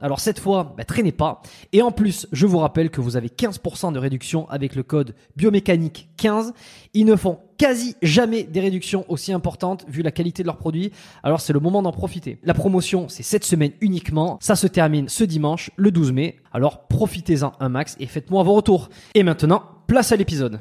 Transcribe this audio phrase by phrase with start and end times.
[0.00, 1.42] Alors cette fois, bah, traînez pas.
[1.72, 5.14] Et en plus, je vous rappelle que vous avez 15% de réduction avec le code
[5.36, 6.52] biomécanique 15.
[6.94, 10.92] Ils ne font quasi jamais des réductions aussi importantes vu la qualité de leurs produits.
[11.22, 12.38] Alors c'est le moment d'en profiter.
[12.42, 14.38] La promotion, c'est cette semaine uniquement.
[14.40, 16.36] Ça se termine ce dimanche, le 12 mai.
[16.52, 18.88] Alors profitez-en un max et faites-moi vos retours.
[19.14, 20.60] Et maintenant, place à l'épisode.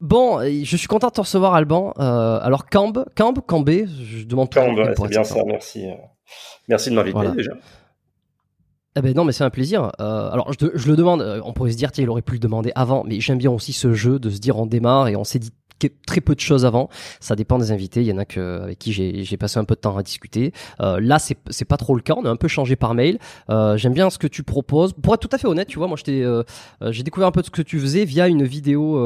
[0.00, 1.94] Bon, je suis content de te recevoir, Alban.
[1.98, 4.58] Euh, alors, Camb, Camb, Cambé, je demande tout.
[4.58, 5.86] Camb, c'est bien ça, merci.
[6.68, 7.52] Merci de m'inviter déjà.
[8.96, 9.90] Eh ben non, mais c'est un plaisir.
[10.00, 11.20] Euh, alors je, je, le demande.
[11.20, 13.50] euh, On pourrait se dire, tiens, il aurait pu le demander avant, mais j'aime bien
[13.50, 15.50] aussi ce jeu de se dire on démarre et on s'est dit
[16.06, 16.88] très peu de choses avant.
[17.20, 18.00] Ça dépend des invités.
[18.02, 20.52] Il y en a que avec qui j'ai passé un peu de temps à discuter.
[20.80, 22.14] Euh, là, c'est pas trop le cas.
[22.16, 23.18] On a un peu changé par mail.
[23.50, 24.92] Euh, j'aime bien ce que tu proposes.
[24.92, 27.50] Pour être tout à fait honnête, tu vois, moi, j'ai découvert un peu de ce
[27.50, 28.96] que tu faisais via une vidéo,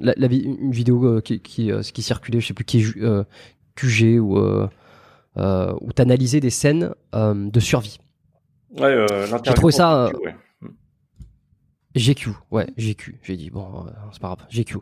[0.00, 3.24] la, une vidéo qui qui, qui circulait, je sais plus qui est
[3.76, 4.38] QG ou
[5.36, 7.98] où t'analysais des scènes de survie.
[8.76, 10.34] Ouais, euh, J'ai trouvé ça, ouais.
[11.96, 13.18] GQ, ouais, GQ.
[13.22, 14.76] J'ai dit bon, euh, c'est pas grave, GQ.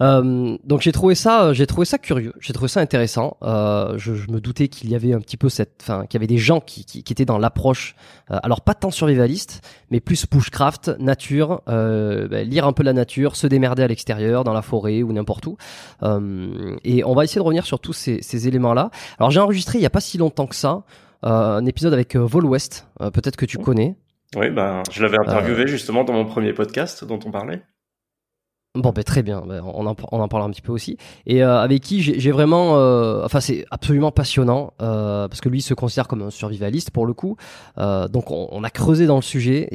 [0.00, 3.36] Euh, donc j'ai trouvé ça, euh, j'ai trouvé ça curieux, j'ai trouvé ça intéressant.
[3.42, 6.20] Euh, je, je me doutais qu'il y avait un petit peu cette, enfin, qu'il y
[6.20, 7.96] avait des gens qui, qui, qui étaient dans l'approche,
[8.30, 12.92] euh, alors pas tant survivaliste, mais plus bushcraft, nature, euh, bah, lire un peu la
[12.92, 15.56] nature, se démerder à l'extérieur, dans la forêt ou n'importe où.
[16.02, 18.90] Euh, et on va essayer de revenir sur tous ces, ces éléments-là.
[19.18, 20.82] Alors j'ai enregistré il y a pas si longtemps que ça.
[21.24, 23.96] Euh, un épisode avec euh, Vol West, euh, peut-être que tu connais.
[24.34, 27.62] Oui, ben, je l'avais interviewé justement dans mon premier podcast dont on parlait.
[28.74, 29.42] Bon, ben très bien.
[29.46, 30.96] Ben, on, en, on en parlera un petit peu aussi.
[31.26, 35.58] Et euh, avec qui j'ai vraiment, euh, enfin c'est absolument passionnant euh, parce que lui
[35.58, 37.36] il se considère comme un survivaliste pour le coup.
[37.76, 39.68] Euh, donc on, on a creusé dans le sujet.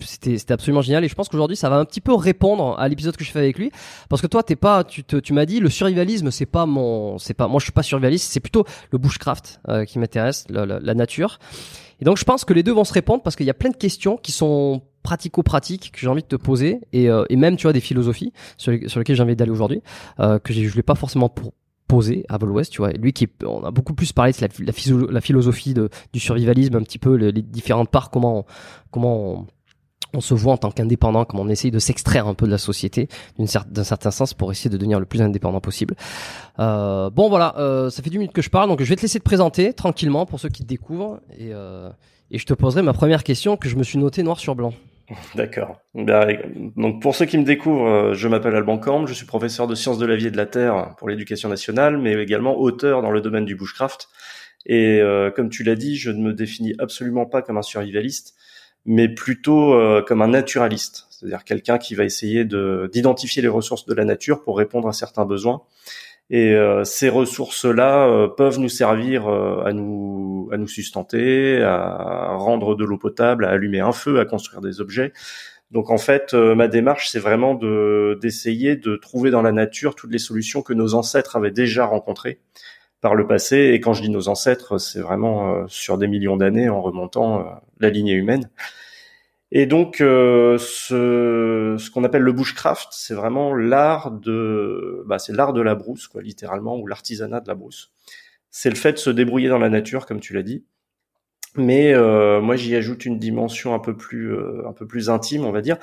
[0.00, 1.02] C'était absolument génial.
[1.02, 3.38] Et je pense qu'aujourd'hui ça va un petit peu répondre à l'épisode que je fais
[3.38, 3.70] avec lui
[4.10, 7.32] parce que toi t'es pas, tu tu m'as dit le survivalisme c'est pas mon, c'est
[7.32, 10.78] pas, moi je suis pas survivaliste, c'est plutôt le bushcraft euh, qui m'intéresse, la, la-
[10.78, 11.38] la nature.
[12.02, 13.70] Et donc je pense que les deux vont se répondre parce qu'il y a plein
[13.70, 17.56] de questions qui sont pratico-pratiques que j'ai envie de te poser et, euh, et même
[17.56, 19.82] tu vois des philosophies sur, sur lesquelles j'ai envie d'aller aujourd'hui
[20.20, 21.52] euh, que je l'ai pas forcément pour
[21.88, 22.90] poser à Vol tu vois.
[22.92, 24.38] Lui qui est- on a beaucoup plus parlé de
[25.10, 28.46] la, philosophie de, du survivalisme, un petit peu les, différentes parts, comment
[28.90, 29.46] comment on,
[30.14, 32.58] on se voit en tant qu'indépendant, comme on essaye de s'extraire un peu de la
[32.58, 33.08] société,
[33.38, 35.94] d'un certain sens, pour essayer de devenir le plus indépendant possible.
[36.58, 39.02] Euh, bon voilà, euh, ça fait 10 minutes que je parle, donc je vais te
[39.02, 41.90] laisser te présenter tranquillement pour ceux qui te découvrent, et, euh,
[42.30, 44.72] et je te poserai ma première question que je me suis notée noir sur blanc.
[45.34, 45.80] D'accord.
[45.94, 46.38] Ben,
[46.76, 49.74] donc pour ceux qui me découvrent, euh, je m'appelle Alban Camp, je suis professeur de
[49.74, 53.10] sciences de la vie et de la terre pour l'éducation nationale, mais également auteur dans
[53.10, 54.08] le domaine du bushcraft.
[54.64, 58.34] Et euh, comme tu l'as dit, je ne me définis absolument pas comme un survivaliste
[58.84, 63.86] mais plutôt euh, comme un naturaliste, c'est-à-dire quelqu'un qui va essayer de d'identifier les ressources
[63.86, 65.62] de la nature pour répondre à certains besoins.
[66.32, 72.74] Et euh, ces ressources-là euh, peuvent nous servir à nous à nous sustenter, à rendre
[72.74, 75.12] de l'eau potable, à allumer un feu, à construire des objets.
[75.70, 80.12] Donc en fait, ma démarche, c'est vraiment de d'essayer de trouver dans la nature toutes
[80.12, 82.40] les solutions que nos ancêtres avaient déjà rencontrées
[83.02, 83.72] par le passé.
[83.74, 87.40] Et quand je dis nos ancêtres, c'est vraiment euh, sur des millions d'années en remontant
[87.40, 87.50] euh,
[87.80, 88.48] la lignée humaine.
[89.54, 95.52] Et donc, euh, ce, qu'on appelle le bushcraft, c'est vraiment l'art de, bah, c'est l'art
[95.52, 97.92] de la brousse, quoi, littéralement, ou l'artisanat de la brousse.
[98.50, 100.64] C'est le fait de se débrouiller dans la nature, comme tu l'as dit.
[101.54, 101.94] Mais
[102.40, 104.34] moi, j'y ajoute une dimension un peu plus,
[104.66, 105.76] un peu plus intime, on va dire,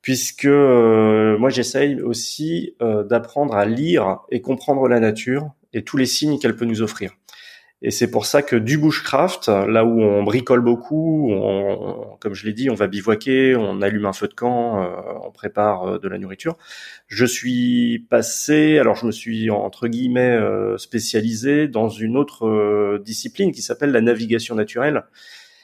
[0.00, 6.40] puisque moi, j'essaye aussi d'apprendre à lire et comprendre la nature et tous les signes
[6.40, 7.12] qu'elle peut nous offrir.
[7.84, 12.46] Et c'est pour ça que du bushcraft, là où on bricole beaucoup, on, comme je
[12.46, 14.88] l'ai dit, on va bivouaquer, on allume un feu de camp, euh,
[15.24, 16.56] on prépare euh, de la nourriture.
[17.08, 23.50] Je suis passé, alors je me suis entre guillemets euh, spécialisé dans une autre discipline
[23.50, 25.02] qui s'appelle la navigation naturelle,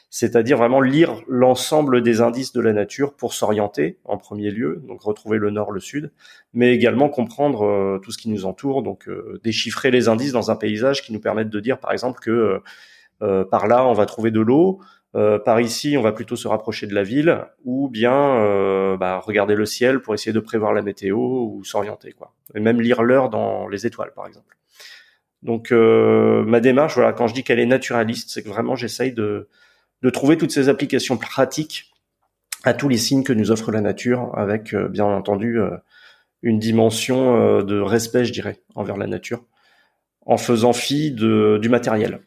[0.09, 5.01] c'est-à-dire vraiment lire l'ensemble des indices de la nature pour s'orienter en premier lieu, donc
[5.01, 6.11] retrouver le nord, le sud,
[6.53, 10.49] mais également comprendre euh, tout ce qui nous entoure, donc euh, déchiffrer les indices dans
[10.49, 12.59] un paysage qui nous permettent de dire par exemple que
[13.21, 14.79] euh, par là on va trouver de l'eau,
[15.13, 19.65] par ici on va plutôt se rapprocher de la ville, ou bien bah, regarder le
[19.65, 23.67] ciel pour essayer de prévoir la météo ou s'orienter quoi, et même lire l'heure dans
[23.67, 24.55] les étoiles par exemple.
[25.41, 29.49] Donc ma démarche, voilà, quand je dis qu'elle est naturaliste, c'est que vraiment j'essaye de
[30.01, 31.91] de trouver toutes ces applications pratiques
[32.63, 35.71] à tous les signes que nous offre la nature, avec euh, bien entendu euh,
[36.41, 39.45] une dimension euh, de respect, je dirais, envers la nature,
[40.25, 42.21] en faisant fi de, du matériel,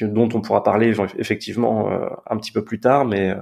[0.00, 1.90] dont on pourra parler effectivement
[2.28, 3.34] un petit peu plus tard, mais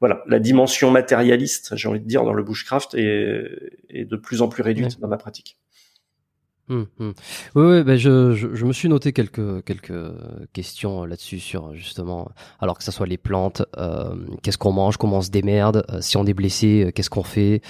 [0.00, 4.42] voilà, la dimension matérialiste, j'ai envie de dire, dans le bushcraft est, est de plus
[4.42, 5.58] en plus réduite dans ma pratique.
[6.70, 7.12] Hum, hum.
[7.54, 9.92] Oui, oui ben je, je, me suis noté quelques, quelques
[10.54, 15.18] questions là-dessus sur justement, alors que ce soit les plantes, euh, qu'est-ce qu'on mange, comment
[15.18, 17.60] on se démerde, euh, si on est blessé, euh, qu'est-ce qu'on fait,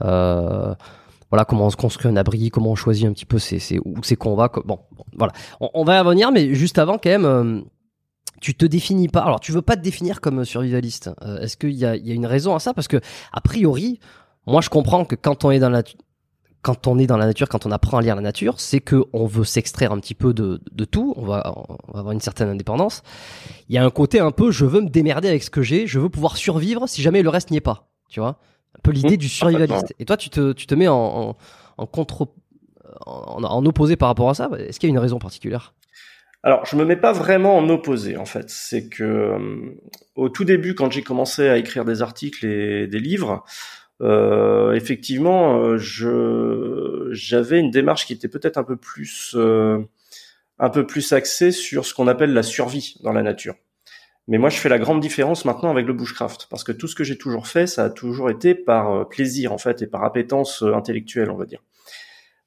[0.00, 0.74] euh,
[1.30, 3.80] voilà, comment on se construit un abri, comment on choisit un petit peu c'est, c'est,
[3.84, 4.50] où c'est qu'on va.
[4.64, 4.80] Bon,
[5.14, 7.64] voilà, on, on, va y revenir, mais juste avant quand même,
[8.40, 9.20] tu te définis pas.
[9.20, 11.10] Alors, tu veux pas te définir comme survivaliste.
[11.42, 12.72] est-ce qu'il y a, y a une raison à ça?
[12.72, 12.98] Parce que
[13.30, 14.00] a priori,
[14.46, 15.82] moi je comprends que quand on est dans la
[16.68, 19.04] quand on est dans la nature, quand on apprend à lire la nature, c'est que
[19.14, 21.14] on veut s'extraire un petit peu de, de tout.
[21.16, 23.02] On va, on va avoir une certaine indépendance.
[23.70, 25.86] Il y a un côté un peu, je veux me démerder avec ce que j'ai.
[25.86, 27.88] Je veux pouvoir survivre si jamais le reste n'y est pas.
[28.10, 28.38] Tu vois,
[28.76, 29.24] un peu l'idée mmh.
[29.24, 29.94] du survivaliste.
[29.98, 31.38] Et toi, tu te, tu te mets en,
[31.78, 32.28] en, contre,
[33.06, 34.50] en, en opposé par rapport à ça?
[34.58, 35.72] Est-ce qu'il y a une raison particulière?
[36.42, 38.50] Alors, je me mets pas vraiment en opposé, en fait.
[38.50, 39.38] C'est que euh,
[40.16, 43.42] au tout début, quand j'ai commencé à écrire des articles et des livres,
[44.00, 49.80] euh, effectivement, euh, je j'avais une démarche qui était peut-être un peu plus euh,
[50.58, 53.54] un peu plus axée sur ce qu'on appelle la survie dans la nature.
[54.28, 56.94] Mais moi, je fais la grande différence maintenant avec le bushcraft, parce que tout ce
[56.94, 60.62] que j'ai toujours fait, ça a toujours été par plaisir en fait et par appétence
[60.62, 61.62] intellectuelle, on va dire.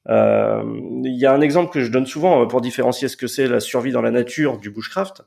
[0.08, 3.60] Il y a un exemple que je donne souvent pour différencier ce que c'est la
[3.60, 5.24] survie dans la nature du bushcraft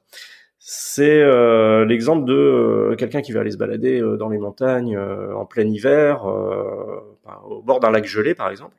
[0.66, 4.98] c'est euh, l'exemple de euh, quelqu'un qui va aller se balader euh, dans les montagnes
[4.98, 8.74] en plein hiver, au bord d'un lac gelé par exemple.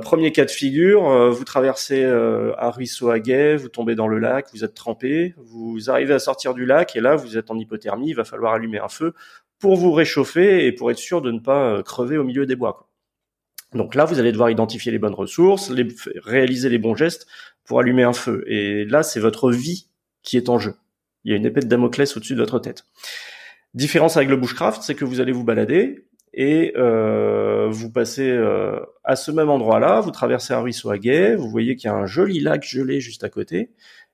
[0.00, 4.46] premier cas de figure, vous traversez un ruisseau à guet, vous tombez dans le lac,
[4.54, 8.08] vous êtes trempé, vous arrivez à sortir du lac et là vous êtes en hypothermie,
[8.08, 9.12] il va falloir allumer un feu
[9.58, 12.88] pour vous réchauffer et pour être sûr de ne pas crever au milieu des bois.
[13.74, 15.70] Donc là, vous allez devoir identifier les bonnes ressources,
[16.24, 17.26] réaliser les bons gestes
[17.66, 18.42] pour allumer un feu.
[18.46, 19.88] Et là, c'est votre vie
[20.28, 20.74] qui est en jeu.
[21.24, 22.84] Il y a une épée de Damoclès au-dessus de votre tête.
[23.72, 26.04] Différence avec le bushcraft, c'est que vous allez vous balader
[26.34, 31.34] et euh, vous passez euh, à ce même endroit-là, vous traversez un ruisseau à guet,
[31.34, 33.70] vous voyez qu'il y a un joli lac gelé juste à côté,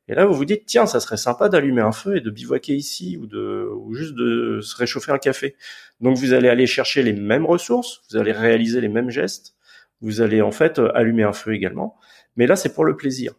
[0.07, 2.75] et là vous vous dites tiens ça serait sympa d'allumer un feu et de bivouaquer
[2.75, 5.57] ici ou de ou juste de se réchauffer un café.
[6.01, 9.57] Donc vous allez aller chercher les mêmes ressources, vous allez réaliser les mêmes gestes,
[10.01, 11.97] vous allez en fait allumer un feu également,
[12.37, 13.35] mais là c'est pour le plaisir.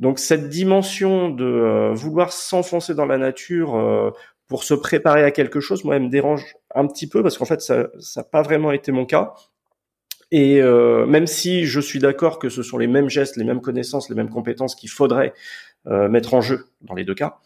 [0.00, 4.10] Donc cette dimension de euh, vouloir s'enfoncer dans la nature euh,
[4.48, 7.44] pour se préparer à quelque chose, moi, elle me dérange un petit peu parce qu'en
[7.44, 9.34] fait, ça n'a pas vraiment été mon cas.
[10.32, 13.60] Et euh, même si je suis d'accord que ce sont les mêmes gestes, les mêmes
[13.60, 15.34] connaissances, les mêmes compétences qu'il faudrait
[15.86, 17.38] euh, mettre en jeu dans les deux cas,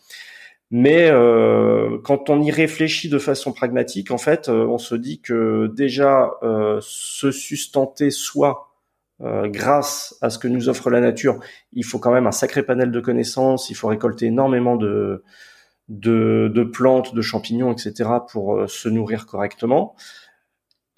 [0.71, 5.21] mais euh, quand on y réfléchit de façon pragmatique, en fait, euh, on se dit
[5.21, 6.33] que déjà
[6.81, 8.74] se sustenter soi
[9.21, 11.39] grâce à ce que nous offre la nature,
[11.73, 15.23] il faut quand même un sacré panel de connaissances, il faut récolter énormément de,
[15.89, 18.11] de, de plantes, de champignons, etc.
[18.31, 19.95] pour se nourrir correctement.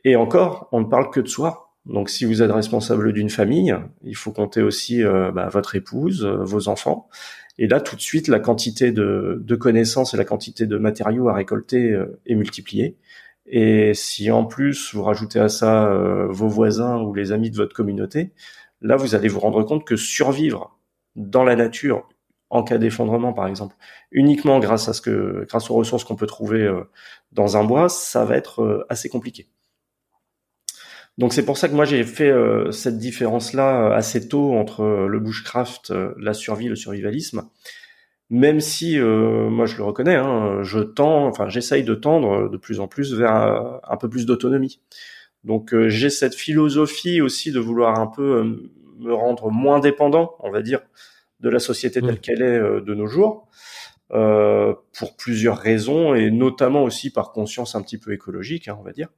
[0.04, 1.74] Et encore, on ne parle que de soi.
[1.84, 6.68] Donc si vous êtes responsable d'une famille, il faut compter aussi bah, votre épouse, vos
[6.68, 7.08] enfants.
[7.58, 11.28] Et là, tout de suite, la quantité de, de connaissances et la quantité de matériaux
[11.28, 12.96] à récolter euh, est multipliée.
[13.46, 17.56] Et si en plus vous rajoutez à ça euh, vos voisins ou les amis de
[17.56, 18.32] votre communauté,
[18.80, 20.78] là, vous allez vous rendre compte que survivre
[21.14, 22.08] dans la nature,
[22.50, 23.76] en cas d'effondrement par exemple,
[24.10, 26.82] uniquement grâce à ce que, grâce aux ressources qu'on peut trouver euh,
[27.32, 29.48] dans un bois, ça va être assez compliqué.
[31.18, 34.82] Donc c'est pour ça que moi j'ai fait euh, cette différence-là euh, assez tôt entre
[34.82, 37.48] euh, le bushcraft, la survie, le survivalisme.
[38.28, 42.80] Même si moi je le reconnais, hein, je tends, enfin j'essaye de tendre de plus
[42.80, 44.80] en plus vers un, peu plus d'autonomie.
[45.44, 48.58] Donc j'ai cette philosophie aussi de vouloir un peu
[48.98, 50.80] me rendre moins dépendant, on va dire,
[51.38, 52.18] de la société telle mmh.
[52.18, 53.46] qu'elle est de nos jours,
[54.08, 58.90] pour plusieurs raisons et notamment aussi par conscience un petit peu écologique, hein, on va
[58.92, 59.08] dire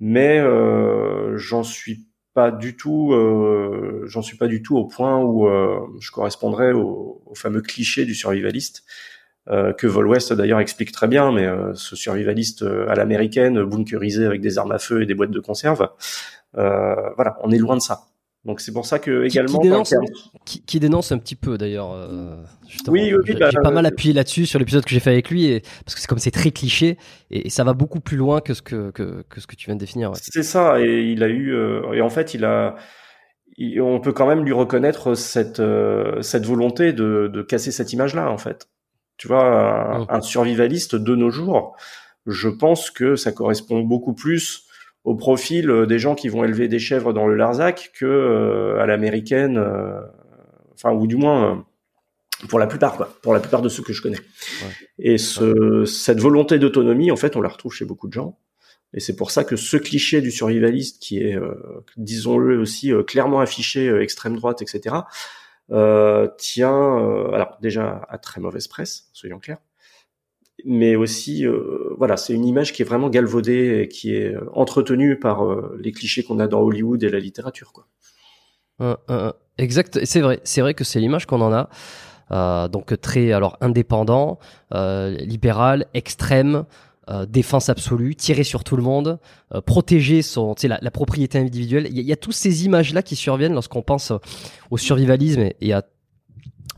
[0.00, 5.18] mais euh, j'en suis pas du tout, euh, j'en suis pas du tout au point
[5.18, 8.84] où euh, je correspondrais au, fameux cliché du survivaliste
[9.48, 14.26] euh, que Vol West d'ailleurs explique très bien, mais euh, ce survivaliste à l'américaine, bunkerisé
[14.26, 15.88] avec des armes à feu et des boîtes de conserve,
[16.52, 18.02] voilà, on est loin de ça.
[18.46, 19.94] Donc c'est pour ça que également qui, dénonce,
[20.44, 21.90] qui, dénonce un petit peu d'ailleurs.
[21.92, 22.36] Euh,
[22.86, 25.46] oui, oui j'ai bah, pas mal appuyé là-dessus sur l'épisode que j'ai fait avec lui,
[25.46, 26.96] et, parce que c'est comme c'est très cliché
[27.32, 29.74] et, ça va beaucoup plus loin que ce que que, que ce que tu viens
[29.74, 30.12] de définir.
[30.14, 32.76] C'est ça, et il a eu euh, et en fait il a
[33.80, 38.30] on peut quand même lui reconnaître cette euh, cette volonté de, de casser cette image-là
[38.30, 38.68] en fait.
[39.16, 41.74] Tu vois, un, un survivaliste de nos jours,
[42.26, 44.65] je pense que ça correspond beaucoup plus
[45.06, 48.82] au profil euh, des gens qui vont élever des chèvres dans le Larzac que euh,
[48.82, 50.00] à l'américaine, euh,
[50.74, 51.64] enfin ou du moins
[52.48, 54.18] pour la plupart quoi, pour la plupart de ceux que je connais.
[54.98, 58.38] Et ce, cette volonté d'autonomie, en fait, on la retrouve chez beaucoup de gens.
[58.92, 61.38] Et c'est pour ça que ce cliché du survivaliste, qui est,
[61.96, 64.96] disons-le aussi, clairement affiché extrême droite, etc.,
[66.38, 69.58] tient, alors déjà à très mauvaise presse, soyons clairs,
[70.64, 74.48] mais aussi euh, voilà, c'est une image qui est vraiment galvaudée et qui est euh,
[74.54, 77.86] entretenue par euh, les clichés qu'on a dans Hollywood et la littérature quoi.
[79.58, 81.68] exact, c'est vrai, c'est vrai que c'est l'image qu'on en a.
[82.32, 84.38] Euh, donc très alors indépendant,
[84.72, 86.64] libéral, extrême,
[87.28, 89.20] défense absolue, tirer sur tout le monde,
[89.64, 91.86] protéger son, la, la propriété individuelle.
[91.88, 94.12] Il y, y, a toutes ces images-là qui surviennent lorsqu'on pense
[94.72, 95.82] au survivalisme et à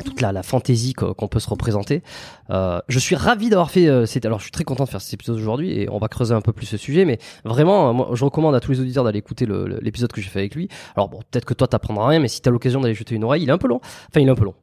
[0.05, 2.03] toute la, la fantaisie qu'on peut se représenter.
[2.51, 3.89] Euh, je suis ravi d'avoir fait.
[3.89, 6.35] Euh, alors, je suis très content de faire cet épisode aujourd'hui et on va creuser
[6.35, 7.05] un peu plus ce sujet.
[7.05, 9.47] Mais vraiment, moi, je recommande à tous les auditeurs d'aller écouter
[9.81, 10.69] l'épisode que j'ai fait avec lui.
[10.97, 13.43] Alors bon, peut-être que toi t'apprendras rien, mais si t'as l'occasion d'aller jeter une oreille,
[13.43, 13.81] il est un peu long.
[13.83, 14.55] Enfin, il est un peu long.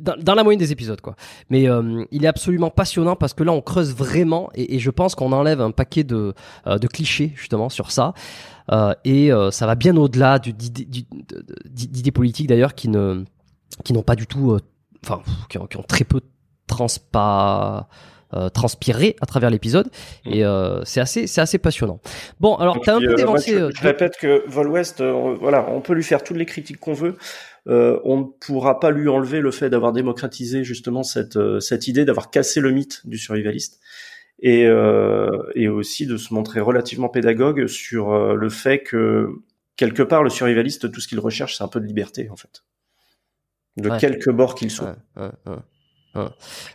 [0.00, 1.14] dans, la moyenne des épisodes, quoi.
[1.50, 5.14] Mais euh, il est absolument passionnant parce que là, on creuse vraiment et, je pense
[5.14, 6.34] qu'on enlève un paquet de,
[6.66, 8.14] euh, de clichés justement sur ça.
[8.70, 13.24] Euh, et ça va bien au-delà d'idées politiques d'ailleurs qui ne
[13.84, 14.60] qui n'ont pas du tout, euh,
[15.04, 16.20] enfin, qui, qui, ont très peu
[16.66, 17.88] transpa,
[18.34, 19.88] euh, transpiré à travers l'épisode
[20.26, 20.32] mm.
[20.32, 22.00] et euh, c'est assez c'est assez passionnant.
[22.40, 23.52] Bon, alors tu as un peu dévancé.
[23.52, 26.92] je, je, répète que Vol West, voilà, on peut lui faire toutes les critiques qu'on
[26.92, 27.16] veut.
[27.66, 32.30] on ne pourra pas lui enlever le fait d'avoir démocratisé justement cette cette idée, d'avoir
[32.30, 33.80] cassé le mythe du survivaliste
[34.40, 34.64] et
[35.54, 39.28] et aussi de se montrer relativement pédagogue sur le fait que
[39.76, 42.62] quelque part le survivaliste, tout ce qu'il recherche, c'est un peu de liberté en fait
[43.78, 44.96] de quelque bord qu'il soit.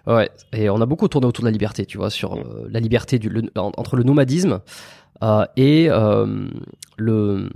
[0.07, 2.79] Ouais, et on a beaucoup tourné autour de la liberté, tu vois, sur euh, la
[2.79, 4.61] liberté du, entre le nomadisme
[5.21, 6.47] euh, et euh,
[6.97, 7.49] le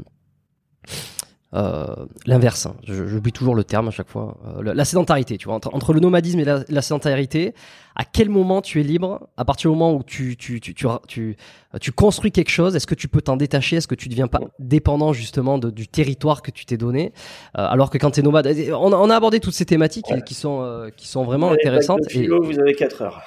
[1.54, 2.66] l'inverse.
[2.66, 2.76] Hein.
[2.84, 4.38] J'oublie toujours le terme à chaque fois.
[4.58, 7.54] Euh, la sédentarité, tu vois, entre, le nomadisme et la, sédentarité.
[7.96, 9.28] À quel moment tu es libre?
[9.38, 10.76] À partir du moment où tu tu tu
[11.08, 11.38] tu,
[11.82, 13.78] tu, construis quelque chose, est-ce que tu peux t'en détacher?
[13.78, 17.14] Est-ce que tu deviens pas dépendant justement de, du territoire que tu t'es donné?
[17.58, 20.34] Euh, Alors que quand tu es nomade, on, on, a abordé toutes ces thématiques qui
[20.34, 22.02] sont qui sont vraiment intéressantes.
[22.14, 22.28] et...
[22.28, 23.22] vous avez 4 heures.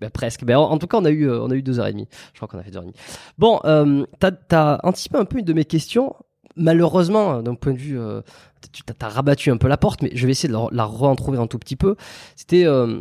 [0.00, 0.48] Ben, presque.
[0.48, 2.08] En, tout cas, on a eu, on a eu deux heures et demie.
[2.32, 2.98] Je crois qu'on a fait deux heures et demie.
[3.38, 6.14] Bon, euh, t'as as anticipé un peu une de mes questions
[6.56, 8.22] malheureusement, d'un point de vue, euh,
[8.70, 11.36] tu t'as rabattu un peu la porte, mais je vais essayer de la, re-en trouver
[11.36, 11.96] un tout petit peu.
[12.36, 13.00] C'était, euh,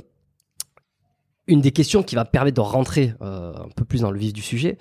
[1.46, 4.42] une des questions qui va permettre de rentrer un peu plus dans le vif du
[4.42, 4.80] sujet.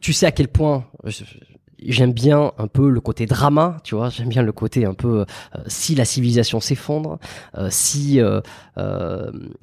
[0.00, 0.84] tu sais à quel point
[1.86, 4.10] j'aime bien un peu le côté drama, tu vois.
[4.10, 5.24] J'aime bien le côté un peu
[5.66, 7.18] si la civilisation s'effondre,
[7.70, 8.20] si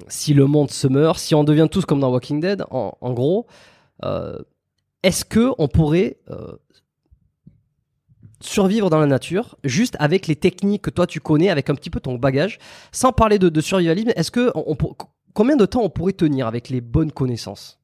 [0.08, 2.64] si le monde se meurt, si on devient tous comme dans Walking Dead.
[2.70, 3.46] En, en gros,
[5.02, 6.18] est-ce que on pourrait
[8.40, 11.90] survivre dans la nature, juste avec les techniques que toi tu connais, avec un petit
[11.90, 12.58] peu ton bagage,
[12.92, 14.76] sans parler de, survivalisme, est-ce que on,
[15.34, 17.77] combien de temps on pourrait tenir avec les bonnes connaissances?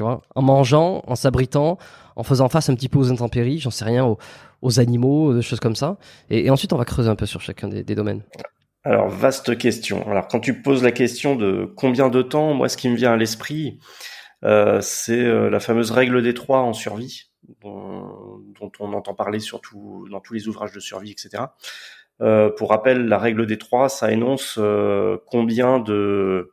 [0.00, 1.78] En mangeant, en s'abritant,
[2.16, 4.16] en faisant face un petit peu aux intempéries, j'en sais rien,
[4.62, 5.98] aux, animaux, des choses comme ça.
[6.30, 8.22] Et, ensuite, on va creuser un peu sur chacun des, domaines.
[8.84, 10.08] Alors, vaste question.
[10.10, 13.12] Alors, quand tu poses la question de combien de temps, moi, ce qui me vient
[13.12, 13.78] à l'esprit,
[14.44, 20.06] euh, c'est euh, la fameuse règle des trois en survie dont, on entend parler surtout
[20.10, 21.44] dans tous les ouvrages de survie, etc.
[22.20, 26.52] Euh, pour rappel, la règle des trois, ça énonce euh, combien de,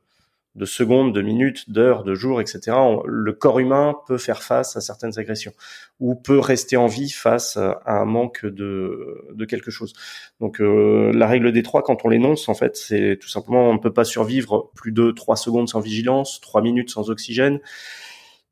[0.55, 2.75] de secondes, de minutes, d'heures, de jours, etc.
[3.05, 5.53] le corps humain peut faire face à certaines agressions
[5.99, 9.93] ou peut rester en vie face à un manque de, quelque chose.
[10.39, 13.73] Donc euh, la règle des trois, quand on l'énonce, en fait, c'est tout simplement on
[13.73, 17.59] ne peut pas survivre plus de trois secondes sans vigilance, trois minutes sans oxygène,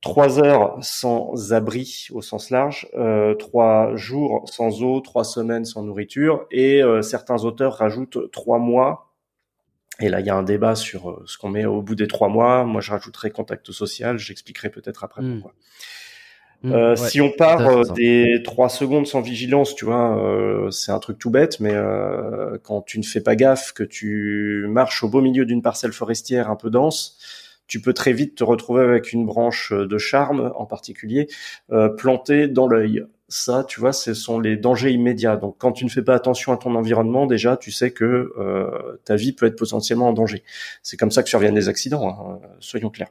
[0.02, 5.84] trois heures sans abri au sens large, euh, trois jours sans eau, trois semaines sans
[5.84, 9.07] nourriture, et euh, certains auteurs rajoutent trois mois.
[10.00, 12.08] Et là, il y a un débat sur euh, ce qu'on met au bout des
[12.08, 12.64] trois mois.
[12.64, 14.18] Moi, je rajouterai contact social.
[14.18, 15.34] J'expliquerai peut-être après hmm.
[15.34, 15.54] pourquoi.
[16.64, 21.20] Hmm, euh, Si on part des trois secondes sans vigilance, tu vois, c'est un truc
[21.20, 21.76] tout bête, mais
[22.64, 26.50] quand tu ne fais pas gaffe, que tu marches au beau milieu d'une parcelle forestière
[26.50, 27.18] un peu dense,
[27.68, 31.28] tu peux très vite te retrouver avec une branche euh, de charme en particulier
[31.72, 33.06] euh, plantée dans l'œil.
[33.30, 35.36] Ça, tu vois, ce sont les dangers immédiats.
[35.36, 38.98] Donc, quand tu ne fais pas attention à ton environnement, déjà, tu sais que euh,
[39.04, 40.44] ta vie peut être potentiellement en danger.
[40.82, 43.10] C'est comme ça que surviennent les accidents, hein, soyons clairs.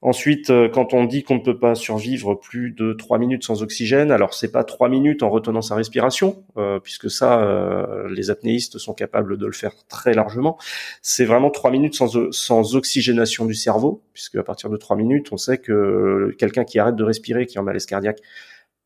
[0.00, 3.62] Ensuite, euh, quand on dit qu'on ne peut pas survivre plus de trois minutes sans
[3.62, 8.78] oxygène, alors c'est pas trois minutes en retenant sa respiration, euh, puisque ça, les apnéistes
[8.78, 10.56] sont capables de le faire très largement.
[11.02, 15.32] C'est vraiment trois minutes sans, sans oxygénation du cerveau, puisque à partir de trois minutes,
[15.32, 18.20] on sait que quelqu'un qui arrête de respirer, qui est en malaise cardiaque,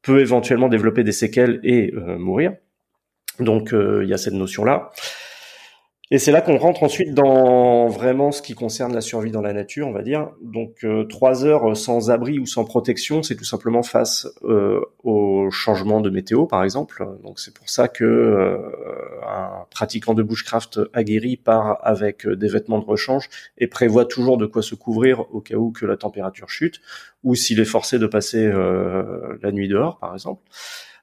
[0.02, 2.54] peut éventuellement développer des séquelles et mourir.
[3.40, 4.90] Donc il y a cette notion-là.
[6.12, 9.54] Et c'est là qu'on rentre ensuite dans vraiment ce qui concerne la survie dans la
[9.54, 10.28] nature, on va dire.
[10.42, 15.50] Donc euh, trois heures sans abri ou sans protection, c'est tout simplement face euh, au
[15.50, 17.08] changement de météo, par exemple.
[17.24, 18.58] Donc c'est pour ça que euh,
[19.26, 24.44] un pratiquant de bushcraft aguerri part avec des vêtements de rechange et prévoit toujours de
[24.44, 26.82] quoi se couvrir au cas où que la température chute,
[27.24, 30.42] ou s'il est forcé de passer la nuit dehors, par exemple.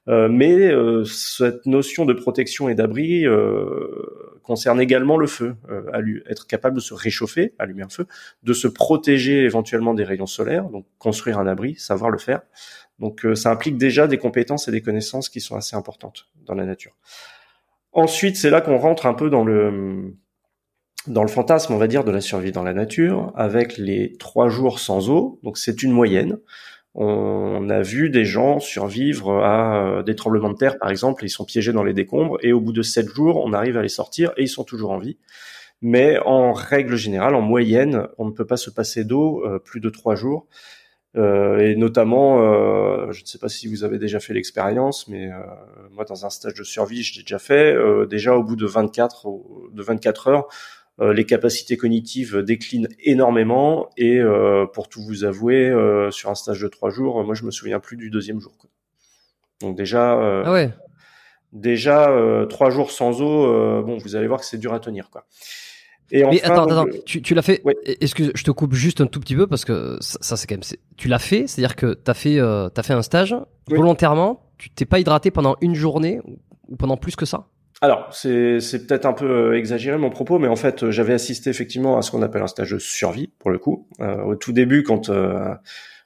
[0.06, 0.70] mais
[1.04, 3.26] cette notion de protection et d'abri
[4.50, 8.08] concerne également le feu, euh, être capable de se réchauffer, allumer un feu,
[8.42, 12.40] de se protéger éventuellement des rayons solaires, donc construire un abri, savoir le faire.
[12.98, 16.56] Donc euh, ça implique déjà des compétences et des connaissances qui sont assez importantes dans
[16.56, 16.96] la nature.
[17.92, 20.16] Ensuite, c'est là qu'on rentre un peu dans le
[21.06, 24.48] dans le fantasme, on va dire, de la survie dans la nature, avec les trois
[24.48, 25.38] jours sans eau.
[25.44, 26.38] Donc c'est une moyenne
[26.94, 31.30] on a vu des gens survivre à euh, des tremblements de terre, par exemple, ils
[31.30, 33.88] sont piégés dans les décombres, et au bout de sept jours, on arrive à les
[33.88, 35.16] sortir et ils sont toujours en vie.
[35.82, 39.80] Mais en règle générale, en moyenne, on ne peut pas se passer d'eau euh, plus
[39.80, 40.46] de trois jours.
[41.16, 42.38] Euh, et notamment,
[43.10, 45.28] je ne sais pas si vous avez déjà fait l'expérience, mais
[45.90, 47.76] moi, dans un stage de survie, je l'ai déjà fait.
[48.08, 49.26] déjà, au bout de 24,
[49.72, 55.68] de 24 heures, euh, les capacités cognitives déclinent énormément et euh, pour tout vous avouer,
[55.68, 58.52] euh, sur un stage de trois jours, moi je me souviens plus du deuxième jour.
[59.60, 60.12] Donc déjà,
[60.44, 60.70] ah ouais.
[61.52, 62.14] déjà
[62.48, 65.26] trois jours sans eau, bon, vous allez voir que c'est dur à tenir, quoi.
[66.12, 67.62] Et Mais attends, attends, tu, tu l'as fait.
[68.00, 70.78] Excuse, je te coupe juste un tout petit peu parce que ça, c'est quand même.
[70.96, 73.36] Tu l'as fait, c'est-à-dire que t'as fait, euh, as fait un stage
[73.68, 74.50] volontairement.
[74.58, 76.20] Tu t'es pas hydraté pendant une journée
[76.68, 77.46] ou pendant plus que ça?
[77.82, 81.48] Alors, c'est, peut-être un peu euh, exagéré mon propos, mais en fait, euh, j'avais assisté
[81.48, 83.88] effectivement à ce qu'on appelle un stage de survie, pour le coup.
[84.00, 85.10] Euh, au tout début, quand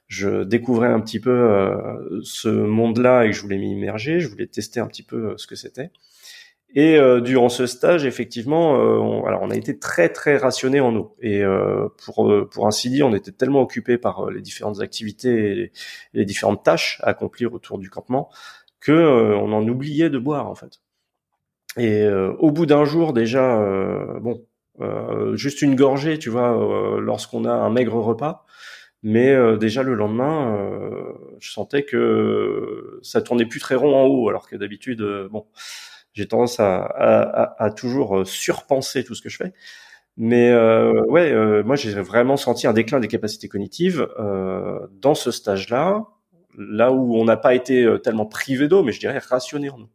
[0.07, 1.75] je découvrais un petit peu
[2.23, 5.47] ce monde-là et que je voulais m'y immerger, je voulais tester un petit peu ce
[5.47, 5.91] que c'était.
[6.75, 11.15] Et durant ce stage, effectivement, on, alors on a été très très rationné en eau.
[11.21, 11.41] Et
[12.05, 15.71] pour pour ainsi dire, on était tellement occupé par les différentes activités et
[16.13, 18.29] les, différentes tâches à accomplir autour du campement
[18.79, 20.81] que on en oubliait de boire en fait.
[21.77, 24.45] Et euh, au bout d'un jour déjà, euh, bon,
[24.81, 26.49] euh, juste une gorgée, tu vois,
[26.99, 28.45] lorsqu'on a un maigre repas.
[29.03, 30.57] Mais déjà le lendemain,
[31.39, 35.45] je sentais que ça tournait plus très rond en haut, alors que d'habitude, bon,
[36.13, 39.53] j'ai tendance à, à, à, toujours surpenser tout ce que je fais.
[40.17, 45.13] Mais euh, ouais, euh, moi j'ai vraiment senti un déclin des capacités cognitives euh, dans
[45.15, 46.05] ce stage-là,
[46.57, 49.81] là où on n'a pas été euh, tellement privé d'eau, mais je dirais rationné en
[49.81, 49.89] eau.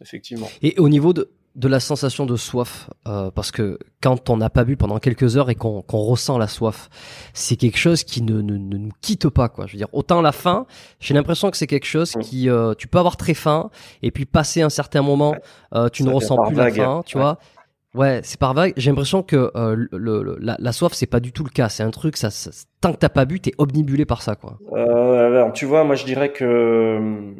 [0.00, 0.48] Effectivement.
[0.62, 4.48] Et au niveau de, de la sensation de soif, euh, parce que quand on n'a
[4.48, 6.88] pas bu pendant quelques heures et qu'on qu'on ressent la soif,
[7.34, 9.66] c'est quelque chose qui ne, ne, ne nous quitte pas, quoi.
[9.66, 10.66] Je veux dire, autant la faim,
[11.00, 13.70] j'ai l'impression que c'est quelque chose qui, euh, tu peux avoir très faim
[14.02, 15.34] et puis passer un certain moment,
[15.74, 16.76] euh, tu Ça ne ressens plus vague.
[16.76, 17.22] la faim, tu Ouais.
[17.24, 17.38] vois.
[17.94, 18.74] Ouais, c'est par vague.
[18.76, 21.68] J'ai l'impression que euh, le, le- la, la soif, c'est pas du tout le cas.
[21.70, 22.50] C'est un truc, ça, ça-
[22.82, 24.58] tant que t'as pas bu, t'es obnibulé par ça, quoi.
[24.74, 27.34] Euh, alors, tu vois, moi je dirais que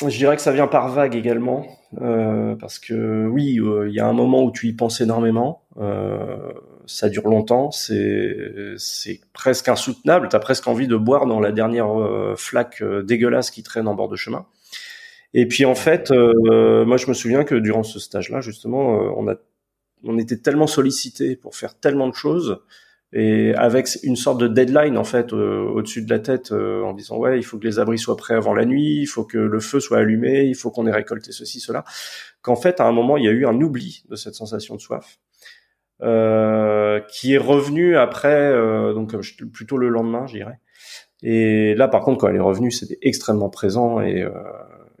[0.00, 1.66] je dirais que ça vient par vague également,
[2.00, 5.62] euh, parce que oui, euh, il y a un moment où tu y penses énormément,
[5.78, 6.52] euh,
[6.86, 11.88] ça dure longtemps, c'est presque insoutenable, t'as presque envie de boire dans la dernière
[12.36, 14.46] flaque dégueulasse qui traîne en bord de chemin.
[15.34, 19.34] Et puis en fait, moi je me souviens que durant ce stage-là, justement, on a
[20.04, 22.60] on était tellement sollicité pour faire tellement de choses
[23.12, 26.92] et avec une sorte de deadline en fait euh, au-dessus de la tête euh, en
[26.92, 29.38] disant ouais il faut que les abris soient prêts avant la nuit, il faut que
[29.38, 31.84] le feu soit allumé, il faut qu'on ait récolté ceci cela,
[32.42, 34.80] qu'en fait à un moment il y a eu un oubli de cette sensation de
[34.80, 35.18] soif
[36.02, 39.20] euh, qui est revenu après euh, donc euh,
[39.52, 40.60] plutôt le lendemain je dirais.
[41.22, 44.32] Et là par contre quand elle est revenue c'était extrêmement présent et euh,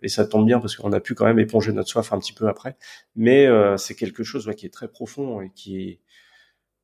[0.02, 2.34] et ça tombe bien parce qu'on a pu quand même éponger notre soif un petit
[2.34, 2.76] peu après.
[3.16, 6.00] Mais c'est quelque chose ouais, qui est très profond et qui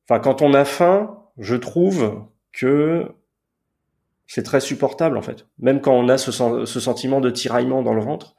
[0.07, 3.07] Enfin, quand on a faim, je trouve que
[4.27, 5.47] c'est très supportable en fait.
[5.59, 8.35] Même quand on a ce, sen- ce sentiment de tiraillement dans le ventre,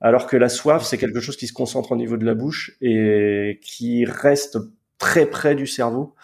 [0.00, 2.76] alors que la soif, c'est quelque chose qui se concentre au niveau de la bouche
[2.80, 4.58] et qui reste
[4.98, 6.14] très près du cerveau,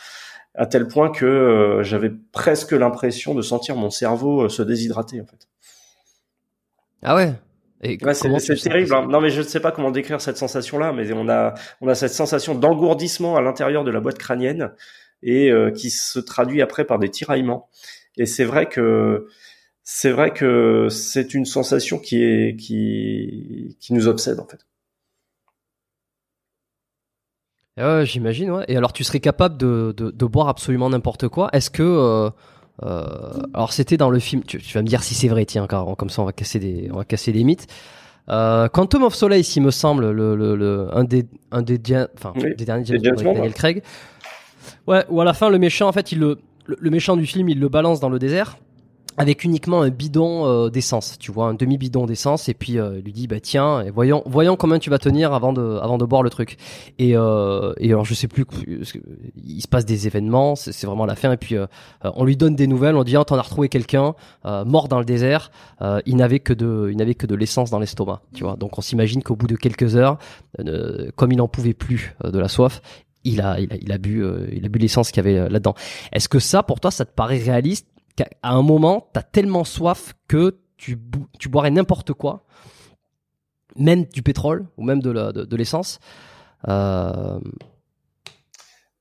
[0.55, 5.21] à tel point que euh, j'avais presque l'impression de sentir mon cerveau euh, se déshydrater
[5.21, 5.49] en fait.
[7.03, 7.35] Ah ouais?
[7.85, 8.93] Ouais, c'est terrible.
[8.95, 9.07] hein.
[9.09, 11.95] Non, mais je ne sais pas comment décrire cette sensation-là, mais on a on a
[11.95, 14.73] cette sensation d'engourdissement à l'intérieur de la boîte crânienne
[15.23, 17.69] et euh, qui se traduit après par des tiraillements.
[18.17, 19.29] Et c'est vrai que
[19.85, 24.67] c'est vrai que c'est une sensation qui est qui qui nous obsède en fait.
[27.77, 28.65] Ah j'imagine, ouais.
[28.69, 31.49] Et alors, tu serais capable de, de, de boire absolument n'importe quoi.
[31.53, 31.83] Est-ce que.
[31.83, 32.31] euh,
[32.83, 34.43] alors, c'était dans le film.
[34.45, 36.59] Tu, tu vas me dire si c'est vrai, tiens, car comme ça, on va casser
[36.59, 37.67] des, on va casser des mythes.
[38.29, 41.81] Euh, Quantum of Solace, il me semble, le, le, le- un des, un des,
[42.15, 43.55] enfin, Oui, des derniers James James Bond Daniel.
[43.55, 43.83] Craig.
[44.87, 47.49] Ouais, où à la fin, le méchant, en fait, il le, le méchant du film,
[47.49, 48.59] il le balance dans le désert
[49.19, 53.01] avec uniquement un bidon euh, d'essence, tu vois, un demi bidon d'essence, et puis euh,
[53.01, 56.23] lui dit bah tiens, voyons, voyons combien tu vas tenir avant de, avant de boire
[56.23, 56.57] le truc.
[56.99, 58.47] Et, euh, et alors je sais plus,
[59.45, 61.67] il se passe des événements, c'est vraiment la fin, et puis euh,
[62.05, 64.15] euh, on lui donne des nouvelles, on dit ah, t'en as retrouvé quelqu'un
[64.47, 65.51] euh, mort dans le désert,
[66.07, 68.57] il n'avait que de, il n'avait que de l'essence dans l'estomac, tu vois.
[68.57, 70.19] Donc on s'imagine qu'au bout de quelques heures,
[71.17, 72.81] comme il n'en pouvait plus de la soif.
[73.25, 75.75] Il a, il a, il a bu, il a bu l'essence qu'il y avait là-dedans.
[76.13, 77.87] Est-ce que ça, pour toi, ça te paraît réaliste
[78.19, 80.99] qu'à à un moment, t'as tellement soif que tu,
[81.39, 82.45] tu boirais n'importe quoi,
[83.77, 86.01] même du pétrole ou même de l'essence.
[86.69, 87.39] Euh,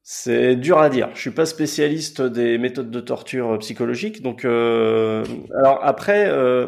[0.04, 1.10] C'est dur à dire.
[1.16, 5.26] Je suis pas spécialiste des méthodes de torture psychologique, donc euh,
[5.56, 6.68] alors après euh,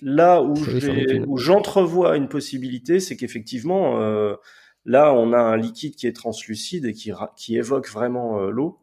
[0.00, 0.54] là où
[1.36, 3.98] j'entrevois une possibilité, c'est qu'effectivement
[4.84, 8.78] là on a un liquide qui est translucide et qui ra- qui évoque vraiment l'eau,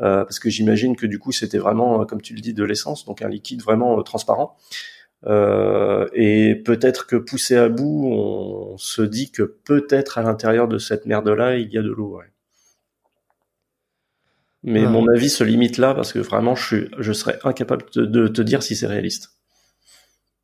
[0.00, 3.04] parce que j'imagine que du coup c'était vraiment euh, comme tu le dis de l'essence,
[3.04, 4.56] donc un liquide vraiment euh, transparent.
[5.26, 10.78] Euh, et peut-être que poussé à bout, on se dit que peut-être à l'intérieur de
[10.78, 12.16] cette merde-là, il y a de l'eau.
[12.18, 12.32] ouais.
[14.62, 14.88] Mais Ouais.
[14.88, 18.28] mon avis se limite là parce que vraiment, je, suis, je serais incapable de, de
[18.28, 19.39] te dire si c'est réaliste.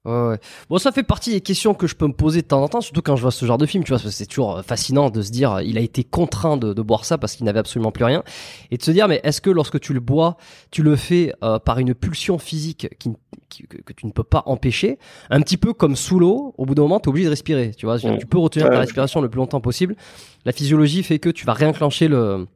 [0.07, 0.39] Ouais, ouais.
[0.71, 2.81] Bon, ça fait partie des questions que je peux me poser de temps en temps,
[2.81, 4.63] surtout quand je vois ce genre de film, tu vois, parce que c'est toujours euh,
[4.63, 7.45] fascinant de se dire, euh, il a été contraint de, de boire ça parce qu'il
[7.45, 8.23] n'avait absolument plus rien,
[8.71, 10.37] et de se dire, mais est-ce que lorsque tu le bois,
[10.71, 13.11] tu le fais euh, par une pulsion physique qui,
[13.49, 14.99] qui- que, que tu ne peux pas empêcher,
[15.31, 17.73] un petit peu comme sous l'eau, au bout d'un moment, tu es obligé de respirer,
[17.77, 18.19] tu vois, Mm.
[18.19, 19.97] tu peux retenir ta respiration le plus longtemps possible.
[20.45, 22.47] La physiologie fait que tu vas réenclencher le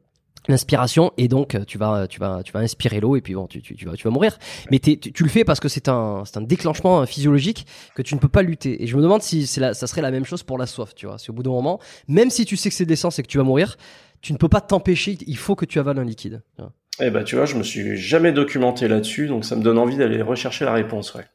[0.51, 3.47] l'inspiration et donc euh, tu vas tu vas tu vas inspirer l'eau et puis bon
[3.47, 4.37] tu, tu, tu vas tu vas mourir
[4.69, 8.15] mais tu, tu le fais parce que c'est un c'est un déclenchement physiologique que tu
[8.15, 10.25] ne peux pas lutter et je me demande si c'est la, ça serait la même
[10.25, 12.69] chose pour la soif tu vois si au bout d'un moment même si tu sais
[12.69, 13.77] que c'est de l'essence et que tu vas mourir
[14.21, 16.73] tu ne peux pas t'empêcher il faut que tu avales un liquide tu vois.
[16.99, 19.97] Eh ben, tu vois, je me suis jamais documenté là-dessus, donc ça me donne envie
[19.97, 21.15] d'aller rechercher la réponse.
[21.15, 21.25] Ouais.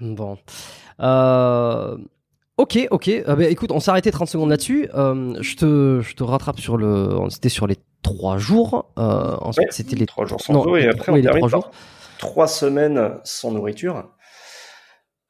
[0.00, 0.38] Bon.
[1.00, 1.96] Euh,
[2.60, 3.08] Ok, ok.
[3.08, 4.86] Euh, bah, écoute, on s'est arrêté 30 secondes là-dessus.
[4.94, 7.08] Euh, je te, je te rattrape sur le.
[7.30, 8.92] C'était sur les trois jours.
[8.98, 11.40] Euh, ensuite, Ouais, c'était les trois jours sans non, eau et après on termine trois
[11.40, 11.70] par jours.
[12.18, 14.10] trois semaines sans nourriture.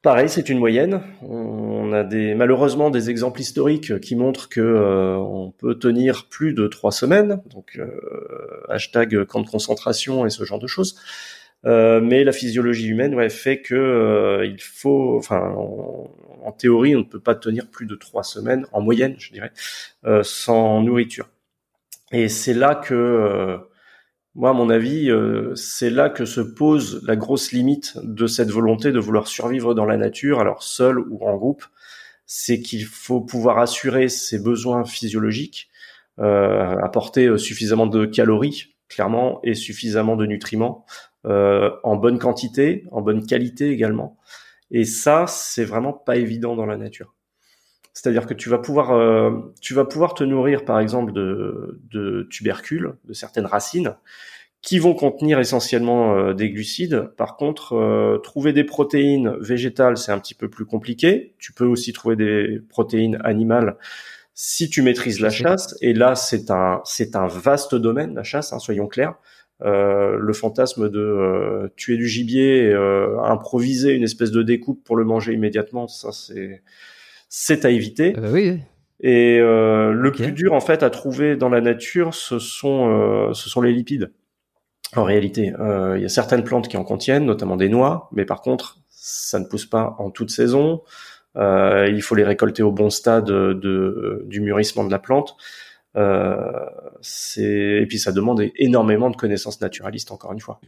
[0.01, 1.03] Pareil, c'est une moyenne.
[1.21, 6.53] On a des malheureusement des exemples historiques qui montrent que euh, on peut tenir plus
[6.53, 7.41] de trois semaines.
[7.49, 7.87] Donc euh,
[8.67, 10.97] hashtag camp de concentration et ce genre de choses.
[11.63, 15.55] Euh, mais la physiologie humaine ouais, fait que il faut, enfin,
[16.43, 19.51] en théorie, on ne peut pas tenir plus de trois semaines en moyenne, je dirais,
[20.23, 21.29] sans nourriture.
[22.11, 23.59] Et c'est là que
[24.33, 28.49] moi, à mon avis, euh, c'est là que se pose la grosse limite de cette
[28.49, 31.65] volonté de vouloir survivre dans la nature, alors seul ou en groupe.
[32.25, 35.69] C'est qu'il faut pouvoir assurer ses besoins physiologiques,
[36.19, 40.85] euh, apporter euh, suffisamment de calories, clairement, et suffisamment de nutriments
[41.25, 44.17] euh, en bonne quantité, en bonne qualité également.
[44.71, 47.13] Et ça, c'est vraiment pas évident dans la nature.
[47.93, 49.31] C'est-à-dire que tu vas pouvoir, euh,
[49.61, 53.95] tu vas pouvoir te nourrir, par exemple, de, de tubercules, de certaines racines,
[54.61, 57.11] qui vont contenir essentiellement euh, des glucides.
[57.17, 61.35] Par contre, euh, trouver des protéines végétales, c'est un petit peu plus compliqué.
[61.39, 63.77] Tu peux aussi trouver des protéines animales
[64.33, 65.75] si tu maîtrises la chasse.
[65.81, 69.15] Et là, c'est un, c'est un vaste domaine, la chasse, hein, soyons clairs.
[69.63, 72.73] Euh, le fantasme de tuer du gibier,
[73.23, 76.61] improviser une espèce de découpe pour le manger immédiatement, ça c'est
[77.31, 78.13] c'est à éviter.
[78.19, 78.59] Euh, oui.
[78.99, 83.33] Et euh, le plus dur en fait à trouver dans la nature, ce sont euh,
[83.33, 84.11] ce sont les lipides.
[84.95, 85.53] En réalité,
[85.95, 89.39] il y a certaines plantes qui en contiennent, notamment des noix, mais par contre, ça
[89.39, 90.81] ne pousse pas en toute saison.
[91.37, 95.37] il faut les récolter au bon stade de, du mûrissement de la plante.
[95.95, 100.59] Et puis ça demande énormément de connaissances naturalistes, encore une fois.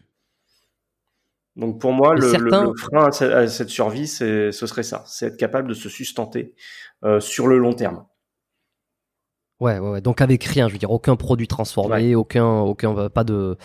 [1.56, 5.74] Donc pour moi, le, frein à, cette survie, ce serait ça, c'est être capable de
[5.74, 6.56] se sustenter
[7.04, 8.06] euh, sur le long terme.
[9.60, 13.10] Ouais, ouais, ouais, donc avec rien, je veux dire, aucun produit transformé, aucun, aucun, euh,
[13.10, 13.56] pas de,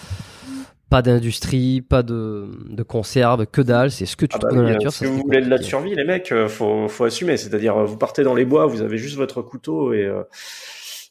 [0.90, 4.56] pas d'industrie, pas de, de conserve, que dalle, c'est ce que tu ah trouves bah
[4.56, 4.92] dans la nature.
[4.92, 7.38] Si vous voulez de la survie, les mecs, euh, faut, faut assumer.
[7.38, 10.08] C'est-à-dire, vous partez dans les bois, vous avez juste votre couteau et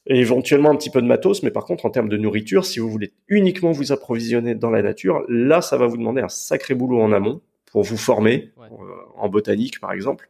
[0.08, 2.80] et éventuellement un petit peu de matos, mais par contre en termes de nourriture, si
[2.80, 6.74] vous voulez uniquement vous approvisionner dans la nature, là ça va vous demander un sacré
[6.74, 8.66] boulot en amont pour vous former euh,
[9.18, 10.30] en botanique par exemple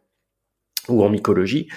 [0.89, 1.67] ou en mycologie.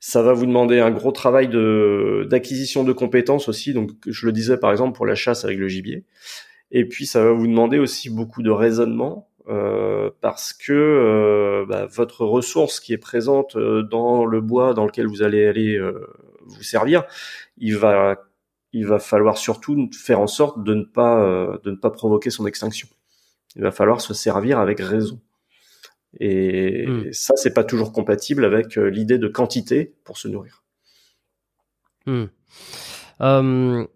[0.00, 4.32] Ça va vous demander un gros travail de d'acquisition de compétences aussi, donc je le
[4.32, 6.04] disais par exemple pour la chasse avec le gibier.
[6.70, 11.86] Et puis ça va vous demander aussi beaucoup de raisonnement euh, parce que euh, bah,
[11.86, 15.80] votre ressource qui est présente euh, dans le bois dans lequel vous allez aller
[16.56, 17.04] vous servir,
[17.58, 18.16] il va
[18.72, 22.30] il va falloir surtout faire en sorte de ne pas euh, de ne pas provoquer
[22.30, 22.88] son extinction.
[23.56, 25.20] Il va falloir se servir avec raison.
[26.18, 27.12] Et hmm.
[27.12, 30.64] ça, c'est pas toujours compatible avec euh, l'idée de quantité pour se nourrir.
[32.06, 32.26] Hmm.
[33.20, 33.86] Euh,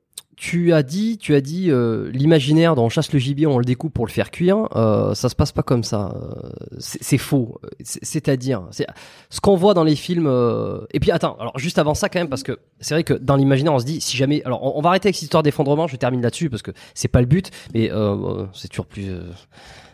[0.44, 3.64] tu as dit, tu as dit euh, l'imaginaire dont on chasse le gibier, on le
[3.64, 4.68] découpe pour le faire cuire.
[4.76, 6.14] Euh, ça se passe pas comme ça.
[6.14, 7.58] Euh, c'est faux.
[7.82, 8.64] C'est-à-dire,
[9.30, 10.26] ce qu'on voit dans les films.
[10.26, 13.14] Euh, et puis attends, alors juste avant ça quand même, parce que c'est vrai que
[13.14, 14.42] dans l'imaginaire, on se dit si jamais.
[14.44, 15.86] Alors on, va arrêter avec cette histoire d'effondrement.
[15.86, 17.90] Je termine là-dessus parce que c'est pas le but, mais
[18.52, 19.08] c'est toujours plus.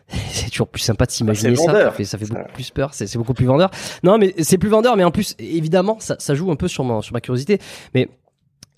[0.33, 1.73] c'est toujours plus sympa de s'imaginer ça.
[1.73, 2.93] Ça fait, ça fait beaucoup plus peur.
[2.93, 3.71] C'est beaucoup plus vendeur.
[4.03, 7.05] Non, mais c'est plus vendeur, mais en plus, évidemment, ça, ça joue un peu sur
[7.05, 7.61] sur ma curiosité.
[7.95, 8.09] Mais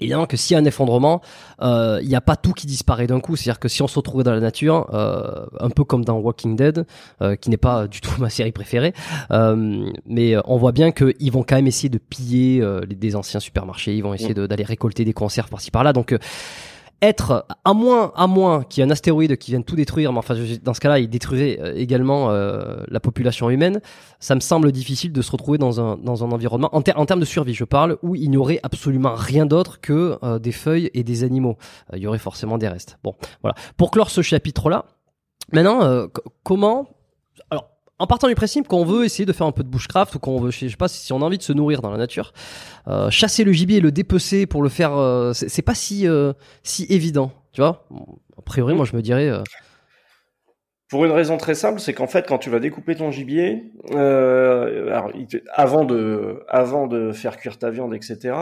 [0.00, 1.20] Évidemment que s'il y a un effondrement,
[1.60, 3.36] euh, il n'y a pas tout qui disparaît d'un coup.
[3.36, 6.56] C'est-à-dire que si on se retrouvait dans la nature, euh, un peu comme dans Walking
[6.56, 6.86] Dead,
[7.20, 8.94] euh, qui n'est pas du tout ma série préférée,
[9.30, 13.94] mais on voit bien qu'ils vont quand même essayer de piller des anciens supermarchés.
[13.94, 14.46] Ils vont essayer mm.
[14.46, 15.92] d'aller récolter des conserves par-ci par-là.
[15.92, 16.16] Donc
[17.02, 20.18] être à moins à moins qu'il y ait un astéroïde qui vienne tout détruire mais
[20.18, 23.80] enfin dans ce cas-là il détruirait euh, également euh, la population humaine
[24.20, 27.24] ça me semble difficile de se retrouver dans un dans un environnement en, termes de
[27.24, 31.02] survie je parle où il n'y aurait absolument rien d'autre que euh, des feuilles et
[31.02, 31.56] des animaux.
[31.92, 32.98] Il y aurait forcément des restes.
[33.02, 33.56] Bon voilà.
[33.76, 34.84] Pour clore ce chapitre là
[35.52, 36.06] maintenant
[36.44, 36.86] comment
[38.02, 40.40] en partant du principe qu'on veut essayer de faire un peu de bushcraft ou qu'on
[40.40, 42.32] veut, je sais pas si on a envie de se nourrir dans la nature,
[42.88, 46.32] euh, chasser le gibier et le dépecer pour le faire, euh, c'est pas si euh,
[46.64, 47.86] si évident, tu vois.
[48.36, 49.30] A priori, moi, je me dirais.
[50.88, 55.12] Pour une raison très simple, c'est qu'en fait, quand tu vas découper ton gibier, alors,
[55.54, 58.34] avant de avant de faire cuire ta viande, etc.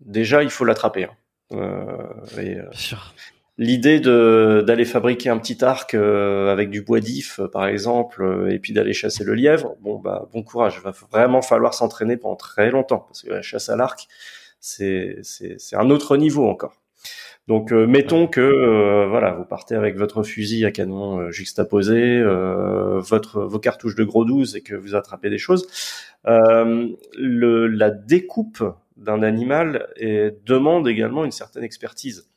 [0.00, 1.04] déjà, il faut l'attraper.
[1.04, 2.08] Hein.
[2.36, 3.14] Bien sûr
[3.58, 8.52] l'idée de d'aller fabriquer un petit arc euh, avec du bois d'if par exemple euh,
[8.52, 10.74] et puis d'aller chasser le lièvre bon bah bon courage.
[10.78, 14.08] Il va vraiment falloir s'entraîner pendant très longtemps parce que la chasse à l'arc
[14.60, 16.80] c'est c'est un autre niveau encore.
[17.48, 23.58] Donc euh, mettons que voilà vous partez avec votre fusil à canon juxtaposé votre vos
[23.58, 25.66] cartouches de gros 12 et que vous attrapez des choses.
[26.24, 28.62] Le la découpe
[28.96, 29.88] d'un animal
[30.46, 32.31] demande également une certaine expertise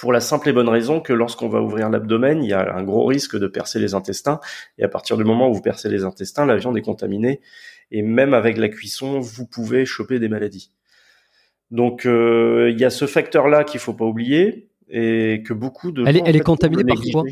[0.00, 2.82] pour la simple et bonne raison que lorsqu'on va ouvrir l'abdomen, il y a un
[2.82, 4.40] gros risque de percer les intestins.
[4.78, 7.40] Et à partir du moment où vous percez les intestins, la viande est contaminée.
[7.90, 10.72] Et même avec la cuisson, vous pouvez choper des maladies.
[11.70, 16.16] Donc il y a ce facteur-là qu'il faut pas oublier et que beaucoup de elle
[16.16, 17.24] est, elle est contaminée par quoi?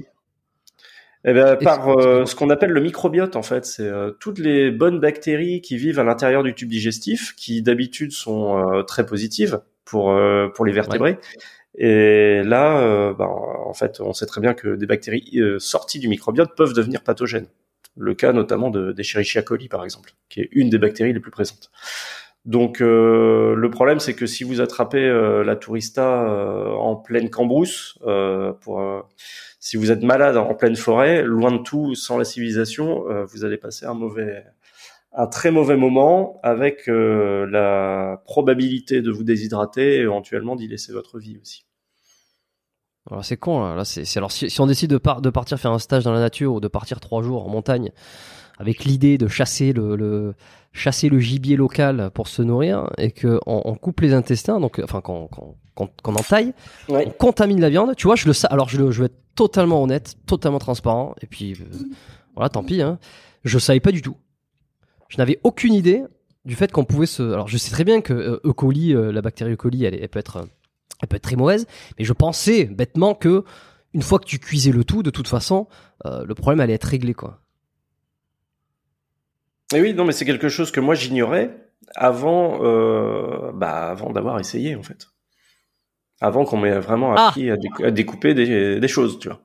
[1.24, 4.70] Eh ben, par euh, ce qu'on appelle le microbiote en fait, c'est euh, toutes les
[4.70, 9.60] bonnes bactéries qui vivent à l'intérieur du tube digestif, qui d'habitude sont euh, très positives
[9.84, 10.14] pour
[10.54, 11.18] pour les vertébrés.
[11.80, 16.56] Et là, ben, en fait, on sait très bien que des bactéries sorties du microbiote
[16.56, 17.46] peuvent devenir pathogènes.
[17.96, 21.30] Le cas notamment de d'Escherichia coli par exemple, qui est une des bactéries les plus
[21.30, 21.70] présentes.
[22.44, 25.08] Donc le problème, c'est que si vous attrapez
[25.44, 26.24] la tourista
[26.76, 27.98] en pleine cambrousse,
[28.60, 29.04] pour
[29.60, 33.44] si vous êtes malade en pleine forêt, loin de tout, sans la civilisation, euh, vous
[33.44, 34.44] allez passer un mauvais,
[35.12, 40.92] un très mauvais moment avec euh, la probabilité de vous déshydrater et éventuellement d'y laisser
[40.92, 41.67] votre vie aussi.
[43.10, 46.04] Alors c'est con là, c'est alors si, on décide de, de partir faire un stage
[46.04, 47.90] dans la nature ou de partir trois jours en montagne
[48.58, 50.34] avec l'idée de chasser le,
[50.72, 55.00] chasser le gibier local pour se nourrir et que on, coupe les intestins donc enfin
[55.00, 55.28] qu'on
[56.02, 56.54] qu'on entaille,
[56.88, 57.94] on contamine la viande.
[57.96, 58.48] Tu vois, je le sais.
[58.50, 61.14] Alors, je, je vais être totalement honnête, totalement transparent.
[61.22, 61.64] Et puis, euh,
[62.34, 62.82] voilà, tant pis.
[62.82, 62.98] Hein.
[63.44, 64.16] Je savais pas du tout.
[65.08, 66.02] Je n'avais aucune idée
[66.44, 67.22] du fait qu'on pouvait se.
[67.22, 68.52] Alors, je sais très bien que euh, E.
[68.52, 69.56] coli, euh, la bactérie E.
[69.56, 70.46] coli, elle, peut être,
[71.00, 71.66] elle peut être très mauvaise.
[71.98, 73.44] Mais je pensais bêtement que
[73.94, 75.66] une fois que tu cuisais le tout, de toute façon,
[76.04, 77.40] le problème allait être réglé, quoi.
[79.74, 81.56] Et oui, non, mais c'est quelque chose que moi j'ignorais
[81.94, 82.58] avant,
[83.52, 85.08] bah, avant d'avoir essayé, en fait
[86.20, 87.28] avant qu'on m'ait vraiment ah.
[87.28, 87.56] appris à,
[87.90, 89.40] découper des, choses, tu vois.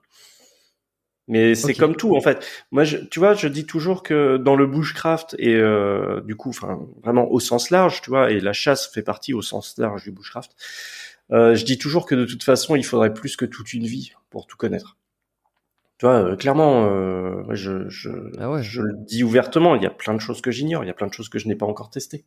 [1.30, 2.46] Mais c'est comme tout en fait.
[2.72, 6.50] Moi, je, tu vois, je dis toujours que dans le bushcraft et euh, du coup,
[6.50, 10.04] enfin, vraiment au sens large, tu vois, et la chasse fait partie au sens large
[10.04, 10.52] du bushcraft.
[11.34, 14.14] Euh, je dis toujours que de toute façon, il faudrait plus que toute une vie
[14.30, 14.98] pour tout connaître.
[15.98, 16.88] Tu vois, euh, clairement,
[17.54, 19.76] je, je, ah je le dis ouvertement.
[19.76, 20.84] Il y a plein de choses que j'ignore.
[20.84, 22.26] Il y a plein de choses que je n'ai pas encore testées.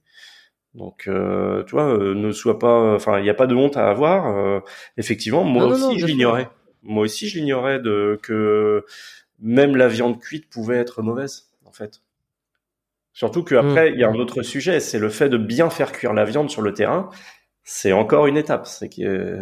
[0.76, 3.78] Donc, euh, tu vois, euh, ne sois pas, enfin, il n'y a pas de honte
[3.78, 4.36] à avoir.
[4.36, 4.60] Euh,
[4.98, 6.48] effectivement, moi aussi, je l'ignorais.
[6.82, 8.84] Moi aussi, je l'ignorais de que
[9.40, 12.02] même la viande cuite pouvait être mauvaise, en fait.
[13.14, 13.94] Surtout qu'après, mmh.
[13.94, 16.50] il y a un autre sujet, c'est le fait de bien faire cuire la viande
[16.50, 17.08] sur le terrain.
[17.68, 18.66] C'est encore une étape.
[18.66, 18.88] C'est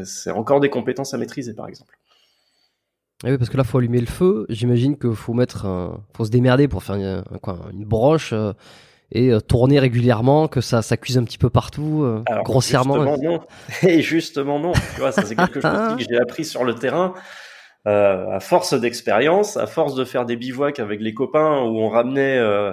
[0.05, 1.95] c'est encore des compétences à maîtriser, par exemple.
[3.23, 4.47] Ah oui, parce que là, faut allumer le feu.
[4.49, 6.03] J'imagine qu'il faut mettre, un...
[6.17, 8.33] faut se démerder pour faire une, quoi, une broche
[9.13, 13.05] et euh, tourner régulièrement, que ça, ça cuise un petit peu partout, euh, grossièrement.
[13.05, 13.41] Justement non.
[13.89, 14.73] Et justement non.
[14.95, 17.15] Tu vois, ça c'est quelque chose que j'ai appris sur le terrain.
[17.87, 21.91] Euh, à force d'expérience, à force de faire des bivouacs avec les copains où on
[21.91, 22.73] ramenait euh,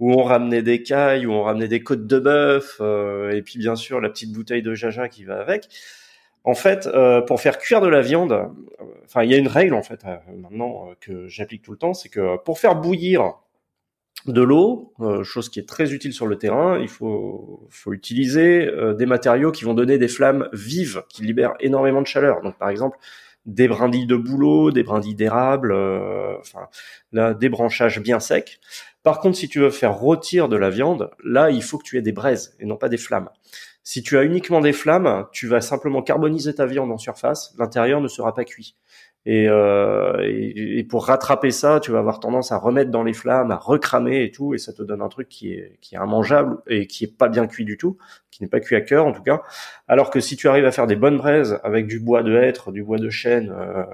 [0.00, 3.58] où on ramenait des cailles, où on ramenait des côtes de bœuf, euh, et puis
[3.58, 5.68] bien sûr la petite bouteille de jaja qui va avec.
[6.44, 6.88] En fait,
[7.28, 8.50] pour faire cuire de la viande,
[9.04, 10.04] enfin il y a une règle en fait
[10.36, 13.34] maintenant que j'applique tout le temps, c'est que pour faire bouillir
[14.26, 16.78] de l'eau, euh, chose qui est très utile sur le terrain.
[16.78, 21.54] Il faut, faut utiliser euh, des matériaux qui vont donner des flammes vives, qui libèrent
[21.60, 22.40] énormément de chaleur.
[22.42, 22.98] Donc par exemple,
[23.46, 26.68] des brindilles de bouleau, des brindilles d'érable, euh, enfin
[27.12, 28.60] là, des branchages bien secs.
[29.02, 31.98] Par contre, si tu veux faire rôtir de la viande, là, il faut que tu
[31.98, 33.28] aies des braises et non pas des flammes.
[33.84, 38.00] Si tu as uniquement des flammes, tu vas simplement carboniser ta viande en surface, l'intérieur
[38.00, 38.76] ne sera pas cuit.
[39.28, 43.52] Euh, et, et, pour rattraper ça, tu vas avoir tendance à remettre dans les flammes,
[43.52, 46.88] à recramer et tout, et ça te donne un truc qui est qui immangeable et
[46.88, 47.98] qui est pas bien cuit du tout,
[48.32, 49.42] qui n'est pas cuit à cœur en tout cas.
[49.86, 52.72] Alors que si tu arrives à faire des bonnes braises avec du bois de hêtre,
[52.72, 53.84] du bois de chêne, euh,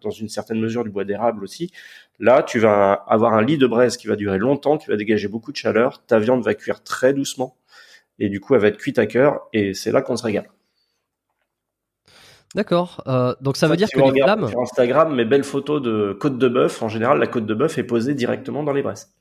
[0.00, 1.72] dans une certaine mesure du bois d'érable aussi,
[2.18, 5.28] là tu vas avoir un lit de braise qui va durer longtemps, qui va dégager
[5.28, 7.56] beaucoup de chaleur, ta viande va cuire très doucement
[8.18, 10.48] et du coup elle va être cuite à cœur et c'est là qu'on se régale.
[12.54, 13.02] D'accord.
[13.06, 14.48] Euh, donc ça, veut dire que les flammes.
[14.48, 17.78] Sur Instagram, mes belles photos de côte de bœuf, en général, la côte de bœuf
[17.78, 19.12] est posée directement dans les braises.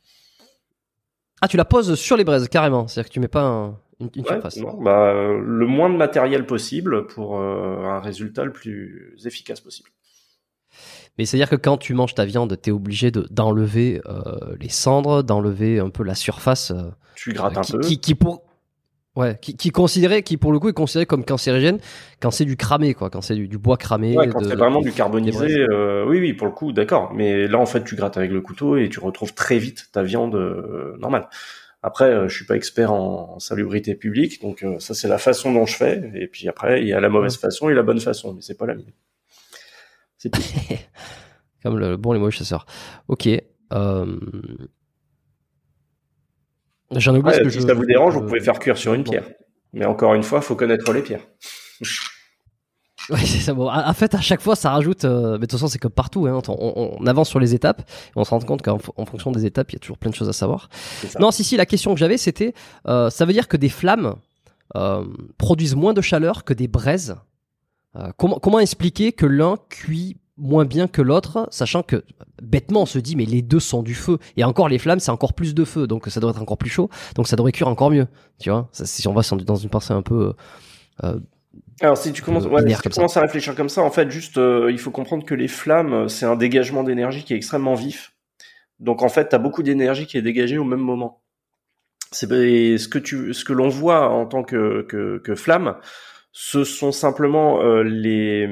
[1.42, 2.88] Ah, tu la poses sur les braises carrément.
[2.88, 4.60] C'est-à-dire que tu mets pas une, surface.
[4.80, 9.90] bah, le moins de matériel possible pour euh, un résultat le plus efficace possible.
[11.18, 15.24] Mais c'est-à-dire que quand tu manges ta viande, tu es obligé d'enlever euh, les cendres,
[15.24, 16.74] d'enlever un peu la surface.
[17.16, 17.80] tu grattes un peu.
[17.80, 18.44] Qui, qui, pour,
[19.18, 21.80] Ouais, qui, qui considérait, qui pour le coup est considéré comme cancérigène
[22.20, 24.16] quand c'est du cramé, quoi, quand c'est du, bois cramé.
[24.16, 27.12] Ouais, quand c'est vraiment du carbonisé, euh, oui, oui, pour le coup, d'accord.
[27.16, 30.04] Mais là, en fait, tu grattes avec le couteau et tu retrouves très vite ta
[30.04, 31.28] viande euh, normale.
[31.82, 35.52] Après, euh, je suis pas expert en, salubrité publique, donc euh, ça c'est la façon
[35.54, 36.12] dont je fais.
[36.16, 38.58] Et puis après, il y a la mauvaise façon et la bonne façon, mais c'est
[38.58, 38.94] pas la mienne.
[40.18, 40.42] C'est tout.
[41.64, 42.66] comme le bon les mauvais chasseurs.
[43.08, 43.28] Ok.
[43.74, 44.20] Euh,
[46.92, 49.28] J'en oublie que si ça vous dérange, vous pouvez faire cuire sur une pierre.
[49.74, 51.28] Mais encore une fois, faut connaître les pierres.
[53.10, 53.54] Ouais, c'est ça.
[53.54, 55.06] Bon, en fait, à chaque fois, ça rajoute.
[55.06, 56.28] Euh, mais de toute façon, c'est comme partout.
[56.28, 59.46] Hein, on, on, avance sur les étapes et on se rend compte qu'en fonction des
[59.46, 60.70] étapes, il y a toujours plein de choses à savoir.
[61.20, 61.56] Non, si, si.
[61.56, 62.54] La question que j'avais, c'était,
[62.88, 64.16] euh, ça veut dire que des flammes
[64.76, 65.06] euh,
[65.38, 67.16] produisent moins de chaleur que des braises?
[67.98, 72.04] Euh, comment, comment expliquer que l'un cuit moins bien que l'autre, sachant que
[72.44, 75.10] bêtement on se dit mais les deux sont du feu et encore les flammes c'est
[75.10, 77.68] encore plus de feu donc ça doit être encore plus chaud donc ça devrait cuire
[77.68, 78.06] encore mieux
[78.38, 80.34] tu vois si on va dans une pensée un peu
[81.04, 81.20] euh,
[81.82, 82.46] alors si tu commences,
[83.18, 86.26] à réfléchir comme ça, en fait, juste, euh, il faut comprendre que les flammes, c'est
[86.26, 88.14] un dégagement d'énergie qui est extrêmement vif.
[88.80, 91.22] Donc en fait, tu as beaucoup d'énergie qui est dégagée au même moment.
[92.12, 95.76] C'est ce que tu, ce que l'on voit en tant que, que, que flamme,
[96.40, 98.48] ce sont simplement euh, les,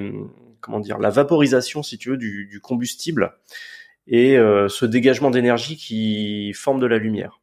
[0.59, 3.35] comment dire, la vaporisation, si tu veux, du, combustible
[4.07, 7.41] et euh, ce dégagement d'énergie qui forme de la lumière.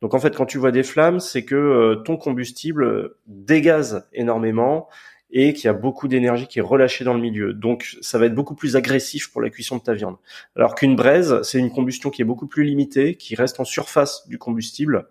[0.00, 4.88] Donc en fait, quand tu vois des flammes, c'est que ton combustible dégaze énormément
[5.30, 7.52] et qu'il y a beaucoup d'énergie qui est relâchée dans le milieu.
[7.52, 10.16] Donc ça va être beaucoup plus agressif pour la cuisson de ta viande.
[10.56, 14.26] Alors qu'une braise, c'est une combustion qui est beaucoup plus limitée, qui reste en surface
[14.28, 15.08] du combustible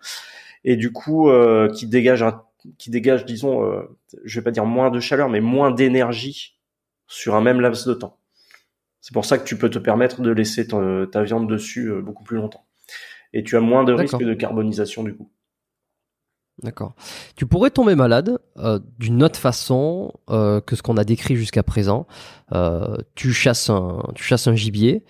[0.64, 2.42] et du coup euh, qui dégage un,
[2.78, 3.82] qui dégage, disons, euh,
[4.24, 6.58] je vais pas dire moins de chaleur, mais moins d'énergie
[7.08, 8.20] sur un même laps de temps.
[9.02, 12.24] C'est pour ça que tu peux te permettre de laisser ta, viande dessus euh, beaucoup
[12.24, 12.66] plus longtemps.
[13.34, 15.30] Et tu as moins de risque de carbonisation du coup.
[16.62, 16.94] D'accord.
[17.36, 21.64] Tu pourrais tomber malade euh, d'une autre façon euh, que ce qu'on a décrit jusqu'à
[21.64, 22.06] présent.
[22.54, 25.04] Euh, tu chasses un, tu chasses un gibier.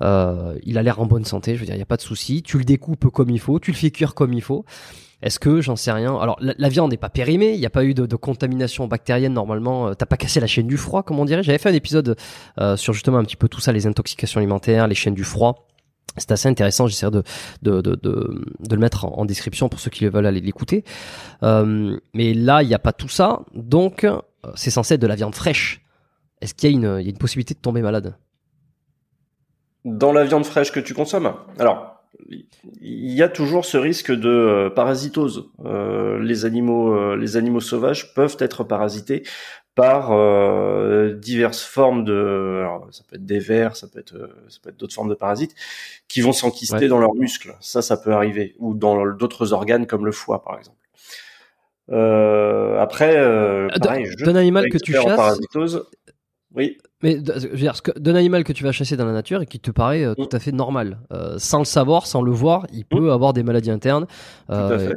[0.00, 1.54] il a l'air en bonne santé.
[1.54, 2.42] Je veux dire, il y a pas de souci.
[2.42, 3.58] Tu le découpes comme il faut.
[3.58, 4.66] Tu le fais cuire comme il faut.
[5.22, 7.84] Est-ce que j'en sais rien Alors la, viande n'est pas périmée, il n'y a pas
[7.84, 9.94] eu de, de contamination bactérienne normalement.
[9.94, 11.42] T'as pas cassé la chaîne du froid, comme on dirait.
[11.42, 12.16] J'avais fait un épisode
[12.76, 15.66] sur justement un petit peu tout ça, les intoxications alimentaires, les chaînes du froid.
[16.16, 17.22] C'est assez intéressant, j'essaierai de,
[17.62, 20.84] de, de, de, de, le mettre en, description pour ceux qui veulent aller l'écouter.
[21.42, 24.20] Euh, mais là, il n'y a pas tout ça, donc euh,
[24.54, 25.82] c'est censé être de la viande fraîche.
[26.40, 28.16] Est-ce qu'il y, a une, il y a une possibilité de tomber malade?
[29.84, 31.34] Dans la viande fraîche que tu consommes?
[31.58, 31.95] Alors,
[32.28, 35.50] il y a toujours ce risque de euh, parasitose.
[35.64, 39.22] Euh, les animaux, euh, les animaux sauvages peuvent être parasités
[39.74, 44.58] par euh, diverses formes de, alors, ça peut être des vers, ça peut être, ça
[44.62, 45.54] peut être d'autres formes de parasites
[46.08, 47.54] qui vont s'enquister dans leurs muscles.
[47.60, 50.78] Ça, ça peut arriver, ou dans d'autres organes comme le foie, par exemple.
[51.92, 55.38] Euh, après, euh, d'un animal que tu chasses.
[56.56, 56.78] Oui.
[57.02, 60.14] Mais d'un animal que tu vas chasser dans la nature et qui te paraît mm.
[60.14, 60.98] tout à fait normal,
[61.36, 63.10] sans le savoir, sans le voir, il peut mm.
[63.10, 64.06] avoir des maladies internes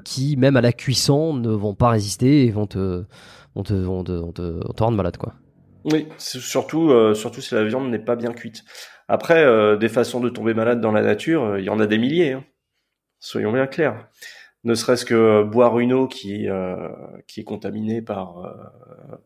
[0.05, 3.03] qui, même à la cuisson, ne vont pas résister et vont te
[3.55, 5.33] on te, on te, te, rend malade, quoi.
[5.85, 8.63] Oui, surtout, euh, surtout si la viande n'est pas bien cuite.
[9.07, 11.87] Après, euh, des façons de tomber malade dans la nature, euh, il y en a
[11.87, 12.33] des milliers.
[12.33, 12.43] Hein.
[13.19, 14.07] Soyons bien clairs.
[14.65, 16.47] Ne serait-ce que boire une eau qui,
[17.27, 18.57] qui est contaminée par,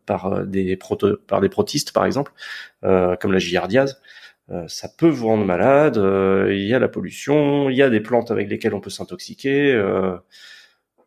[0.06, 2.32] par, des protistes, par exemple,
[2.82, 4.00] comme la giardiase,
[4.68, 5.96] ça peut vous rendre malade.
[5.96, 9.76] Il y a la pollution, il y a des plantes avec lesquelles on peut s'intoxiquer.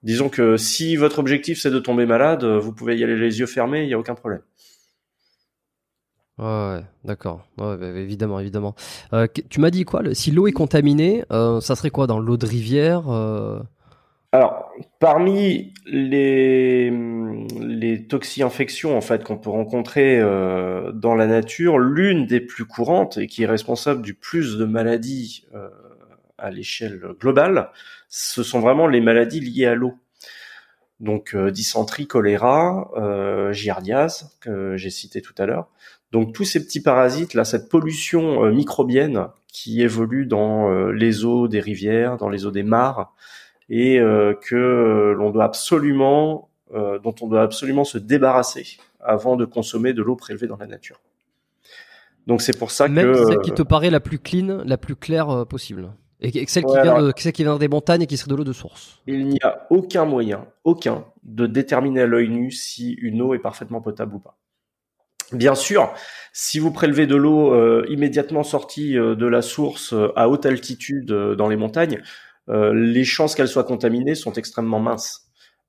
[0.03, 3.47] Disons que si votre objectif c'est de tomber malade, vous pouvez y aller les yeux
[3.47, 4.41] fermés, il n'y a aucun problème.
[6.37, 7.47] Ouais, d'accord.
[7.57, 8.75] Ouais, bah, évidemment, évidemment.
[9.13, 12.37] Euh, tu m'as dit quoi Si l'eau est contaminée, euh, ça serait quoi dans l'eau
[12.37, 13.59] de rivière euh?
[14.33, 16.91] Alors, parmi les,
[17.59, 23.27] les toxi-infections en fait qu'on peut rencontrer dans la nature, l'une des plus courantes et
[23.27, 25.47] qui est responsable du plus de maladies
[26.37, 27.69] à l'échelle globale,
[28.09, 29.93] ce sont vraiment les maladies liées à l'eau.
[30.99, 33.53] Donc euh, dysenterie, choléra, euh,
[34.41, 35.69] que j'ai cité tout à l'heure.
[36.11, 41.23] Donc tous ces petits parasites là, cette pollution euh, microbienne qui évolue dans euh, les
[41.25, 43.13] eaux des rivières, dans les eaux des mares,
[43.69, 43.99] et
[44.41, 50.15] que l'on doit absolument, dont on doit absolument se débarrasser avant de consommer de l'eau
[50.15, 51.01] prélevée dans la nature.
[52.27, 54.95] Donc c'est pour ça Même que celle qui te paraît la plus clean, la plus
[54.95, 55.91] claire possible.
[56.19, 58.43] Et celle qui, vient de, celle qui vient des montagnes et qui serait de l'eau
[58.43, 59.01] de source.
[59.05, 63.39] Il n'y a aucun moyen, aucun, de déterminer à l'œil nu si une eau est
[63.39, 64.37] parfaitement potable ou pas.
[65.33, 65.93] Bien sûr,
[66.31, 70.45] si vous prélevez de l'eau euh, immédiatement sortie euh, de la source euh, à haute
[70.45, 72.01] altitude dans les montagnes,
[72.47, 75.23] les chances qu'elle soit contaminée sont extrêmement minces.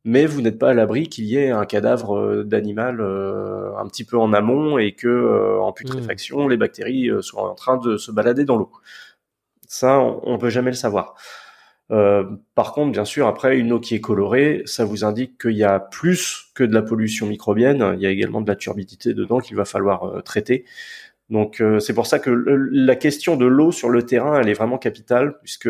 [0.05, 4.17] Mais vous n'êtes pas à l'abri qu'il y ait un cadavre d'animal un petit peu
[4.17, 6.51] en amont et que en putréfaction, mmh.
[6.51, 8.71] les bactéries soient en train de se balader dans l'eau.
[9.69, 11.15] Ça, on, ne peut jamais le savoir.
[11.91, 12.25] Euh,
[12.55, 15.65] par contre, bien sûr, après, une eau qui est colorée, ça vous indique qu'il y
[15.65, 19.41] a plus que de la pollution microbienne, il y a également de la turbidité dedans
[19.41, 20.65] qu'il va falloir euh, traiter.
[21.31, 24.55] Donc euh, c'est pour ça que la question de l'eau sur le terrain, elle est
[24.55, 25.69] vraiment capitale, puisque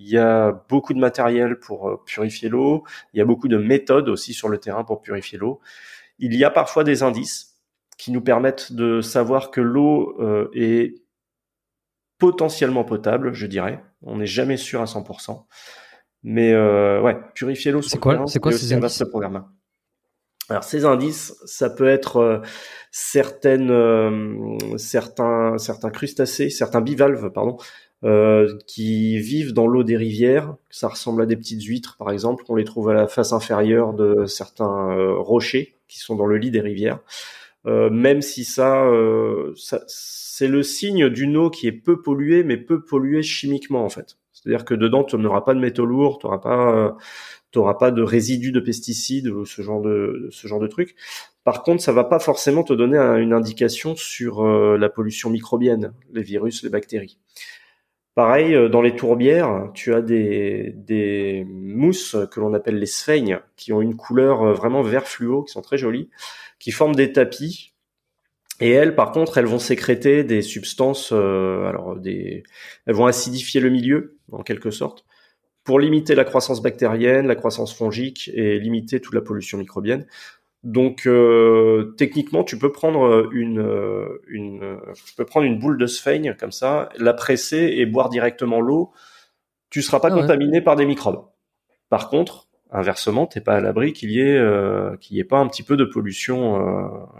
[0.00, 4.08] il y a beaucoup de matériel pour purifier l'eau, il y a beaucoup de méthodes
[4.08, 5.60] aussi sur le terrain pour purifier l'eau.
[6.18, 7.58] Il y a parfois des indices,
[7.98, 10.18] qui nous permettent de savoir que l'eau
[10.54, 10.94] est
[12.16, 13.84] potentiellement potable, je dirais.
[14.02, 15.44] On n'est jamais sûr à 100%.
[16.22, 17.82] Mais ouais, purifier l'eau.
[17.82, 19.44] C'est quoi, c'est quoi ces indices programme.
[20.48, 22.42] Alors ces indices, ça peut être
[22.90, 27.58] certaines, certains, certains crustacés, certains bivalves, pardon,
[28.02, 30.56] euh, qui vivent dans l'eau des rivières.
[30.70, 32.44] Ça ressemble à des petites huîtres, par exemple.
[32.48, 36.38] On les trouve à la face inférieure de certains euh, rochers qui sont dans le
[36.38, 37.00] lit des rivières.
[37.66, 38.90] Euh, même si ça,
[39.54, 43.90] ça c'est le signe d'une eau qui est peu polluée, mais peu polluée chimiquement en
[43.90, 44.16] fait.
[44.32, 46.96] C'est-à-dire que dedans, tu n'auras pas de métaux lourds, tu n'auras pas,
[47.50, 50.96] t'auras pas de résidus de pesticides ou ce genre de ce genre de trucs.
[51.44, 56.22] Par contre, ça va pas forcément te donner une indication sur la pollution microbienne, les
[56.22, 57.18] virus, les bactéries.
[58.14, 63.72] Pareil, euh, dans les tourbières, tu as des, mousses que l'on appelle les sphènes, qui
[63.72, 66.10] ont une couleur euh, vraiment vert fluo, qui sont très jolies,
[66.58, 67.72] qui forment des tapis.
[68.60, 72.42] Et elles, par contre, elles vont sécréter des substances, euh, alors des,
[72.86, 75.06] elles vont acidifier le milieu, en quelque sorte,
[75.64, 80.06] pour limiter la croissance bactérienne, la croissance fongique et limiter toute la pollution microbienne.
[80.62, 85.78] Donc euh, techniquement, tu peux prendre euh, une, euh, une, tu peux prendre une boule
[85.78, 88.92] de sphaigne comme ça, la presser et boire directement l'eau.
[89.70, 91.24] Tu seras pas ah contaminé par des microbes.
[91.88, 94.40] Par contre, inversement, t'es pas à l'abri qu'il y ait
[95.00, 96.60] qu'il y ait pas un petit peu de pollution,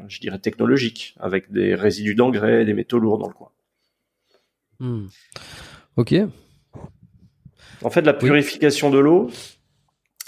[0.08, 3.50] je dirais technologique, avec des résidus d'engrais, des métaux lourds dans le coin.
[4.80, 5.06] Hmm.
[5.96, 6.14] Ok.
[7.82, 9.30] En fait, la purification de l'eau,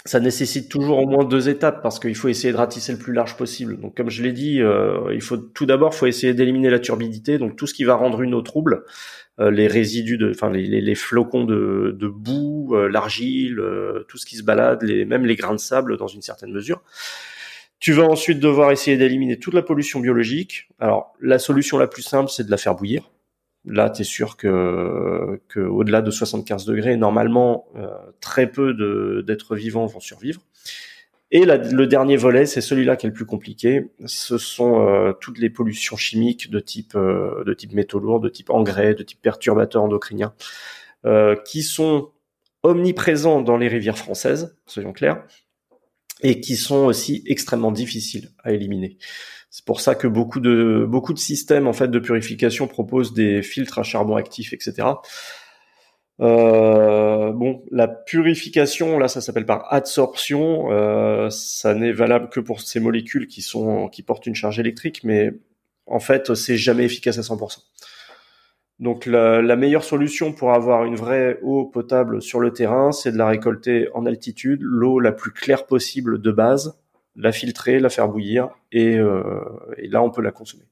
[0.05, 3.13] ça nécessite toujours au moins deux étapes parce qu'il faut essayer de ratisser le plus
[3.13, 3.79] large possible.
[3.79, 7.37] Donc, comme je l'ai dit, euh, il faut tout d'abord, faut essayer d'éliminer la turbidité,
[7.37, 8.83] donc tout ce qui va rendre une eau trouble,
[9.39, 13.61] euh, les résidus de, enfin les, les, flocons de, de boue, euh, l'argile,
[14.09, 16.83] tout ce qui se balade, les, même les grains de sable dans une certaine mesure.
[17.79, 20.69] Tu vas ensuite devoir essayer d'éliminer toute la pollution biologique.
[20.79, 23.09] Alors, la solution la plus simple, c'est de la faire bouillir.
[23.65, 27.87] Là, tu es sûr que, au-delà de 75 degrés, normalement, euh,
[28.19, 28.73] très peu
[29.23, 30.41] d'êtres vivants vont survivre.
[31.31, 33.89] Et le dernier volet, c'est celui-là qui est le plus compliqué.
[34.05, 38.29] Ce sont euh, toutes les pollutions chimiques de type euh, de type métaux lourds, de
[38.29, 40.33] type engrais, de type perturbateurs endocriniens,
[41.45, 42.11] qui sont
[42.63, 45.25] omniprésents dans les rivières françaises, soyons clairs,
[46.21, 48.97] et qui sont aussi extrêmement difficiles à éliminer.
[49.55, 53.43] C'est pour ça que beaucoup de beaucoup de systèmes en fait de purification proposent des
[53.43, 54.87] filtres à charbon actif, etc.
[56.21, 60.71] Euh, bon, la purification, là, ça s'appelle par adsorption.
[60.71, 65.01] Euh, ça n'est valable que pour ces molécules qui sont qui portent une charge électrique,
[65.03, 65.33] mais
[65.85, 67.59] en fait, c'est jamais efficace à 100%.
[68.79, 73.11] Donc, la, la, meilleure solution pour avoir une vraie eau potable sur le terrain, c'est
[73.11, 76.75] de la récolter en altitude, l'eau la plus claire possible de base,
[77.15, 79.43] la filtrer, la faire bouillir, euh,
[79.77, 80.63] et, là on peut la consommer.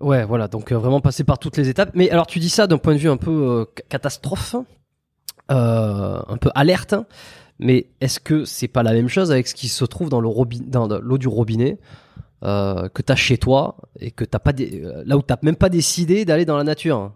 [0.00, 1.90] Ouais, voilà, donc euh, vraiment passer par toutes les étapes.
[1.94, 4.56] Mais alors tu dis ça d'un point de vue un peu euh, catastrophe,
[5.48, 6.94] un peu alerte,
[7.58, 11.18] mais est-ce que c'est pas la même chose avec ce qui se trouve dans l'eau
[11.18, 11.78] du robinet
[12.42, 16.24] que tu as chez toi et que t'as pas là où t'as même pas décidé
[16.24, 17.12] d'aller dans la nature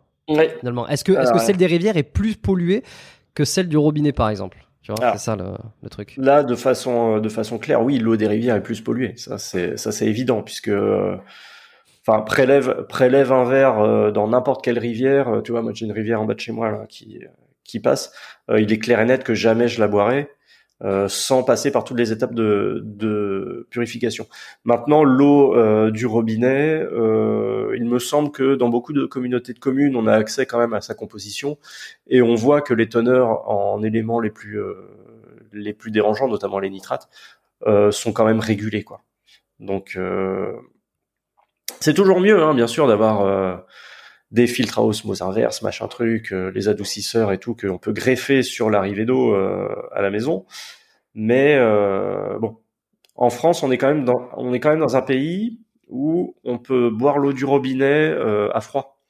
[0.61, 0.87] finalement?
[0.89, 2.83] Est-ce que, est -ce que celle des rivières est plus polluée
[3.35, 4.68] que celle du robinet par exemple?
[5.01, 5.13] Ah.
[5.13, 6.15] c'est ça le, truc.
[6.17, 9.15] Là, de façon, euh, de façon claire, oui, l'eau des rivières est plus polluée.
[9.17, 11.17] Ça, c'est, ça, c'est évident, puisque, euh,
[12.07, 15.43] enfin, prélève, prélève un verre euh, dans n'importe quelle rivière.
[15.45, 17.21] Tu vois, moi, j'ai une rivière en bas de chez moi là, qui,
[17.65, 18.13] qui passe.
[18.49, 20.31] il est clair et net que jamais je la boirai.
[21.09, 24.27] Sans passer par toutes les étapes de, de purification.
[24.65, 26.85] Maintenant, l'eau du robinet,
[27.75, 30.75] il me semble que dans beaucoup de communautés de communes, on a accès quand même
[30.75, 31.59] à sa composition
[32.07, 34.75] et on voit que les teneurs en éléments les plus euh,
[35.53, 37.09] les plus dérangeants, notamment les nitrates,
[37.67, 39.03] euh, sont quand même régulés quoi.
[39.61, 40.53] Donc euh,
[41.81, 43.65] c'est toujours mieux, hein, bien sûr, d'avoir
[44.31, 48.71] des filtres à osmose inverse, machin truc, les adoucisseurs et tout qu'on peut greffer sur
[48.71, 50.45] l'arrivée d'eau à la maison.
[51.15, 51.59] Mais
[52.39, 52.59] bon,
[53.15, 55.59] en France, on est quand même dans on est quand même dans un pays
[55.89, 59.03] où on peut boire l'eau du robinet euh, à froid.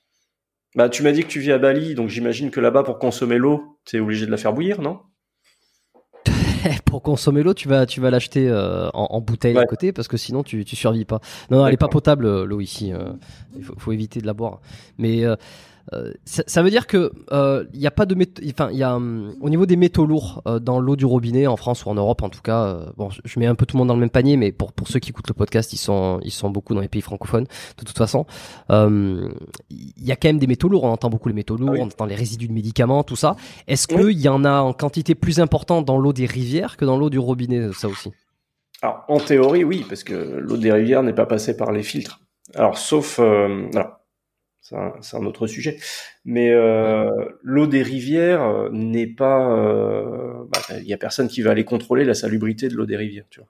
[0.74, 3.38] Bah, tu m'as dit que tu vis à Bali, donc j'imagine que là-bas, pour consommer
[3.38, 5.00] l'eau, tu es obligé de la faire bouillir, non?
[6.84, 10.16] pour consommer l'eau, tu vas, tu vas l'acheter euh, en, bouteille à côté parce que
[10.16, 11.20] sinon tu, tu survis pas.
[11.50, 12.92] Non, non elle est pas potable euh, l'eau ici.
[13.56, 14.60] Il faut, faut, éviter de la boire.
[14.98, 15.24] Mais
[15.94, 18.14] euh, ça, veut dire que il euh, n'y a pas de
[18.50, 21.46] enfin il y a hum, au niveau des métaux lourds euh, dans l'eau du robinet
[21.46, 23.78] en France ou en Europe en tout cas bon je mets un peu tout le
[23.78, 26.20] monde dans le même panier mais pour pour ceux qui écoutent le podcast ils sont
[26.22, 27.46] ils sont beaucoup dans les pays francophones
[27.78, 28.26] de toute façon.
[28.68, 29.32] Il
[29.70, 31.86] y a quand même des métaux lourds on entend beaucoup les métaux lourds ah on
[31.86, 33.36] entend les résidus de médicaments tout ça.
[33.66, 36.98] Est-ce qu'il y en a en quantité plus importante dans l'eau des rivières que dans
[36.98, 38.12] l'eau du robinet ça aussi?
[38.80, 42.20] Alors, en théorie, oui, parce que l'eau des rivières n'est pas passée par les filtres.
[42.54, 43.98] Alors, sauf, euh, alors,
[45.00, 45.78] c'est un, autre sujet,
[46.24, 47.10] mais euh,
[47.42, 51.64] l'eau des rivières euh, n'est pas, euh, bah, il y a personne qui va aller
[51.64, 53.48] contrôler la salubrité de l'eau des rivières, tu vois.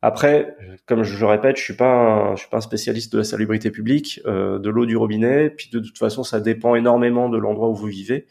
[0.00, 0.56] Après,
[0.86, 3.72] comme je répète, je suis pas, un, je suis pas un spécialiste de la salubrité
[3.72, 5.50] publique, euh, de l'eau du robinet.
[5.50, 8.26] Puis de toute façon, ça dépend énormément de l'endroit où vous vivez.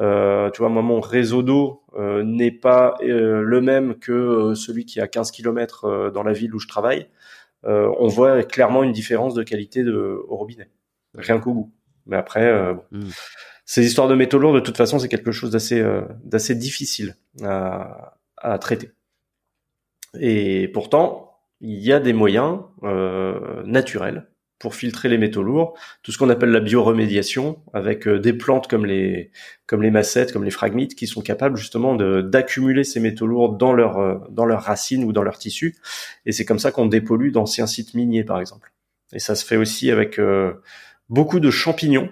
[0.00, 4.54] Euh, tu vois, moi, mon réseau d'eau euh, n'est pas euh, le même que euh,
[4.56, 7.08] celui qui est à 15 km dans la ville où je travaille.
[7.64, 10.68] on voit clairement une différence de qualité de, au robinet,
[11.14, 11.72] rien qu'au goût.
[12.06, 12.82] Mais après, bon.
[12.90, 13.10] Hmm.
[13.64, 15.82] ces histoires de métaux lourds, de toute façon, c'est quelque chose d'assez
[16.22, 18.90] d'assez difficile à, à, traiter.
[20.20, 22.58] Et pourtant, il y a des moyens
[23.64, 24.26] naturels
[24.64, 28.66] pour filtrer les métaux lourds, tout ce qu'on appelle la bioremédiation, avec euh, des plantes
[28.66, 29.30] comme les
[29.66, 33.74] comme les massettes, comme les phragmites, qui sont capables justement d'accumuler ces métaux lourds dans
[33.74, 35.76] leur euh, dans leurs racines ou dans leurs tissus.
[36.24, 38.72] Et c'est comme ça qu'on dépollue d'anciens sites miniers, par exemple.
[39.12, 40.54] Et ça se fait aussi avec euh,
[41.08, 42.10] beaucoup de champignons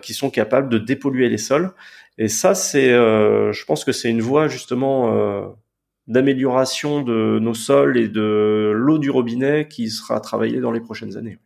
[0.00, 1.72] qui sont capables de dépolluer les sols.
[2.18, 5.54] Et ça, c'est, je pense que c'est une voie justement
[6.06, 11.16] d'amélioration de nos sols et de l'eau du robinet qui sera travaillée dans les prochaines
[11.16, 11.38] années.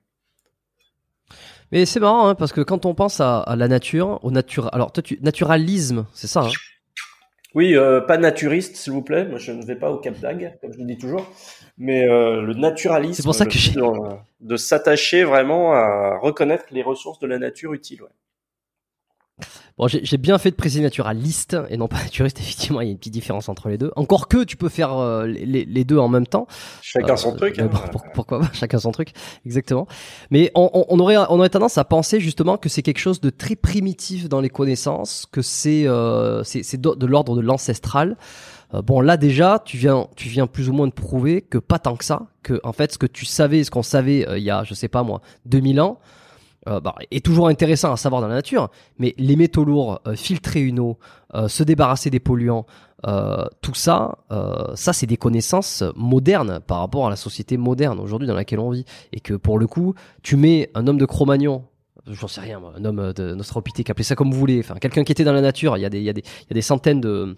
[1.72, 4.92] Mais c'est marrant hein, parce que quand on pense à, la nature, au nature, alors
[5.20, 6.50] naturalisme, c'est ça hein?
[7.54, 9.26] Oui, euh, pas naturiste s'il vous plaît.
[9.26, 11.26] Moi je ne vais pas au Cap d'Agde comme je le dis toujours,
[11.78, 13.14] mais euh, le naturalisme.
[13.14, 17.72] C'est pour ça que de, de s'attacher vraiment à reconnaître les ressources de la nature
[17.72, 18.02] utiles.
[18.02, 18.08] Ouais.
[19.78, 22.38] Bon, j'ai bien fait de préciser naturaliste et non pas naturiste.
[22.38, 23.90] Effectivement, il y a une petite différence entre les deux.
[23.96, 26.46] Encore que tu peux faire euh, les, les, deux en même temps.
[26.82, 27.58] Chacun son euh, truc.
[27.58, 27.70] Hein.
[27.90, 29.12] pourquoi pas Chacun son truc.
[29.46, 29.86] Exactement.
[30.30, 33.30] Mais on, on, aurait on aurait tendance à penser justement que c'est quelque chose de
[33.30, 38.16] très primitif dans les connaissances, que c'est euh, c'est de, l'ordre de l'ancestral.
[38.84, 41.96] Bon, là déjà, tu viens tu viens plus ou moins de prouver que pas tant
[41.96, 44.62] que ça, que en fait ce que tu savais, ce qu'on savait il y a
[44.62, 45.98] je sais pas moi 2000 ans
[46.68, 50.14] euh, bah, est toujours intéressant à savoir dans la nature, mais les métaux lourds, euh,
[50.14, 50.98] filtrer une eau,
[51.34, 52.66] euh, se débarrasser des polluants,
[53.06, 54.18] euh, tout ça,
[54.74, 58.70] ça c'est des connaissances modernes par rapport à la société moderne aujourd'hui dans laquelle on
[58.70, 61.64] vit, et que pour le coup, tu mets un homme de Cro-Magnon
[62.06, 65.12] j'en sais rien, un homme de Nostropithèque, appelez ça comme vous voulez, enfin quelqu'un qui
[65.12, 66.54] était dans la nature, il y a des, il y a des, il y a
[66.54, 67.36] des centaines de,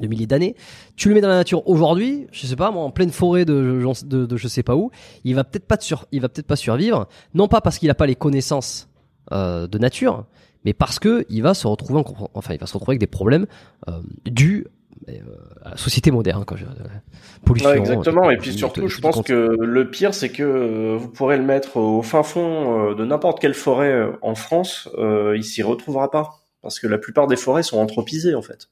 [0.00, 0.54] de milliers d'années.
[0.96, 3.82] Tu le mets dans la nature aujourd'hui, je sais pas moi, en pleine forêt de,
[4.04, 4.90] de, de je sais pas où,
[5.24, 7.94] il va peut-être pas sur, il va peut-être pas survivre, non pas parce qu'il a
[7.94, 8.88] pas les connaissances
[9.32, 10.24] euh, de nature,
[10.64, 13.06] mais parce que il va se retrouver, en, enfin il va se retrouver avec des
[13.06, 13.46] problèmes
[13.88, 14.66] euh, dus
[15.08, 15.12] euh,
[15.62, 16.64] à la société moderne, quand je,
[17.44, 17.72] pollution.
[17.72, 18.30] exactement.
[18.30, 22.02] Et puis surtout, je pense que le pire, c'est que vous pourrez le mettre au
[22.02, 26.98] fin fond de n'importe quelle forêt en France, il s'y retrouvera pas, parce que la
[26.98, 28.68] plupart des forêts sont anthropisées en fait.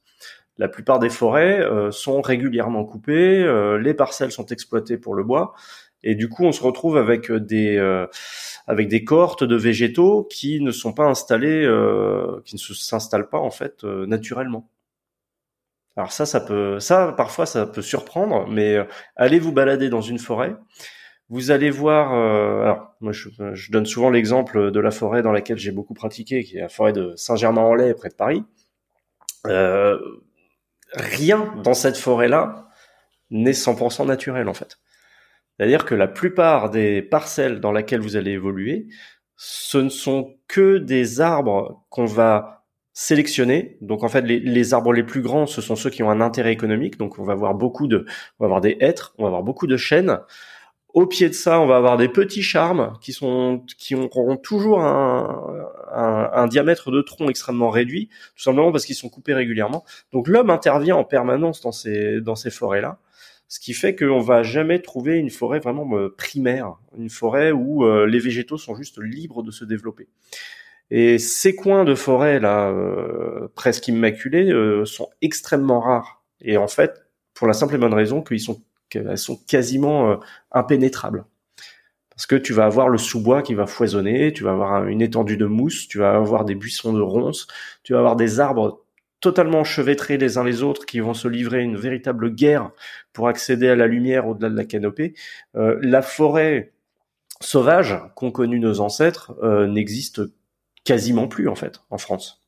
[0.59, 5.23] La plupart des forêts euh, sont régulièrement coupées, euh, les parcelles sont exploitées pour le
[5.23, 5.55] bois,
[6.03, 8.07] et du coup on se retrouve avec des euh,
[8.67, 11.63] avec des cohortes de végétaux qui ne sont pas installés,
[12.45, 14.69] qui ne s'installent pas en fait naturellement.
[15.97, 18.79] Alors ça, ça peut, ça parfois ça peut surprendre, mais
[19.17, 20.57] allez vous balader dans une forêt,
[21.29, 22.13] vous allez voir.
[22.13, 26.57] alors moi, je, donne souvent l'exemple de la forêt dans laquelle j'ai beaucoup pratiqué, qui
[26.57, 28.43] est la forêt de Saint-Germain-en-Laye, près de Paris.
[29.47, 29.99] Euh,
[30.97, 32.69] rien dans cette forêt-là
[33.31, 34.79] n'est 100% naturel en fait.
[35.57, 38.89] C'est-à-dire que la plupart des parcelles dans lesquelles vous allez évoluer,
[39.37, 43.77] ce ne sont que des arbres qu'on va sélectionner.
[43.83, 46.53] Donc en fait, les, arbres les plus grands, ce sont ceux qui ont un intérêt
[46.53, 46.99] économique.
[46.99, 48.07] Donc on va avoir beaucoup de,
[48.39, 50.19] on va avoir des hêtres, on va avoir beaucoup de chênes.
[50.97, 54.83] Au pied de ça, on va avoir des petits charmes qui sont qui auront toujours
[54.83, 59.85] un, diamètre de tronc extrêmement réduit, tout simplement parce qu'ils sont coupés régulièrement.
[60.15, 62.99] Donc l'homme intervient en permanence dans ces dans ces forêts là,
[63.47, 67.85] ce qui fait qu'on va jamais trouver une forêt vraiment euh, primaire, une forêt où
[67.85, 70.09] euh, les végétaux sont juste libres de se développer.
[70.91, 74.51] Et ces coins de forêt là, euh, presque immaculés,
[74.87, 76.23] sont extrêmement rares.
[76.41, 77.03] Et en fait,
[77.35, 80.17] pour la simple et bonne raison qu'ils sont qu'elles sont quasiment euh,
[80.53, 81.25] impénétrables.
[82.11, 85.37] Parce que tu vas avoir le sous-bois qui va foisonner, tu vas avoir une étendue
[85.37, 87.47] de mousse, tu vas avoir des buissons de ronces,
[87.83, 88.83] tu vas avoir des arbres
[89.21, 92.71] totalement enchevêtrés les uns les autres qui vont se livrer une véritable guerre
[93.13, 95.15] pour accéder à la lumière au-delà de la canopée.
[95.57, 96.73] Euh, la forêt
[97.41, 100.23] sauvage qu'ont connue nos ancêtres euh, n'existe
[100.85, 102.46] quasiment plus en fait en France.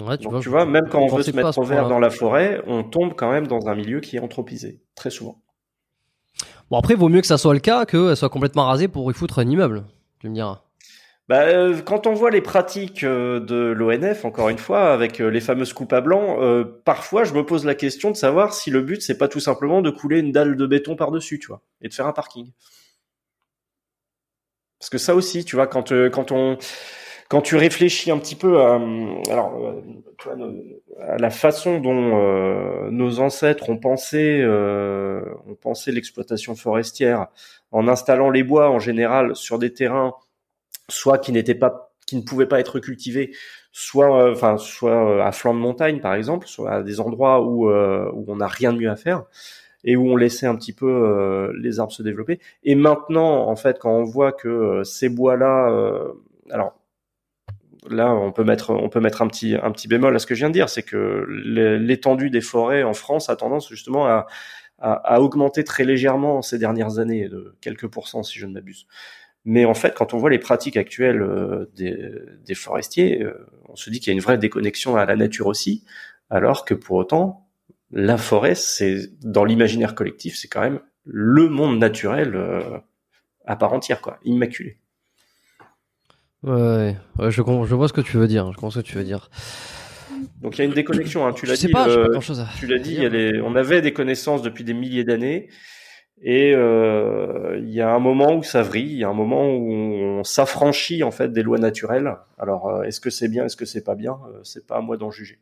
[0.00, 2.08] Ouais, tu, vois, tu vois, même quand on veut se mettre en vert dans la
[2.08, 5.42] forêt, on tombe quand même dans un milieu qui est anthropisé, très souvent.
[6.70, 9.10] Bon, après, il vaut mieux que ça soit le cas qu'elle soit complètement rasée pour
[9.10, 9.84] y foutre un immeuble,
[10.20, 10.62] tu me diras.
[11.28, 15.28] bah, euh, quand on voit les pratiques euh, de l'ONF, encore une fois, avec euh,
[15.28, 16.38] les fameuses coupes à blanc,
[16.84, 19.82] parfois je me pose la question de savoir si le but c'est pas tout simplement
[19.82, 22.50] de couler une dalle de béton par dessus, tu vois, et de faire un parking.
[24.78, 26.56] Parce que ça aussi, tu vois, quand quand on
[27.32, 28.78] quand tu réfléchis un petit peu à,
[29.30, 29.74] alors,
[31.00, 37.28] à la façon dont nos ancêtres ont pensé, ont pensé l'exploitation forestière,
[37.70, 40.12] en installant les bois en général sur des terrains
[40.88, 43.34] soit qui n'étaient pas, qui ne pouvaient pas être cultivés,
[43.72, 47.42] soit, euh, enfin, soit euh, à flanc de montagne par exemple, soit à des endroits
[47.42, 49.24] où euh, où on n'a rien de mieux à faire
[49.84, 52.38] et où on laissait un petit peu les arbres se développer.
[52.62, 56.12] Et maintenant, en fait, quand on voit que ces bois-là,
[56.50, 56.74] alors
[57.90, 60.54] là, on peut mettre, un petit, un petit bémol à ce que je viens de
[60.54, 64.26] dire, c'est que l'étendue des forêts en France a tendance justement à,
[65.20, 68.86] augmenter très légèrement ces dernières années, de quelques pourcents si je ne m'abuse.
[69.44, 73.90] Mais en fait, quand on voit les pratiques actuelles euh, des, forestiers, euh, on se
[73.90, 75.84] dit qu'il y a une vraie déconnexion à la nature aussi,
[76.30, 77.48] alors que pour autant,
[77.90, 82.78] la forêt, c'est dans l'imaginaire collectif, c'est quand même le monde naturel euh,
[83.44, 84.78] à part entière, quoi, immaculé.
[86.42, 88.46] Ouais, je, je vois ce que tu veux dire.
[88.50, 89.30] Je comprends ce que tu veux dire.
[90.40, 91.26] Donc il y a une déconnexion.
[91.26, 91.32] Hein.
[91.32, 91.68] Tu l'as dit.
[91.68, 92.18] Pas, pas
[92.58, 93.00] tu l'as dit.
[93.42, 95.48] on avait des connaissances depuis des milliers d'années.
[96.24, 99.50] Et euh, il y a un moment où ça vrille, il y a un moment
[99.50, 102.16] où on s'affranchit en fait des lois naturelles.
[102.38, 104.18] Alors euh, est-ce que c'est bien, est-ce que c'est pas bien?
[104.28, 105.40] Euh, C'est pas à moi d'en juger.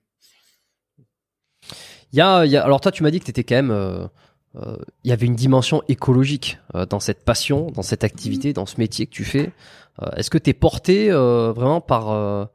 [2.12, 4.08] Il y a, y a, alors toi tu m'as dit que tu étais quand même,
[4.54, 9.06] il y avait une dimension écologique dans cette passion, dans cette activité, dans ce métier
[9.06, 9.52] que tu fais.
[10.16, 12.48] est-ce que tu es porté vraiment par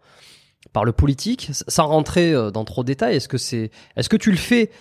[0.74, 4.30] par le politique, sans rentrer dans trop de détails Est-ce que c'est, est-ce que tu
[4.30, 4.72] le fais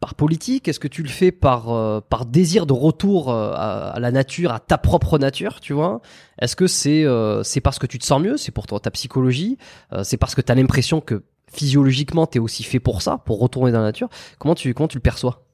[0.00, 0.66] par politique?
[0.66, 4.50] Est-ce que tu le fais par euh, par désir de retour euh, à, la nature,
[4.50, 6.00] à ta propre nature, tu vois?
[6.40, 8.90] Est-ce que c'est euh, c'est parce que tu te sens mieux, c'est pour toi ta
[8.90, 9.58] psychologie,
[10.02, 11.22] c'est parce que tu as l'impression que
[11.52, 14.08] physiologiquement tu es aussi fait pour ça, pour retourner dans la nature?
[14.38, 15.44] Comment tu comment tu le perçois?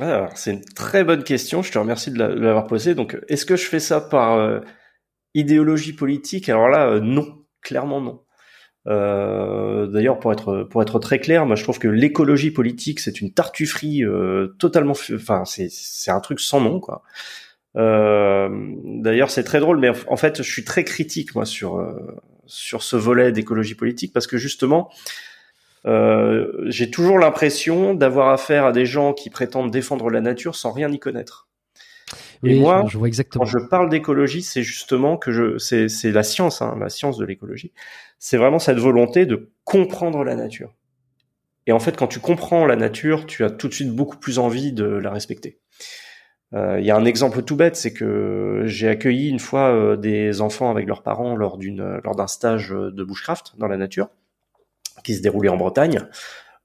[0.00, 1.62] Alors, c'est une très bonne question.
[1.62, 2.94] Je te remercie de l'avoir posée.
[2.94, 4.62] Donc, est-ce que je fais ça par
[5.34, 6.48] idéologie politique?
[6.48, 8.22] Alors là, non, clairement non.
[8.88, 13.20] Euh, D'ailleurs, pour être pour être très clair, moi je trouve que l'écologie politique c'est
[13.20, 17.02] une tartufferie euh, totalement, enfin c'est c'est un truc sans nom quoi.
[17.76, 18.48] Euh,
[18.84, 22.16] D'ailleurs, c'est très drôle, mais en fait, je suis très critique moi sur euh,
[22.46, 24.90] sur ce volet d'écologie politique parce que justement,
[25.86, 30.72] euh, j'ai toujours l'impression d'avoir affaire à des gens qui prétendent défendre la nature sans
[30.72, 31.48] rien y connaître.
[32.44, 33.44] Et moi, je vois exactement.
[33.44, 37.18] quand je parle d'écologie, c'est justement que je, c'est, c'est la science, hein, la science
[37.18, 37.72] de l'écologie.
[38.18, 40.74] C'est vraiment cette volonté de comprendre la nature.
[41.66, 44.38] Et en fait, quand tu comprends la nature, tu as tout de suite beaucoup plus
[44.38, 45.58] envie de la respecter.
[46.54, 49.96] Euh, il y a un exemple tout bête, c'est que j'ai accueilli une fois euh,
[49.96, 54.08] des enfants avec leurs parents lors d'une lors d'un stage de bushcraft dans la nature
[55.02, 56.00] qui se déroulait en Bretagne.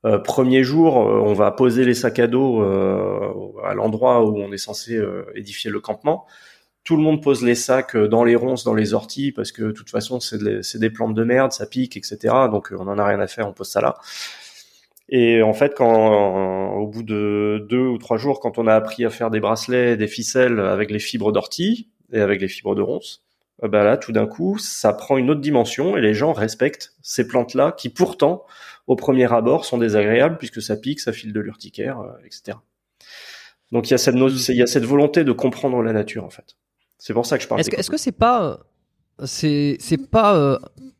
[0.05, 4.37] Euh, premier jour, euh, on va poser les sacs à dos euh, à l'endroit où
[4.37, 4.99] on est censé
[5.35, 6.25] édifier le campement.
[6.83, 9.71] Tout le monde pose les sacs dans les ronces, dans les orties, parce que de
[9.71, 12.17] toute façon, c'est des plantes de merde, ça pique, etc.
[12.51, 13.95] Donc on en a rien à faire, on pose ça là.
[15.07, 19.05] Et en fait, quand au bout de deux ou trois jours, quand on a appris
[19.05, 22.81] à faire des bracelets, des ficelles avec les fibres d'ortie et avec les fibres de
[22.81, 23.22] ronces,
[23.67, 27.27] bah là, tout d'un coup, ça prend une autre dimension et les gens respectent ces
[27.27, 28.45] plantes-là qui pourtant
[28.87, 32.57] au premier abord sont désagréables puisque ça pique, ça file de l'urticaire, euh, etc.
[33.71, 36.29] Donc il y a cette il y a cette volonté de comprendre la nature en
[36.29, 36.55] fait.
[36.97, 37.61] C'est pour ça que je parle.
[37.61, 38.59] Est-ce que c'est pas
[39.23, 40.57] c'est c'est pas euh,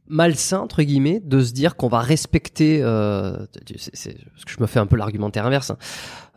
[0.08, 3.46] malsain entre guillemets de se dire qu'on va respecter euh,
[3.78, 5.78] c'est, parce que je me fais un peu l'argumentaire inverse hein,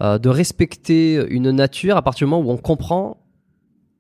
[0.01, 3.26] euh, de respecter une nature à partir du moment où on comprend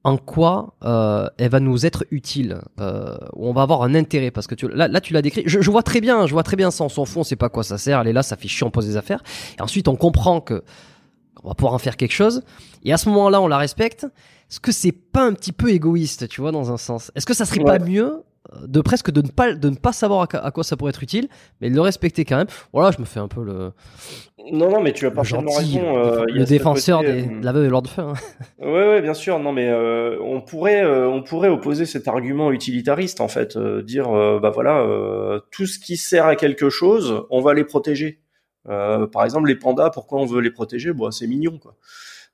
[0.07, 4.31] en quoi euh, elle va nous être utile, euh, où on va avoir un intérêt,
[4.31, 5.43] parce que tu, là, là tu l'as décrit.
[5.47, 6.85] Je, je, vois très bien, je vois très bien ça.
[6.85, 8.01] En son fond, c'est pas quoi ça sert.
[8.01, 9.21] Elle est là, ça fait chiant, on pose des affaires.
[9.59, 10.63] Et ensuite, on comprend que
[11.43, 12.43] on va pouvoir en faire quelque chose.
[12.85, 14.05] Et à ce moment-là, on la respecte.
[14.49, 17.11] Est-ce que c'est pas un petit peu égoïste, tu vois, dans un sens?
[17.17, 18.23] Est-ce que ça serait pas mieux
[18.67, 21.29] de presque de ne pas de ne pas savoir à, quoi ça pourrait être utile,
[21.61, 22.47] mais de le respecter quand même.
[22.73, 23.73] Voilà, je me fais un peu le.
[24.53, 25.99] Non, non, mais tu as parfaitement raison.
[25.99, 28.03] Euh, le défenseur des, euh, de la veuve de l'ordre de feu.
[28.03, 28.15] Hein.
[28.61, 29.39] Ouais, ouais, bien sûr.
[29.39, 34.11] Non, mais euh, on pourrait, euh, on pourrait opposer cet argument utilitariste en fait, dire,
[34.41, 34.87] bah voilà,
[35.51, 38.21] tout ce qui sert à quelque chose, on va les protéger.
[38.65, 40.93] par exemple, les pandas, pourquoi on veut les protéger?
[40.93, 41.77] Bon, c'est mignon, quoi.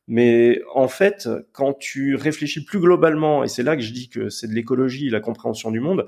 [0.09, 4.28] Mais en fait, quand tu réfléchis plus globalement, et c'est là que je dis que
[4.28, 6.07] c'est de l'écologie, la compréhension du monde,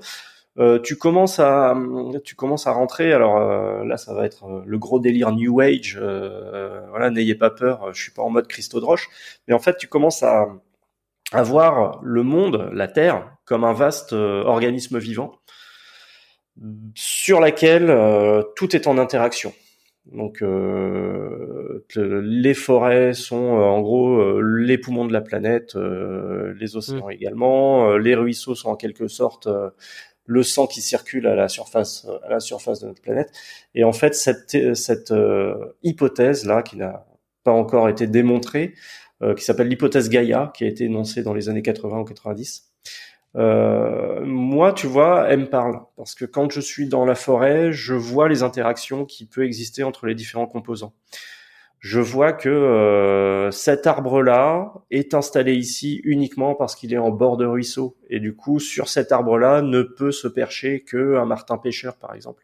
[0.57, 1.75] euh, tu commences à
[2.23, 3.11] tu commences à rentrer.
[3.11, 5.97] Alors euh, là, ça va être euh, le gros délire New Age.
[5.97, 7.93] voilà, n'ayez pas peur.
[7.93, 9.09] Je suis pas en mode Christo de roche,
[9.47, 10.47] mais en fait, tu commences à,
[11.31, 15.33] à voir le monde, la Terre, comme un vaste organisme vivant
[16.95, 17.93] sur laquelle
[18.55, 19.53] tout est en interaction.
[20.11, 26.75] Donc euh, les forêts sont euh, en gros euh, les poumons de la planète, les
[26.75, 27.11] océans mmh.
[27.11, 29.47] également, les ruisseaux sont en quelque sorte
[30.27, 33.31] le sang qui circule à la surface à la surface de notre planète.
[33.73, 35.13] Et en fait cette cette
[35.83, 37.05] hypothèse là qui n'a
[37.43, 38.73] pas encore été démontrée,
[39.35, 42.74] qui s'appelle l'hypothèse Gaïa, qui a été énoncée dans les années 80 ou 90
[43.35, 47.71] euh, moi, tu vois, elle me parle parce que quand je suis dans la forêt,
[47.71, 50.93] je vois les interactions qui peuvent exister entre les différents composants.
[51.79, 57.37] Je vois que euh, cet arbre-là est installé ici uniquement parce qu'il est en bord
[57.37, 61.57] de ruisseau et du coup, sur cet arbre-là, ne peut se percher que un martin
[61.57, 62.43] pêcheur, par exemple.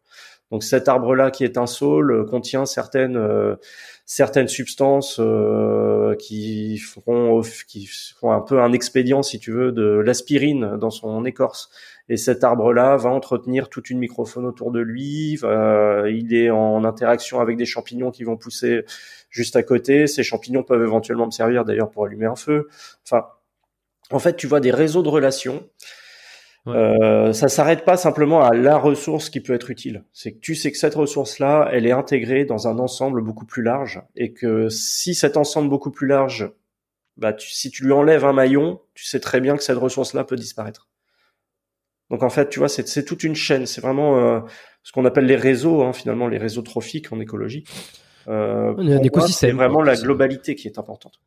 [0.51, 3.55] Donc cet arbre-là qui est un saule euh, contient certaines euh,
[4.13, 9.83] certaines substances euh, qui feront qui font un peu un expédient si tu veux de
[9.83, 11.69] l'aspirine dans son écorce.
[12.09, 15.39] Et cet arbre-là va entretenir toute une microfaune autour de lui.
[15.41, 18.83] il est en interaction avec des champignons qui vont pousser
[19.29, 20.07] juste à côté.
[20.07, 22.67] Ces champignons peuvent éventuellement me servir d'ailleurs pour allumer un feu.
[23.05, 23.27] Enfin,
[24.09, 25.63] en fait, tu vois des réseaux de relations
[26.67, 30.03] euh, ça s'arrête pas simplement à la ressource qui peut être utile.
[30.13, 33.63] C'est que tu sais que cette ressource-là, elle est intégrée dans un ensemble beaucoup plus
[33.63, 36.51] large et que si cet ensemble beaucoup plus large,
[37.17, 40.35] bah, si tu lui enlèves un maillon, tu sais très bien que cette ressource-là peut
[40.35, 40.87] disparaître.
[42.11, 43.65] Donc en fait, tu vois, c'est toute une chaîne.
[43.65, 44.41] C'est vraiment euh,
[44.83, 47.63] ce qu'on appelle les réseaux, hein, finalement, les réseaux trophiques en écologie.
[48.27, 48.75] Euh,
[49.27, 51.21] c'est vraiment la globalité qui est importante.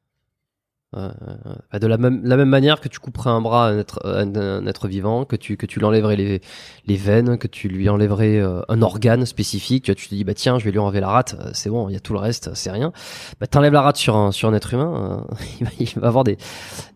[0.94, 4.00] Bah, de la même, la même manière que tu couperais un bras à un être,
[4.04, 6.40] un être vivant, que tu, que tu l'enlèverais les,
[6.86, 10.58] les veines, que tu lui enlèverais euh, un organe spécifique, tu, te dis, bah tiens,
[10.58, 12.50] je vais lui enlever la rate, euh, c'est bon, il y a tout le reste,
[12.54, 12.92] c'est rien.
[13.40, 16.36] Bah, t'enlèves la rate sur un, sur un être humain, euh, il, va, avoir des,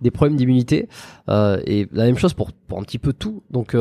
[0.01, 0.88] des problèmes d'immunité.
[1.28, 3.42] Euh, et la même chose pour, pour un petit peu tout.
[3.51, 3.76] Donc,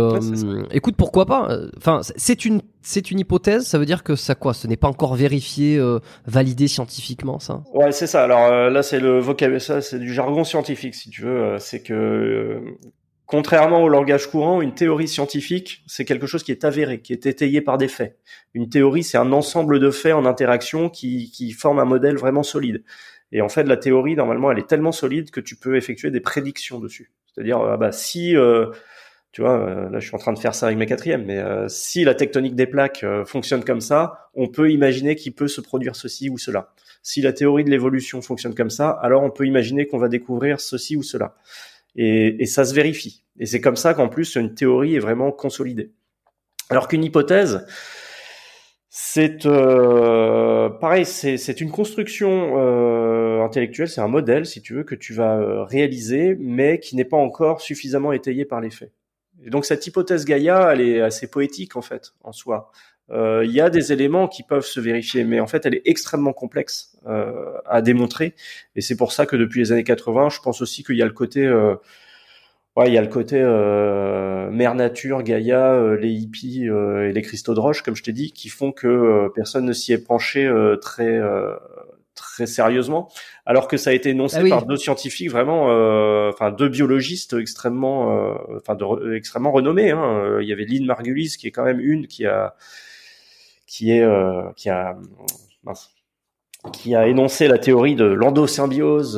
[0.72, 4.54] écoute, pourquoi pas Enfin, c'est une c'est une hypothèse, ça veut dire que ça quoi
[4.54, 7.62] Ce n'est pas encore vérifié, euh, validé scientifiquement, ça?
[7.74, 8.24] Ouais, c'est ça.
[8.24, 11.38] Alors euh, là, c'est le vocabulaire, ça, c'est du jargon scientifique, si tu veux.
[11.38, 12.62] Euh, c'est que
[13.26, 17.26] contrairement au langage courant, une théorie scientifique, c'est quelque chose qui est avéré, qui est
[17.26, 18.18] étayé par des faits.
[18.54, 22.44] Une théorie, c'est un ensemble de faits en interaction qui, qui forment un modèle vraiment
[22.44, 22.86] solide.
[23.34, 26.22] Et en fait, la théorie, normalement, elle est tellement solide que tu peux effectuer des
[26.22, 27.12] prédictions dessus.
[27.26, 28.34] C'est-à-dire, ah bah, si
[29.38, 31.38] tu vois, euh, là je suis en train de faire ça avec mes quatrièmes, mais
[31.38, 35.48] euh, si la tectonique des plaques euh, fonctionne comme ça, on peut imaginer qu'il peut
[35.48, 36.74] se produire ceci ou cela.
[37.04, 40.60] Si la théorie de l'évolution fonctionne comme ça, alors on peut imaginer qu'on va découvrir
[40.60, 41.36] ceci ou cela.
[41.96, 43.26] Et, et ça se vérifie.
[43.38, 45.92] Et c'est comme ça qu'en plus une théorie est vraiment consolidée.
[46.72, 47.64] Alors qu'une hypothèse,
[48.90, 55.64] c'est pareil, c'est une construction intellectuelle, c'est un modèle, si tu veux, que tu vas
[55.66, 58.92] réaliser, mais qui n'est pas encore suffisamment étayé par les faits.
[59.46, 62.72] Donc cette hypothèse Gaïa, elle est assez poétique en fait, en soi.
[63.10, 65.82] Euh, il y a des éléments qui peuvent se vérifier, mais en fait, elle est
[65.86, 68.36] extrêmement complexe euh, à démontrer.
[68.76, 71.06] Et c'est pour ça que depuis les années 80, je pense aussi qu'il y a
[71.06, 71.76] le côté, euh,
[72.76, 77.22] ouais, il y a le côté euh, mère nature, Gaïa, euh, les hippies et les
[77.22, 80.52] cristaux de roche, comme je t'ai dit, qui font que personne ne s'y est penché
[80.82, 81.22] très
[82.18, 83.10] très sérieusement,
[83.46, 87.34] alors que ça a été énoncé ah par deux scientifiques vraiment, euh, enfin deux biologistes
[87.34, 89.92] extrêmement, euh, enfin de, extrêmement renommés.
[89.92, 90.40] Hein.
[90.42, 92.56] Il y avait Lynn Margulis qui est quand même une qui a,
[93.66, 94.98] qui est, euh, qui a,
[96.74, 99.16] qui a énoncé la théorie de l'endosymbiose,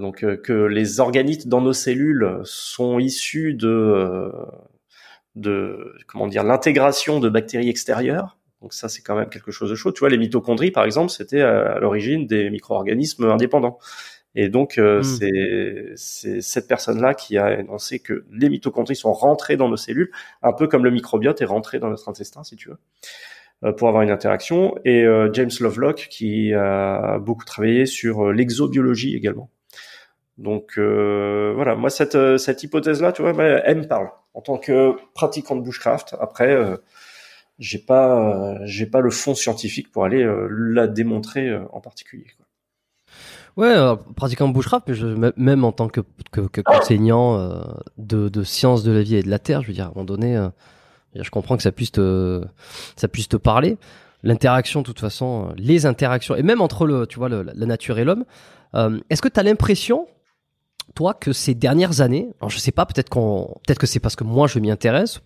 [0.00, 4.30] donc que les organites dans nos cellules sont issus de,
[5.36, 8.36] de comment dire, l'intégration de bactéries extérieures.
[8.64, 9.92] Donc ça, c'est quand même quelque chose de chaud.
[9.92, 13.78] Tu vois, les mitochondries, par exemple, c'était à l'origine des micro-organismes indépendants.
[14.34, 15.96] Et donc, euh, hmm.
[15.96, 20.10] c'est cette personne-là qui a énoncé que les mitochondries sont rentrées dans nos cellules,
[20.42, 22.78] un peu comme le microbiote est rentré dans notre intestin, si tu veux,
[23.64, 24.74] euh, pour avoir une interaction.
[24.86, 29.50] Et euh, James Lovelock, qui a beaucoup travaillé sur l'exobiologie également.
[30.38, 35.54] Donc voilà, moi cette cette hypothèse-là, tu vois, elle me parle en tant que pratiquant
[35.54, 36.16] de bushcraft.
[36.18, 36.56] Après
[37.58, 42.26] j'ai pas j'ai pas le fond scientifique pour aller euh, la démontrer euh, en particulier.
[42.36, 42.46] Quoi.
[43.56, 46.00] Ouais, pratiquant bushcraft, mais je, même en tant que,
[46.32, 47.62] que, que enseignant euh,
[47.98, 49.90] de, de sciences de la vie et de la terre, je veux dire, à un
[49.90, 50.48] moment donné,
[51.14, 52.44] je comprends que ça puisse te,
[52.96, 53.78] ça puisse te parler.
[54.24, 58.00] L'interaction, de toute façon, les interactions, et même entre le, tu vois, le, la nature
[58.00, 58.24] et l'homme.
[59.08, 60.08] Est-ce que tu as l'impression,
[60.96, 64.16] toi, que ces dernières années, alors je sais pas, peut-être qu'on, peut-être que c'est parce
[64.16, 65.20] que moi je m'y intéresse,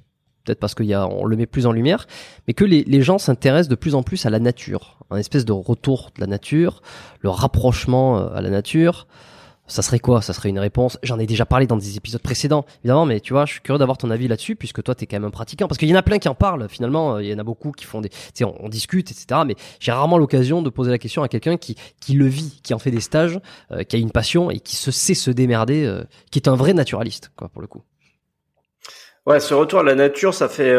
[0.49, 2.07] peut-être parce qu'on le met plus en lumière,
[2.46, 5.53] mais que les, gens s'intéressent de plus en plus à la nature, un espèce de
[5.53, 6.82] retour de la nature,
[7.20, 9.07] le rapprochement euh, à la nature.
[9.66, 10.22] ça serait quoi?
[10.22, 10.99] Ça serait une réponse.
[11.03, 13.78] J'en ai déjà parlé dans des épisodes précédents, évidemment, mais tu vois, je suis curieux
[13.78, 15.68] d'avoir ton avis là-dessus, puisque toi, t'es quand même un pratiquant.
[15.68, 17.16] Parce qu'il y en a plein qui en parlent, finalement.
[17.16, 18.09] Euh, il y en a beaucoup qui font des.
[18.09, 19.42] Tu sais, on, discute, etc.
[19.46, 22.72] Mais j'ai rarement l'occasion de poser la question à quelqu'un qui, qui le vit, qui
[22.72, 23.38] en fait des stages,
[23.70, 26.72] euh, qui a une passion et qui se sait se démerder, qui est un vrai
[26.72, 27.82] naturaliste, quoi, pour le coup.
[29.29, 30.74] Ouais, ce retour à la nature, ça fait.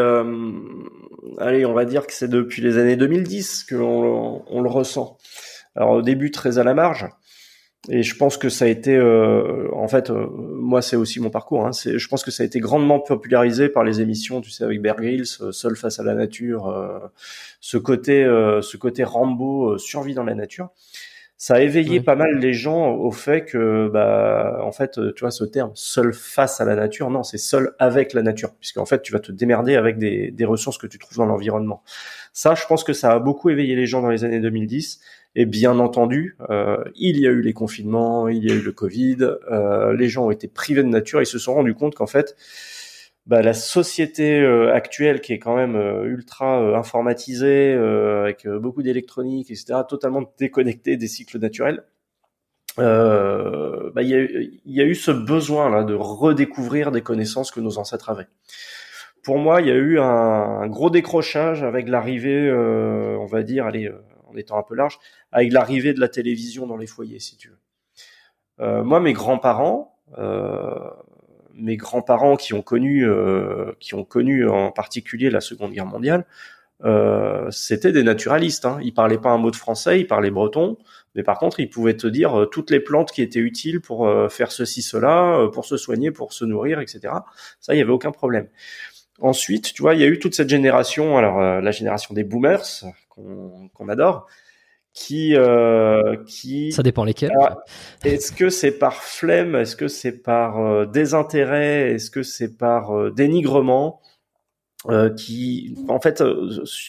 [1.38, 5.18] allez, on va dire que c'est depuis les années 2010 qu'on on le ressent.
[5.76, 7.06] Alors au début très à la marge,
[7.88, 11.30] et je pense que ça a été, euh, en fait, euh, moi c'est aussi mon
[11.30, 11.64] parcours.
[11.64, 14.82] Hein, je pense que ça a été grandement popularisé par les émissions, tu sais, avec
[14.82, 16.74] Bear euh, Seul face à la nature,
[17.60, 20.70] ce côté, ce côté Rambo, survie dans la nature.
[21.42, 25.30] Ça a éveillé pas mal les gens au fait que, bah, en fait, tu vois,
[25.30, 29.00] ce terme seul face à la nature, non, c'est seul avec la nature, puisqu'en fait,
[29.00, 31.82] tu vas te démerder avec des, des ressources que tu trouves dans l'environnement.
[32.34, 35.00] Ça, je pense que ça a beaucoup éveillé les gens dans les années 2010
[35.34, 38.72] et bien entendu, euh, il y a eu les confinements, il y a eu le
[38.72, 39.16] Covid,
[39.50, 42.36] euh, les gens ont été privés de nature, ils se sont rendus compte qu'en fait,
[43.30, 49.80] bah, la société euh, actuelle qui est quand même ultra informatisée, avec beaucoup d'électronique, etc.,
[49.88, 51.84] totalement déconnectée des cycles naturels,
[52.76, 54.26] bah, il y, a,
[54.66, 58.28] y, a, eu ce besoin là de redécouvrir des connaissances que nos ancêtres avaient.
[59.22, 63.90] Pour moi, il y a eu un, gros décrochage avec l'arrivée, on va dire, allez
[64.30, 64.98] en étant un peu large,
[65.32, 67.58] avec l'arrivée de la télévision dans les foyers, si tu veux.
[68.60, 70.90] Euh, moi, mes grands-parents, euh,
[71.54, 76.24] mes grands-parents qui ont connu, euh, qui ont connu en particulier la Seconde Guerre mondiale,
[77.50, 78.64] c'était des naturalistes.
[78.64, 78.78] Hein.
[78.82, 80.78] Ils parlaient pas un mot de français, ils parlaient breton,
[81.14, 84.50] mais par contre, ils pouvaient te dire toutes les plantes qui étaient utiles pour faire
[84.50, 87.12] ceci, cela, pour se soigner, pour se nourrir, etc.
[87.60, 88.48] Ça, il y avait aucun problème.
[89.20, 92.64] Ensuite, tu vois, il y a eu toute cette génération, alors la génération des boomers,
[93.10, 94.26] qu'on adore,
[94.92, 97.32] qui euh, qui ça dépend lesquels.
[98.04, 102.96] Est-ce que c'est par flemme est-ce que c'est par euh, désintérêt est-ce que c'est par
[102.96, 104.00] euh, dénigrement
[105.18, 106.24] qui en fait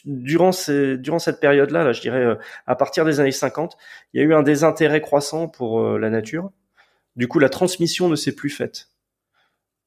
[0.05, 3.75] durant ces, durant cette période là là je dirais à partir des années 50
[4.13, 6.51] il y a eu un désintérêt croissant pour la nature.
[7.17, 8.90] Du coup la transmission ne s'est plus faite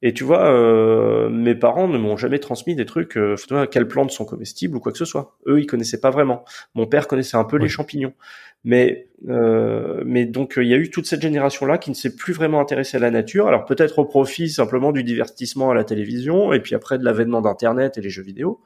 [0.07, 3.36] et tu vois, euh, mes parents ne m'ont jamais transmis des trucs, euh,
[3.70, 5.38] quelles plantes sont comestibles ou quoi que ce soit.
[5.46, 6.44] Eux, ils connaissaient pas vraiment.
[6.74, 8.12] Mon père connaissait un peu les champignons.
[8.64, 12.34] Mais, euh, mais donc, il y a eu toute cette génération-là qui ne s'est plus
[12.34, 13.48] vraiment intéressée à la nature.
[13.48, 17.40] Alors peut-être au profit simplement du divertissement à la télévision, et puis après de l'avènement
[17.40, 18.61] d'Internet et les jeux vidéo.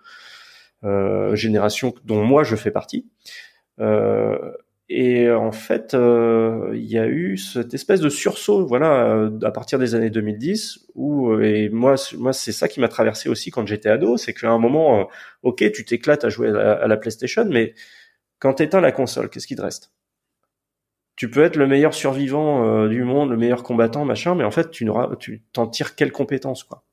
[0.82, 3.06] Euh, génération dont moi je fais partie.
[3.78, 4.38] Euh,
[4.90, 9.38] et euh, en fait, euh, il y a eu cette espèce de sursaut, voilà, euh,
[9.42, 13.50] à partir des années 2010, où et moi, moi, c'est ça qui m'a traversé aussi
[13.50, 15.08] quand j'étais ado, c'est qu'à un moment,
[15.42, 17.74] ok, tu t'éclates à jouer à la, PlayStation, mais
[18.38, 19.92] quand t'éteins la console, qu'est-ce qui te reste?
[21.16, 24.70] Tu peux être le meilleur survivant du monde, le meilleur combattant, machin, mais en fait,
[24.70, 26.84] tu n'auras, tu t'en tires quelles compétences, quoi.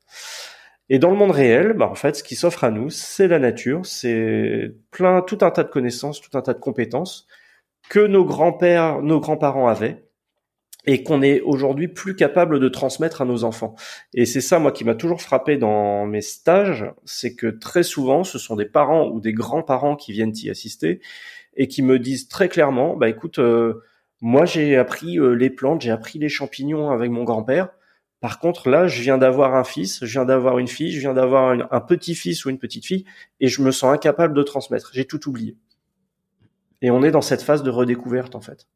[0.89, 3.39] Et dans le monde réel, bah en fait, ce qui s'offre à nous, c'est la
[3.39, 7.27] nature, c'est plein, tout un tas de connaissances, tout un tas de compétences
[7.89, 10.05] que nos grands-pères, nos grands-parents avaient
[10.87, 13.75] et qu'on est aujourd'hui plus capable de transmettre à nos enfants.
[14.13, 18.23] Et c'est ça, moi, qui m'a toujours frappé dans mes stages, c'est que très souvent,
[18.23, 21.01] ce sont des parents ou des grands-parents qui viennent y assister
[21.55, 23.81] et qui me disent très clairement, bah écoute, euh,
[24.21, 27.69] moi j'ai appris euh, les plantes, j'ai appris les champignons avec mon grand-père.
[28.19, 31.13] Par contre, là, je viens d'avoir un fils, je viens d'avoir une fille, je viens
[31.13, 33.05] d'avoir un petit-fils ou une petite fille,
[33.39, 34.89] et je me sens incapable de transmettre.
[34.93, 35.57] J'ai tout oublié.
[36.85, 38.67] Et on est dans cette phase de redécouverte en fait.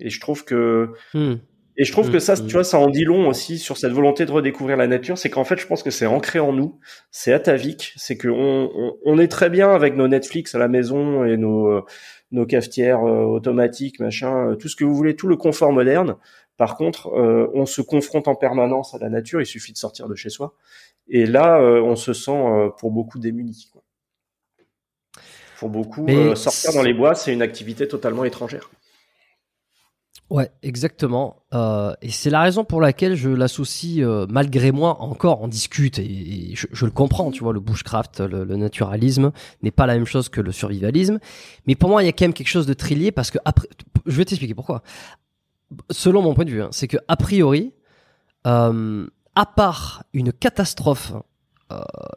[0.00, 1.34] Et je trouve que hmm.
[1.76, 2.46] et je trouve que ça, hmm.
[2.46, 5.18] tu vois, ça en dit long aussi sur cette volonté de redécouvrir la nature.
[5.18, 6.78] C'est qu'en fait, je pense que c'est ancré en nous,
[7.10, 7.92] c'est atavique.
[7.96, 11.84] C'est que on, on, est très bien avec nos Netflix à la maison et nos
[12.30, 16.16] nos cafetières euh, automatiques, machin, euh, tout ce que vous voulez, tout le confort moderne.
[16.56, 19.40] Par contre, euh, on se confronte en permanence à la nature.
[19.40, 20.54] Il suffit de sortir de chez soi.
[21.08, 23.70] Et là, on se sent pour beaucoup démuni.
[25.58, 28.70] Pour beaucoup, euh, sortir dans les bois, c'est une activité totalement étrangère.
[30.30, 31.42] Ouais, exactement.
[31.52, 35.98] Euh, et c'est la raison pour laquelle je l'associe, euh, malgré moi, encore, on discute
[35.98, 39.32] et, je, le comprends, tu vois, le bushcraft, le, naturalisme
[39.62, 41.18] n'est pas la même chose que le survivalisme.
[41.66, 43.66] Mais pour moi, il y a quand même quelque chose de trillier parce que après,
[44.06, 44.82] je vais t'expliquer pourquoi.
[45.90, 47.72] Selon mon point de vue, hein, c'est que a priori,
[48.44, 51.14] à part une catastrophe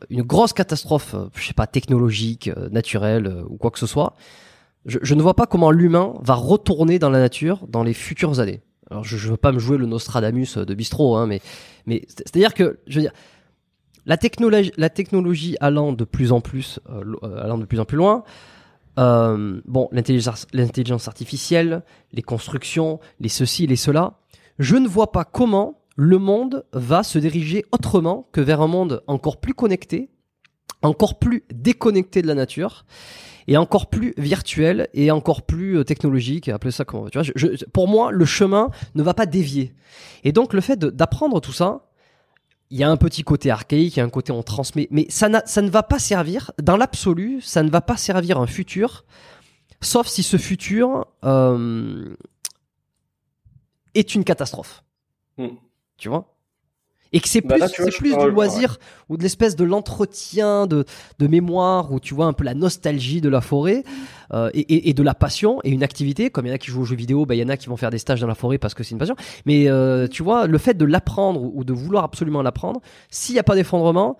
[0.10, 4.16] une grosse catastrophe, euh, je sais pas, technologique, euh, naturelle ou quoi que ce soit,
[4.86, 8.62] je, ne vois pas comment l'humain va retourner dans la nature dans les futures années.
[8.90, 11.40] Alors je, ne veux pas me jouer le Nostradamus de bistrot, hein, mais
[11.86, 13.14] mais c'est-à-dire que je veux dire
[14.08, 16.80] la technologie, la technologie allant de plus en plus,
[17.22, 18.24] allant de plus en plus loin.
[18.98, 24.16] bon, l'intelligence artificielle, les constructions, les ceci, les cela.
[24.58, 29.04] je ne vois pas comment le monde va se diriger autrement que vers un monde
[29.06, 30.10] encore plus connecté,
[30.82, 32.88] encore plus déconnecté de la nature
[33.48, 37.06] et encore plus virtuel et encore plus euh, technologique, appelez ça comment
[37.72, 39.76] pour moi, le chemin ne va pas dévier.
[40.24, 41.92] Et donc le fait d'apprendre tout ça,
[42.72, 45.06] il y a un petit côté archaïque, il y a un côté on transmet, mais
[45.10, 49.06] ça, ne va pas servir, dans l'absolu, ça ne va pas servir un futur,
[49.82, 52.16] sauf si ce futur euh,
[53.94, 54.84] est une catastrophe.
[55.38, 55.58] Hmm.
[56.02, 56.26] Tu vois.
[57.14, 60.86] Et que c'est bah plus, plus du loisir ou de l'espèce de l'entretien de,
[61.20, 63.84] de mémoire où tu vois un peu la nostalgie de la forêt
[64.34, 66.72] euh, et, et, de la passion et une activité comme il y en a qui
[66.72, 68.28] jouent aux jeux vidéo bah il y en a qui vont faire des stages dans
[68.28, 69.16] la forêt parce que c'est une passion.
[69.46, 72.82] Mais euh, tu vois le fait de l'apprendre ou de vouloir absolument l'apprendre
[73.12, 74.18] s'il n'y a pas d'effondrement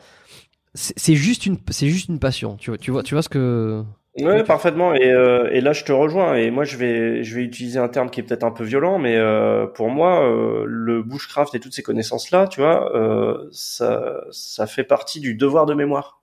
[0.76, 2.58] c'est juste une c'est juste une passion.
[2.58, 3.84] Tu vois tu vois tu vois ce que
[4.18, 4.94] oui, parfaitement.
[4.94, 6.36] Et, euh, et, là, je te rejoins.
[6.36, 9.00] Et moi, je vais, je vais utiliser un terme qui est peut-être un peu violent,
[9.00, 14.22] mais euh, pour moi, euh, le bushcraft et toutes ces connaissances-là, tu vois, euh, ça,
[14.32, 16.22] ça fait partie du devoir de mémoire.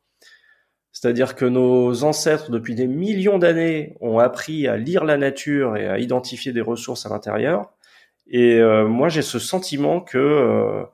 [0.92, 5.88] C'est-à-dire que nos ancêtres, depuis des millions d'années, ont appris à lire la nature et
[5.88, 7.70] à identifier des ressources à l'intérieur.
[8.26, 10.84] Et moi, j'ai ce sentiment que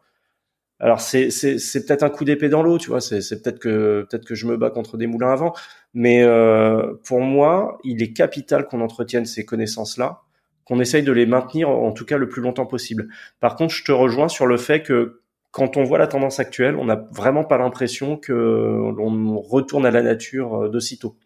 [0.80, 3.00] alors c'est c'est peut-être un coup d'épée dans l'eau, tu vois.
[3.00, 5.54] C'est c'est peut-être que peut-être que je me bats contre des moulins à vent,
[5.94, 10.22] mais euh, pour moi, il est capital qu'on entretienne ces connaissances-là,
[10.64, 13.08] qu'on essaye de les maintenir en tout cas le plus longtemps possible.
[13.40, 15.20] Par contre, je te rejoins sur le fait que
[15.52, 19.92] quand on voit la tendance actuelle, on n'a vraiment pas l'impression que l'on retourne à
[19.92, 21.16] la nature euh, de sitôt.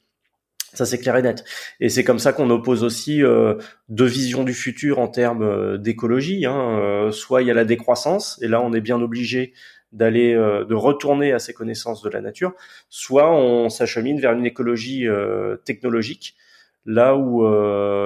[0.74, 1.44] Ça c'est clair et net.
[1.80, 3.54] Et c'est comme ça qu'on oppose aussi euh,
[3.88, 6.44] deux visions du futur en termes euh, d'écologie.
[6.44, 6.78] Hein.
[6.78, 9.54] Euh, soit il y a la décroissance, et là on est bien obligé
[9.92, 12.52] d'aller de retourner à ces connaissances de la nature,
[12.90, 15.06] soit on s'achemine vers une écologie
[15.64, 16.36] technologique,
[16.84, 17.42] là où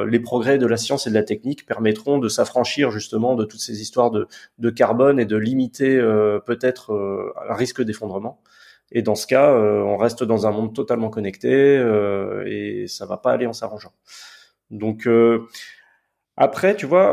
[0.07, 3.59] les progrès de la science et de la technique permettront de s'affranchir justement de toutes
[3.59, 5.99] ces histoires de, de carbone et de limiter
[6.47, 6.93] peut-être
[7.51, 8.41] un risque d'effondrement.
[8.95, 13.07] Et dans ce cas, euh, on reste dans un monde totalement connecté euh, et ça
[13.07, 13.93] va pas aller en s'arrangeant.
[14.71, 15.49] Donc euh,
[16.37, 17.13] après, tu vois,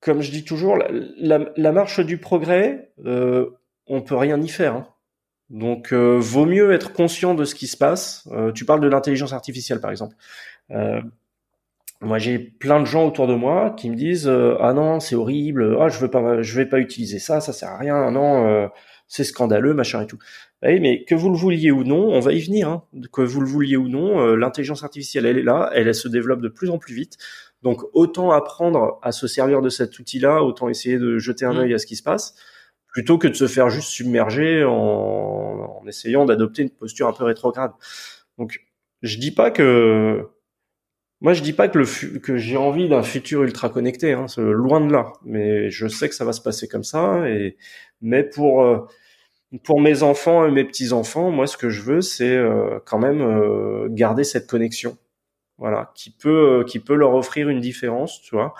[0.00, 2.92] comme je dis toujours, la, marche du progrès,
[3.86, 4.74] on peut rien y faire.
[4.74, 4.88] Hein.
[5.48, 8.28] Donc, vaut mieux être conscient de ce qui se passe.
[8.54, 10.16] tu parles de l'intelligence artificielle, par exemple.
[12.00, 15.78] moi, j'ai plein de gens autour de moi qui me disent ah non, c'est horrible.
[15.80, 18.10] Ah, je veux pas, je vais pas utiliser ça, ça sert à rien.
[18.10, 18.68] Non,
[19.08, 20.18] c'est scandaleux, machin et tout.
[20.62, 22.68] Oui, mais que vous le vouliez ou non, on va y venir.
[22.68, 22.84] Hein.
[23.12, 26.40] Que vous le vouliez ou non, euh, l'intelligence artificielle, elle est là, elle, se développe
[26.40, 27.16] de plus en plus vite.
[27.62, 31.58] Donc autant apprendre à se servir de cet outil-là, autant essayer de jeter un mmh.
[31.58, 32.36] œil à ce qui se passe,
[32.86, 37.24] plutôt que de se faire juste submerger en, en essayant d'adopter une posture un peu
[37.24, 37.72] rétrograde.
[38.36, 38.60] Donc
[39.02, 40.28] je dis pas que
[41.20, 44.92] moi, je dis pas que, que j'ai envie d'un futur ultra connecté, hein, loin de
[44.92, 45.12] là.
[45.24, 47.28] Mais je sais que ça va se passer comme ça.
[47.28, 47.56] Et
[48.00, 48.86] mais pour euh,
[49.64, 52.98] pour mes enfants et mes petits enfants, moi, ce que je veux, c'est euh, quand
[52.98, 54.98] même euh, garder cette connexion,
[55.58, 58.54] voilà, qui peut qui peut leur offrir une différence, tu vois,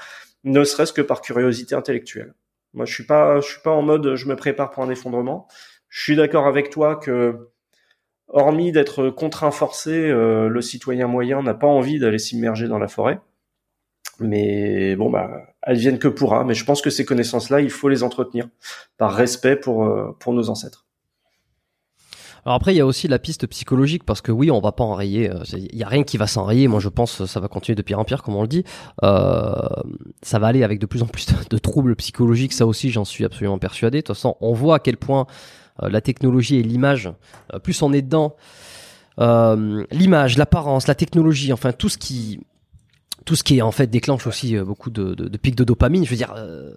[0.44, 2.34] ne serait-ce que par curiosité intellectuelle.
[2.74, 5.48] Moi, je suis pas je suis pas en mode je me prépare pour un effondrement.
[5.88, 7.50] Je suis d'accord avec toi que
[8.28, 12.88] hormis d'être contraint forcé, euh, le citoyen moyen n'a pas envie d'aller s'immerger dans la
[12.88, 13.20] forêt.
[14.20, 15.30] Mais bon, bah,
[15.62, 16.44] elles viennent que pourra.
[16.44, 18.48] Mais je pense que ces connaissances-là, il faut les entretenir
[18.96, 20.86] par respect pour euh, pour nos ancêtres.
[22.44, 24.84] Alors après, il y a aussi la piste psychologique parce que oui, on va pas
[24.84, 25.30] enrayer.
[25.30, 26.66] Euh, il y a rien qui va s'enrayer.
[26.66, 28.64] Moi, je pense ça va continuer de pire en pire, comme on le dit.
[29.02, 32.52] Ça va aller avec de plus en plus de troubles psychologiques.
[32.52, 33.98] Ça aussi, j'en suis absolument persuadé.
[33.98, 35.26] De toute façon, on voit à quel point
[35.82, 37.10] la technologie et l'image,
[37.54, 38.36] euh, plus on est dedans,
[39.18, 42.40] euh, l'image, l'apparence, la technologie, enfin tout ce qui
[43.24, 46.02] tout ce qui est en fait déclenche aussi beaucoup de, de, pics de dopamine.
[46.02, 46.34] Je veux dire,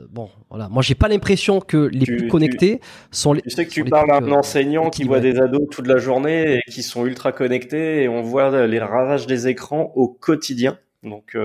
[0.10, 0.68] bon, voilà.
[0.68, 3.42] Moi, j'ai pas l'impression que les plus connectés sont les.
[3.42, 6.62] Tu sais que tu parles d'un enseignant qui voit des ados toute la journée et
[6.70, 10.78] qui sont ultra connectés et on voit les ravages des écrans au quotidien.
[11.04, 11.38] Donc,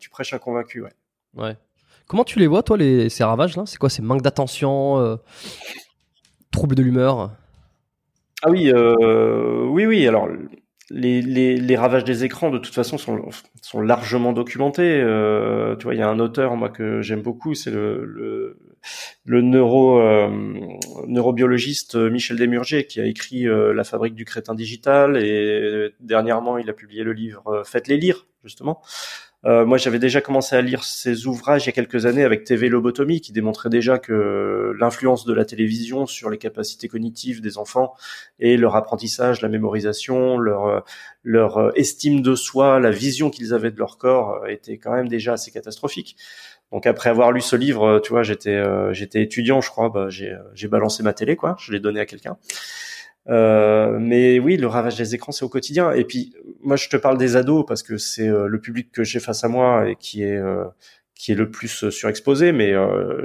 [0.00, 0.92] tu prêches un convaincu, ouais.
[1.36, 1.56] Ouais.
[2.06, 5.18] Comment tu les vois, toi, les, ces ravages là C'est quoi C'est manque d'attention
[6.50, 7.30] troubles de l'humeur
[8.42, 10.06] Ah oui, euh, oui, oui.
[10.06, 10.28] Alors,
[10.90, 15.00] les, ravages des écrans, de toute façon, sont, largement documentés.
[15.00, 18.58] Euh, tu vois, il y a un auteur, moi, que j'aime beaucoup, c'est le,
[19.28, 20.28] euh,
[21.06, 26.72] neurobiologiste Michel Desmurger, qui a écrit La fabrique du crétin digital, et dernièrement, il a
[26.72, 28.80] publié le livre Faites-les lire, justement.
[29.48, 32.44] Euh, moi, j'avais déjà commencé à lire ses ouvrages il y a quelques années avec
[32.44, 37.56] TV Lobotomie, qui démontrait déjà que l'influence de la télévision sur les capacités cognitives des
[37.56, 37.94] enfants
[38.40, 40.84] et leur apprentissage, la mémorisation, leur
[41.22, 45.08] leur estime de soi, la vision qu'ils avaient de leur corps euh, était quand même
[45.08, 46.16] déjà assez catastrophique.
[46.70, 51.02] Donc après avoir lu ce livre, tu vois, j'étais étudiant, je crois, bah, j'ai balancé
[51.02, 52.36] ma télé, quoi, je l'ai donné à quelqu'un.
[53.28, 55.92] Euh, mais oui, le ravage des écrans, c'est au quotidien.
[55.92, 59.04] Et puis, moi, je te parle des ados parce que c'est euh, le public que
[59.04, 60.64] j'ai face à moi et qui est euh,
[61.14, 62.74] qui est le plus surexposé, mais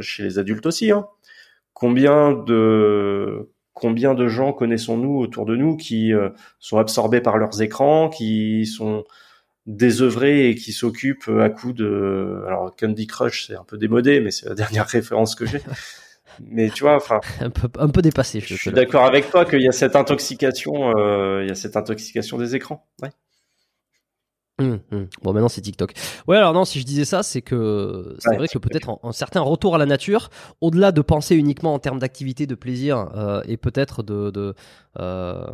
[0.02, 0.92] chez les adultes aussi.
[0.92, 1.08] Hein.
[1.74, 6.12] Combien de combien de gens connaissons-nous autour de nous qui
[6.60, 9.04] sont absorbés par leurs écrans, qui sont
[9.68, 14.32] désœuvrés et qui s'occupent à coup de alors Candy Crush, c'est un peu démodé, mais
[14.32, 15.62] c'est la dernière référence que j'ai.
[16.42, 18.40] Mais tu vois, enfin, un peu, un peu dépassé.
[18.40, 21.78] Je, suis d'accord avec toi qu'il y a cette intoxication, euh, il y a cette
[21.78, 22.88] intoxication des écrans.
[23.02, 23.10] Ouais.
[24.60, 25.08] Hum, hum.
[25.24, 25.94] Bon, maintenant c'est TikTok.
[26.28, 29.42] Ouais, alors non, si je disais ça, c'est que c'est vrai que peut-être un, certain
[29.42, 30.30] retour à la nature,
[30.62, 34.54] au-delà de penser uniquement en termes d'activité, de plaisir, euh, et peut-être de, de
[35.00, 35.48] euh,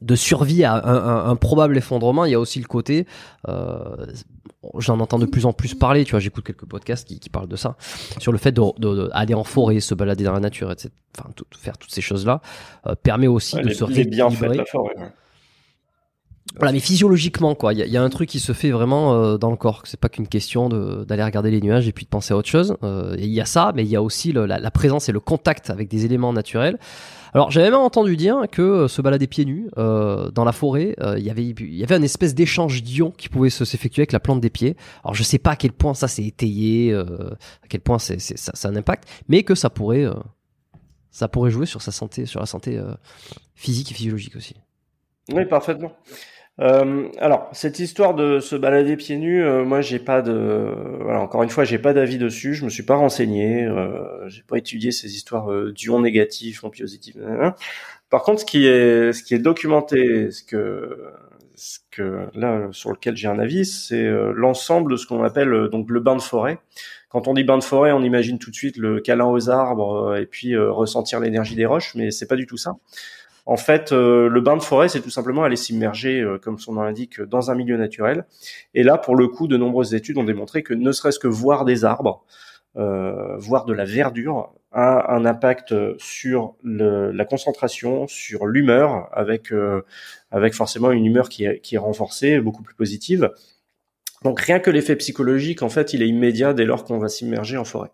[0.00, 3.06] de survie à un, probable effondrement, il y a aussi le côté,
[3.48, 4.06] euh,
[4.78, 7.56] j'en entends de plus en plus parler, tu vois, j'écoute quelques podcasts qui, parlent de
[7.56, 7.76] ça,
[8.18, 10.90] sur le fait d'aller en forêt, se balader dans la nature, etc.
[11.18, 12.40] Enfin, faire toutes ces choses-là
[12.86, 14.56] euh, permet aussi de se rééquilibrer.
[14.56, 14.94] La forêt,
[16.56, 19.50] Voilà, mais physiologiquement, quoi, il y, a un truc qui se fait vraiment euh, dans
[19.50, 19.82] le corps.
[19.84, 22.76] C'est pas qu'une question d'aller regarder les nuages et puis de penser à autre chose.
[23.18, 25.68] Il y a ça, mais il y a aussi la, la, présence et le contact
[25.68, 26.78] avec des éléments naturels.
[27.32, 30.94] Alors j'avais même entendu dire que euh, se balader pieds nus euh, dans la forêt,
[31.00, 34.12] euh, il y avait il y avait un espèce d'échange d'ions qui pouvait s'effectuer avec
[34.12, 34.76] la plante des pieds.
[35.04, 38.52] Alors je sais pas à quel point ça s'est étayé, à quel point c'est, ça,
[38.54, 40.06] ça, a un impact, mais que ça pourrait
[41.10, 42.80] ça pourrait jouer sur sa santé, sur la santé
[43.54, 44.54] physique et physiologique aussi.
[45.32, 45.92] Oui, parfaitement.
[46.60, 51.20] Euh, alors cette histoire de se balader pieds nus, euh, moi j'ai pas de, voilà
[51.20, 54.58] encore une fois j'ai pas d'avis dessus, je me suis pas renseigné, euh, j'ai pas
[54.58, 57.16] étudié ces histoires euh, d'ions négatifs, ions positifs.
[58.10, 60.98] Par contre, ce qui est ce qui est documenté, ce que
[61.54, 65.88] ce que là sur lequel j'ai un avis, c'est l'ensemble de ce qu'on appelle donc
[65.88, 66.58] le bain de forêt.
[67.08, 70.16] Quand on dit bain de forêt, on imagine tout de suite le câlin aux arbres
[70.16, 72.76] et puis ressentir l'énergie des roches, mais c'est pas du tout ça.
[73.46, 76.74] En fait, euh, le bain de forêt, c'est tout simplement aller s'immerger, euh, comme son
[76.74, 78.24] nom l'indique, dans un milieu naturel.
[78.74, 81.64] Et là, pour le coup, de nombreuses études ont démontré que ne serait-ce que voir
[81.64, 82.24] des arbres,
[82.76, 89.52] euh, voir de la verdure, a un impact sur la concentration, sur l'humeur, avec
[90.30, 93.32] avec forcément une humeur qui est renforcée, beaucoup plus positive.
[94.22, 97.56] Donc rien que l'effet psychologique, en fait, il est immédiat dès lors qu'on va s'immerger
[97.56, 97.90] en forêt.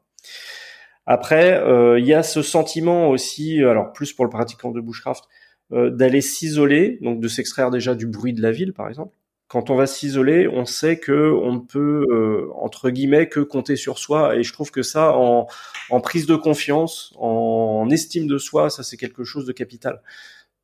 [1.07, 1.63] Après,
[1.99, 5.25] il y a ce sentiment aussi, alors plus pour le pratiquant de bushcraft,
[5.73, 9.17] euh, d'aller s'isoler, donc de s'extraire déjà du bruit de la ville, par exemple.
[9.49, 13.75] Quand on va s'isoler, on sait que on ne peut euh, entre guillemets que compter
[13.75, 15.49] sur soi, et je trouve que ça, en,
[15.91, 20.03] en prise de confiance, en estime de soi, ça c'est quelque chose de capital.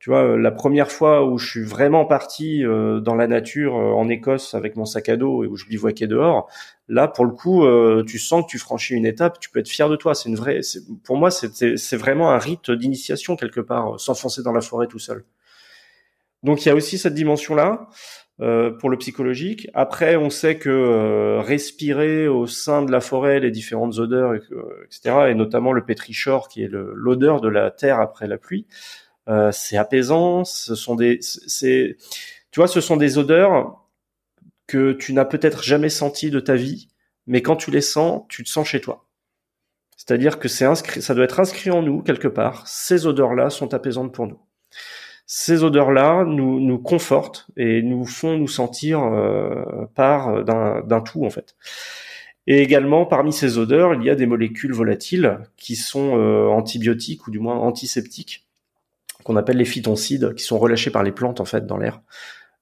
[0.03, 3.77] Tu vois, euh, la première fois où je suis vraiment parti euh, dans la nature
[3.77, 6.51] euh, en Écosse avec mon sac à dos et où je bivouaquais dehors,
[6.89, 7.65] là pour le coup,
[8.05, 10.17] tu sens que tu franchis une étape, tu peux être fier de toi.
[10.17, 10.59] C'est une vraie,
[11.05, 15.25] pour moi, c'est vraiment un rite d'initiation quelque part, s'enfoncer dans la forêt tout seul.
[16.43, 17.87] Donc il y a aussi cette dimension-là.
[18.81, 19.69] pour le psychologique.
[19.73, 25.35] Après, on sait que respirer au sein de la forêt les différentes odeurs, etc., et
[25.37, 28.67] notamment le pétrichor, qui est l'odeur de la terre après la pluie,
[29.53, 30.45] c'est apaisant.
[30.45, 31.97] Ce sont des, c'est,
[32.51, 33.83] tu vois, ce sont des odeurs
[34.67, 36.89] que tu n'as peut-être jamais senties de ta vie,
[37.27, 39.07] mais quand tu les sens, tu te sens chez toi.
[39.97, 42.67] C'est-à-dire que c'est inscrit, ça doit être inscrit en nous quelque part.
[42.67, 44.41] Ces odeurs-là sont apaisantes pour nous.
[45.27, 51.31] Ces odeurs-là nous, nous confortent et nous font nous sentir euh, part d'un tout en
[51.31, 51.55] fait.
[52.49, 57.29] Et également, parmi ces odeurs, il y a des molécules volatiles qui sont euh, antibiotiques
[57.29, 58.42] ou du moins antiseptiques
[59.23, 62.01] qu'on appelle les phytoncides, qui sont relâchés par les plantes en fait dans l'air.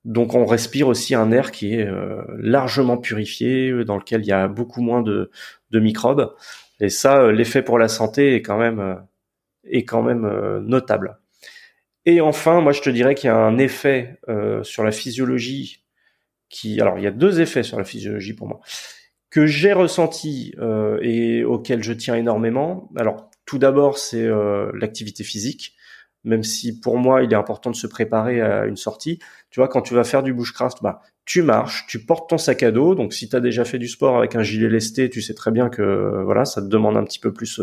[0.05, 4.33] Donc on respire aussi un air qui est euh, largement purifié, dans lequel il y
[4.33, 5.31] a beaucoup moins de,
[5.73, 6.35] microbes.
[6.81, 8.95] Et ça, euh, l'effet pour la santé est quand même euh,
[9.65, 10.27] est quand même
[10.67, 11.19] notable.
[12.07, 14.19] Et enfin, moi je te dirais qu'il y a un effet
[14.63, 15.85] sur la physiologie
[16.49, 18.61] qui, alors il y a deux effets sur la physiologie pour moi
[19.29, 20.55] que j'ai ressenti
[21.03, 22.91] et auquel je tiens énormément.
[22.97, 24.27] Alors tout d'abord c'est
[24.73, 25.77] l'activité physique
[26.25, 29.19] même si pour moi il est important de se préparer à une sortie.
[29.51, 32.63] Tu vois, quand tu vas faire du bushcraft, bah tu marches, tu portes ton sac
[32.63, 32.95] à dos.
[32.95, 35.51] Donc si tu as déjà fait du sport avec un gilet lesté, tu sais très
[35.51, 37.61] bien que voilà, ça te demande un petit peu plus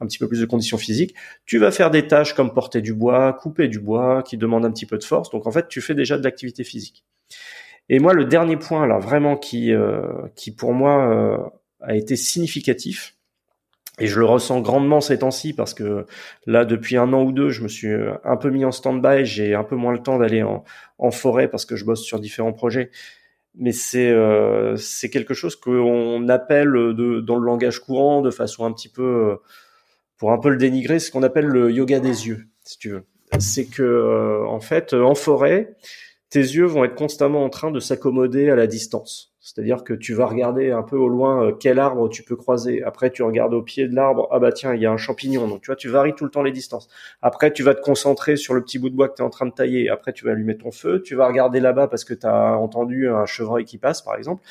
[0.00, 1.14] un petit peu plus de conditions physiques.
[1.46, 4.72] Tu vas faire des tâches comme porter du bois, couper du bois qui demandent un
[4.72, 5.30] petit peu de force.
[5.30, 7.04] Donc en fait, tu fais déjà de l'activité physique.
[7.88, 10.02] Et moi le dernier point là vraiment qui euh,
[10.36, 11.38] qui pour moi euh,
[11.80, 13.16] a été significatif,
[13.98, 16.06] et je le ressens grandement ces temps-ci parce que
[16.46, 17.92] là, depuis un an ou deux, je me suis
[18.24, 19.24] un peu mis en stand-by.
[19.24, 22.52] J'ai un peu moins le temps d'aller en, forêt parce que je bosse sur différents
[22.52, 22.90] projets.
[23.54, 24.14] mais c'est
[24.76, 29.38] c'est quelque chose qu'on appelle de, dans le langage courant de façon un petit peu
[30.16, 33.04] pour un peu le dénigrer, ce qu'on appelle le yoga des yeux, si tu veux.
[33.38, 35.76] C'est que en fait en forêt,
[36.30, 39.32] tes yeux vont être constamment en train de s'accommoder à la distance.
[39.40, 42.82] C'est-à-dire que tu vas regarder un peu au loin euh, quel arbre tu peux croiser.
[42.82, 45.48] Après, tu regardes au pied de l'arbre, ah bah tiens, il y a un champignon.
[45.48, 46.88] Donc tu vois, tu varies tout le temps les distances.
[47.22, 49.30] Après, tu vas te concentrer sur le petit bout de bois que tu es en
[49.30, 49.88] train de tailler.
[49.88, 51.00] Après, tu vas allumer ton feu.
[51.02, 54.42] Tu vas regarder là-bas parce que tu as entendu un chevreuil qui passe, par exemple.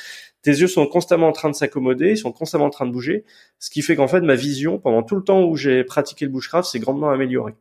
[0.41, 3.26] Tes yeux sont constamment en train de s'accommoder, ils sont constamment en train de bouger,
[3.60, 6.32] ce qui fait qu'en fait, ma vision, pendant tout le temps où j'ai pratiqué le
[6.32, 7.56] bushcraft, s'est grandement améliorée.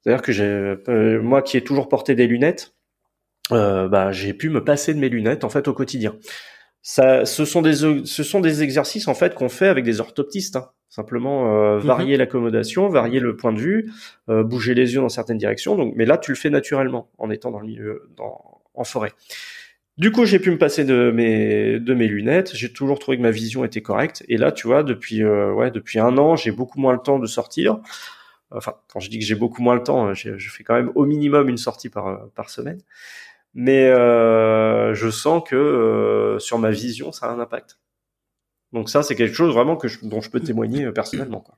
[0.00, 2.74] C'est-à-dire que j'ai, euh, moi qui ai toujours porté des lunettes,
[3.52, 6.16] euh, bah, j'ai pu me passer de mes lunettes en fait au quotidien.
[6.82, 7.74] Ça, ce sont des
[8.04, 10.56] ce sont des exercices en fait qu'on fait avec des orthoptistes.
[10.56, 10.70] Hein.
[10.90, 11.86] Simplement euh, mhm.
[11.86, 13.92] varier l'accommodation, varier le point de vue,
[14.28, 15.76] euh, bouger les yeux dans certaines directions.
[15.76, 19.12] Donc, mais là, tu le fais naturellement en étant dans le milieu, dans, en forêt.
[19.98, 22.56] Du coup, j'ai pu me passer de mes de mes lunettes.
[22.56, 24.24] J'ai toujours trouvé que ma vision était correcte.
[24.28, 27.20] Et là, tu vois, depuis euh, ouais depuis un an, j'ai beaucoup moins le temps
[27.20, 27.78] de sortir.
[28.50, 31.06] Enfin, quand je dis que j'ai beaucoup moins le temps, je fais quand même au
[31.06, 32.80] minimum une sortie par par semaine
[33.54, 37.78] mais euh, je sens que euh, sur ma vision, ça a un impact.
[38.72, 41.40] Donc ça, c'est quelque chose vraiment que dont je peux témoigner euh, personnellement.
[41.40, 41.56] Quoi.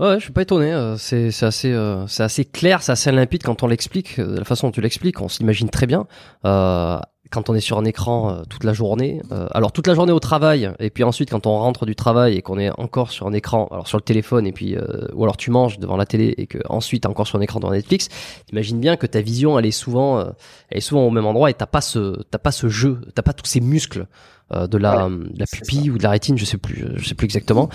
[0.00, 0.94] Ouais, je suis pas étonné.
[0.98, 1.76] C'est assez,
[2.08, 4.18] c'est assez clair, c'est assez limpide quand on l'explique.
[4.18, 6.06] De la façon dont tu l'expliques, on s'imagine très bien.
[6.44, 6.98] Euh,
[7.30, 10.12] quand on est sur un écran euh, toute la journée, euh, alors toute la journée
[10.12, 13.26] au travail, et puis ensuite quand on rentre du travail et qu'on est encore sur
[13.26, 16.06] un écran, alors sur le téléphone, et puis euh, ou alors tu manges devant la
[16.06, 18.08] télé et que ensuite encore sur un écran devant Netflix,
[18.46, 20.20] t'imagines bien que ta vision elle est souvent,
[20.70, 23.22] elle est souvent au même endroit et t'as pas ce, t'as pas ce jeu, t'as
[23.22, 24.06] pas tous ces muscles
[24.52, 27.24] de la, de la pupille ou de la rétine, je sais plus, je sais plus
[27.24, 27.68] exactement,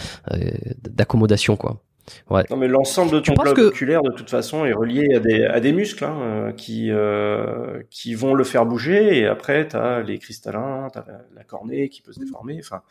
[0.84, 1.82] d'accommodation quoi.
[2.30, 2.44] Ouais.
[2.50, 5.60] Non, mais l'ensemble de ton globe oculaire, de toute façon, est relié à des, à
[5.60, 9.20] des muscles hein, qui, euh, qui vont le faire bouger.
[9.20, 12.58] Et après, tu as les cristallins, tu as la, cornée qui peut se déformer.
[12.60, 12.84] Enfin,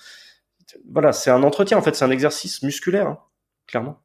[0.90, 3.18] voilà, c'est un entretien, en fait, c'est un exercice musculaire, hein,
[3.66, 4.00] clairement.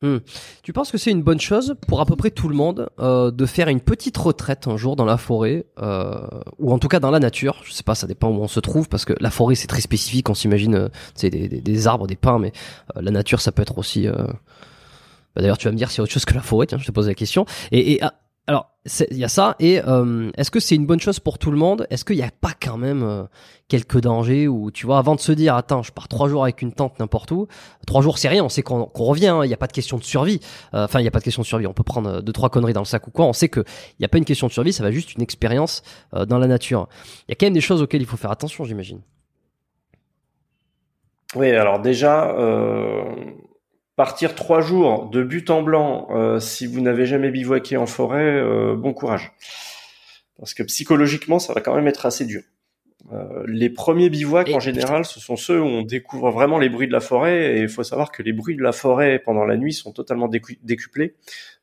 [0.00, 0.18] Hmm.
[0.62, 3.32] Tu penses que c'est une bonne chose pour à peu près tout le monde euh,
[3.32, 6.20] de faire une petite retraite un jour dans la forêt euh,
[6.58, 7.62] ou en tout cas dans la nature?
[7.64, 9.80] Je sais pas, ça dépend où on se trouve parce que la forêt c'est très
[9.80, 10.30] spécifique.
[10.30, 10.88] On s'imagine, euh,
[11.20, 12.52] des, arbres, des pins, mais
[12.96, 14.06] euh, la nature ça peut être aussi.
[14.06, 14.12] Euh,
[15.34, 16.66] bah, D'ailleurs, tu vas me dire a autre chose que la forêt.
[16.66, 17.44] Tiens, je te pose la question.
[18.00, 18.14] Ah,
[18.48, 18.70] alors,
[19.10, 19.56] il y a ça.
[19.60, 21.86] Et euh, est-ce que c'est une bonne chose pour tout le monde?
[21.90, 23.24] Est-ce qu'il n'y a pas quand même euh,
[23.68, 26.62] quelques dangers ou tu vois, avant de se dire, attends, je pars trois jours avec
[26.62, 27.46] une tente n'importe où,
[27.86, 29.98] trois jours c'est rien, on sait qu'on revient, hein, il n'y a pas de question
[29.98, 30.40] de survie.
[30.72, 31.66] Euh, enfin, il n'y a pas de question de survie.
[31.66, 33.26] On peut prendre deux trois conneries dans le sac ou quoi.
[33.26, 35.20] On sait que il n'y a pas une question de survie, ça va juste une
[35.20, 35.82] expérience
[36.14, 36.88] dans la nature.
[37.28, 39.02] Il y a quand même des choses auxquelles il faut faire attention, j'imagine.
[41.36, 42.34] Oui, alors déjà,
[43.98, 48.22] Partir trois jours de but en blanc, euh, si vous n'avez jamais bivouaqué en forêt,
[48.22, 49.32] euh, bon courage.
[50.38, 52.42] Parce que psychologiquement, ça va quand même être assez dur.
[53.12, 56.86] Euh, les premiers bivouacs, en général, ce sont ceux où on découvre vraiment les bruits
[56.86, 57.56] de la forêt.
[57.56, 60.28] Et il faut savoir que les bruits de la forêt pendant la nuit sont totalement
[60.62, 61.16] décuplés.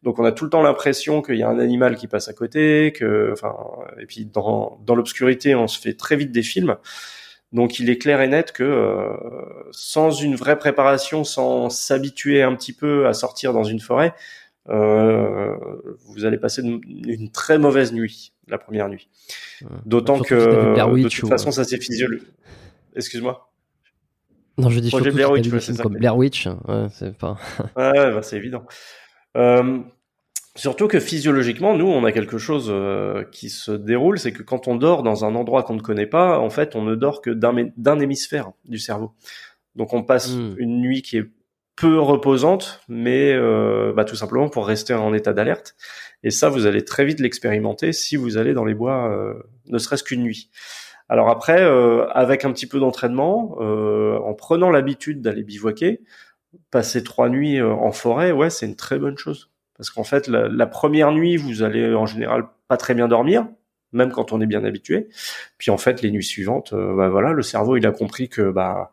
[0.04, 2.34] Donc on a tout le temps l'impression qu'il y a un animal qui passe à
[2.34, 3.56] côté, que, enfin,
[3.98, 6.76] et puis dans, dans l'obscurité, on se fait très vite des films.
[7.52, 9.14] Donc il est clair et net que euh,
[9.72, 14.14] sans une vraie préparation, sans s'habituer un petit peu à sortir dans une forêt,
[14.70, 15.56] euh,
[16.08, 19.10] vous allez passer une, très mauvaise nuit la première nuit.
[19.86, 22.28] D'autant que de toute façon ça c'est physiologique.
[22.96, 23.52] Excuse-moi.
[24.58, 25.50] Non, je dis Blair Witch,
[25.82, 27.38] comme Blair Witch, ouais, c'est pas.
[27.76, 28.66] ouais, bah, c'est évident.
[29.36, 29.80] Euh,
[30.58, 34.70] Surtout que physiologiquement, nous, on a quelque chose euh, qui se déroule, c'est que quand
[34.70, 37.30] on dort dans un endroit qu'on ne connaît pas, en fait, on ne dort que
[37.30, 39.12] d'un hémisphère du cerveau.
[39.76, 40.56] Donc on passe hmm.
[40.58, 41.30] une nuit qui est
[41.76, 45.76] peu reposante, mais euh, bah, tout simplement pour rester en état d'alerte.
[46.24, 49.34] Et ça, vous allez très vite l'expérimenter si vous allez dans les bois, euh,
[49.68, 50.52] ne serait-ce qu'une nuit.
[51.10, 51.62] Alors après,
[52.14, 56.02] avec un petit peu d'entraînement, en prenant l'habitude d'aller bivouaquer,
[56.72, 59.52] passer trois nuits en forêt, ouais, c'est une très bonne chose.
[59.78, 63.48] Parce qu'en fait, la, première nuit, vous allez en général pas très bien dormir,
[63.92, 65.10] même quand on est bien habitué.
[65.58, 68.52] Puis en fait, les nuits suivantes, euh, bah voilà, le cerveau il a compris que
[68.52, 68.92] bah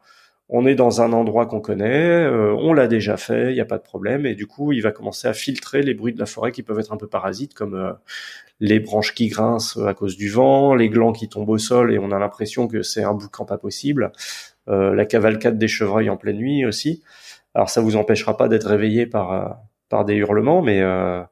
[0.48, 3.64] on est dans un endroit qu'on connaît, euh, on l'a déjà fait, il n'y a
[3.64, 6.26] pas de problème, et du coup, il va commencer à filtrer les bruits de la
[6.26, 7.92] forêt qui peuvent être un peu parasites, comme euh,
[8.60, 11.98] les branches qui grincent à cause du vent, les glands qui tombent au sol et
[11.98, 14.12] on a l'impression que c'est un boucan pas possible,
[14.68, 17.02] la cavalcade des chevreuils en pleine nuit aussi.
[17.54, 19.58] Alors ça vous empêchera pas d'être réveillé par
[19.92, 21.22] par des hurlements, mais euh,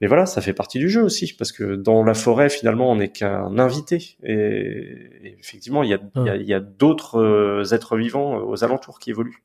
[0.00, 2.96] mais voilà, ça fait partie du jeu aussi, parce que dans la forêt, finalement, on
[2.96, 4.16] n'est qu'un invité.
[4.24, 9.10] Et, effectivement, il y a, y a, d'autres euh, êtres vivants euh, aux alentours qui
[9.10, 9.44] évoluent.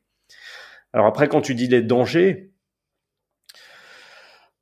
[0.94, 2.54] Alors après, quand tu dis les dangers,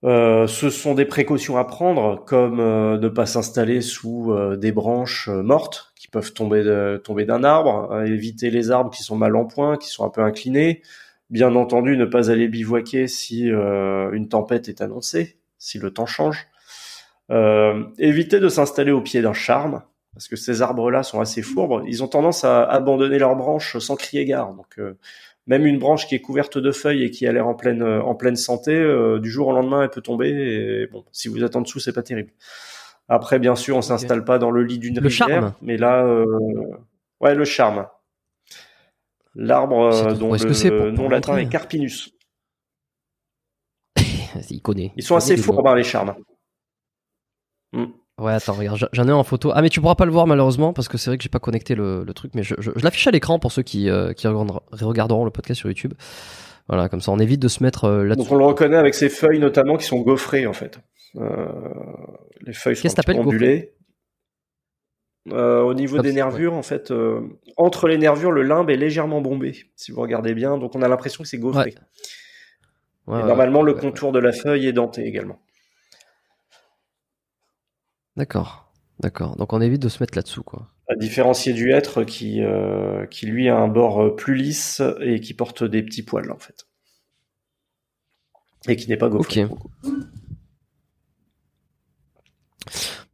[0.06, 4.72] Euh, ce sont des précautions à prendre, comme euh, ne pas s'installer sous euh, des
[4.72, 9.36] branches mortes qui peuvent tomber de, tomber d'un arbre, éviter les arbres qui sont mal
[9.36, 10.84] en point, qui sont un peu inclinés.
[11.30, 16.47] Bien entendu, ne pas aller bivouaquer si une tempête est annoncée, si le temps change.
[17.97, 19.81] éviter de s'installer au pied d'un charme,
[20.14, 21.84] parce que ces arbres-là sont assez fourbes.
[21.88, 24.53] Ils ont tendance à abandonner leurs branches sans crier gare.
[24.53, 24.77] Donc
[25.47, 28.02] même une branche qui est couverte de feuilles et qui a l'air en pleine euh,
[28.02, 30.30] en pleine santé, euh, du jour au lendemain, elle peut tomber.
[30.30, 32.31] Et bon, si vous êtes en dessous, c'est pas terrible.
[33.07, 35.53] Après, bien sûr, on s'installe pas dans le lit d'une rivière, charme.
[35.61, 36.26] mais là, euh,
[37.22, 37.85] ouais, le charme.
[39.36, 42.12] L'arbre dont le nom latin est Carpinus.
[44.49, 44.94] Il connaît.
[44.95, 46.16] Ils sont assez hein, les charmes.
[48.18, 49.52] Ouais, attends, regarde, j'en ai en photo.
[49.53, 51.40] Ah, mais tu pourras pas le voir malheureusement parce que c'est vrai que j'ai pas
[51.40, 55.32] connecté le, truc, mais je, l'affiche à l'écran pour ceux qui, euh, qui regarderont le
[55.32, 55.94] podcast sur YouTube.
[56.70, 58.30] Voilà, comme ça on évite de se mettre euh, là-dessus.
[58.30, 60.80] Donc on le reconnaît avec ses feuilles notamment qui sont gaufrées en fait.
[61.18, 61.48] Euh,
[62.41, 63.74] les feuilles sont ondulées.
[65.31, 66.93] Au niveau des nervures, en fait,
[67.57, 70.57] entre les nervures, le limbe est légèrement bombé, si vous regardez bien.
[70.57, 71.76] Donc on a l'impression que c'est gaufré.
[73.07, 75.39] normalement, le contour de la feuille est denté également.
[78.15, 79.35] D'accord, d'accord.
[79.35, 80.69] Donc on évite de se mettre là-dessous, quoi.
[80.88, 85.19] À différencier du hêtre qui, euh, qui lui a un bord euh, plus lisse et
[85.19, 86.68] qui porte des petits poils, en fait.
[88.68, 89.45] Et qui n'est pas gaufré.
[89.45, 89.60] Ok.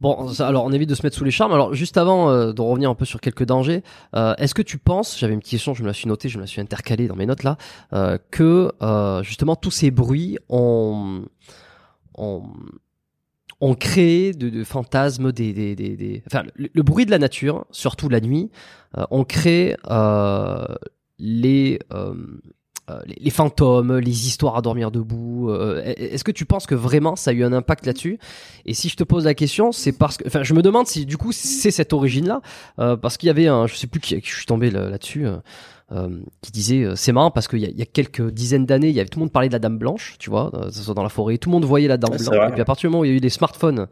[0.00, 1.52] Bon, alors on évite de se mettre sous les charmes.
[1.52, 3.82] Alors juste avant euh, de revenir un peu sur quelques dangers,
[4.14, 6.42] est-ce que tu penses, j'avais une petite question, je me la suis notée, je me
[6.42, 7.56] la suis intercalée dans mes notes là,
[8.30, 8.72] que
[9.22, 11.24] justement tous ces bruits ont,
[12.16, 12.42] ont,
[13.62, 18.20] on crée de, fantasmes, des, des, des, enfin le, bruit de la nature, surtout la
[18.20, 18.50] nuit,
[18.98, 20.66] euh, on crée euh,
[21.20, 22.14] les, euh,
[23.06, 25.50] les, les fantômes, les histoires à dormir debout.
[25.84, 28.18] Est-ce que tu penses que vraiment ça a eu un impact là-dessus?
[28.66, 31.06] Et si je te pose la question, c'est parce que, enfin, je me demande si
[31.06, 32.40] du coup c'est cette origine-là,
[32.76, 35.26] parce qu'il y avait un, je sais plus qui, je suis tombé là-dessus.
[35.26, 35.36] Euh,
[36.40, 39.00] qui disait euh, c'est marrant parce qu'il y, y, a quelques dizaines d'années, il y
[39.00, 41.08] avait tout le monde parlait de la dame blanche, tu vois, euh, soit dans la
[41.08, 42.48] forêt, tout le monde voyait la dame blanche.
[42.48, 43.86] Et puis à partir du moment où il y a eu des smartphones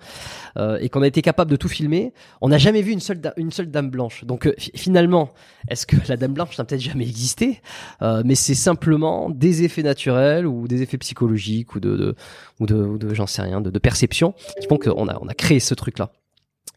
[0.81, 3.53] et qu'on a été capable de tout filmer, on n'a jamais vu une seule une
[3.53, 4.25] seule dame blanche.
[4.25, 5.31] Donc finalement,
[5.69, 7.61] est-ce que la dame blanche n'a peut-être jamais existé,
[8.01, 12.15] mais c'est simplement des effets naturels ou des effets psychologiques ou de, de
[12.59, 15.29] ou de, ou de j'en sais rien, de, de perception qui font qu'on a on
[15.29, 16.11] a créé ce truc là.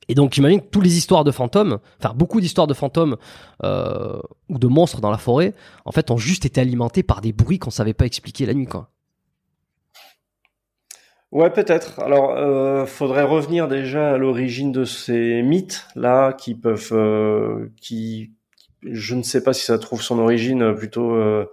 [0.10, 3.18] Et donc j'imagine que toutes les histoires de fantômes, enfin beaucoup d'histoires de fantômes
[3.64, 4.20] euh,
[4.50, 5.54] ou de monstres dans la forêt,
[5.86, 8.68] en fait, ont juste été alimentées par des bruits qu'on savait pas expliquer la nuit,
[8.68, 8.90] quoi.
[11.34, 12.00] Ouais, peut-être.
[12.00, 18.34] Alors, euh, faudrait revenir déjà à l'origine de ces mythes là, qui peuvent, euh, qui,
[18.84, 21.48] je ne sais pas si ça trouve son origine plutôt euh,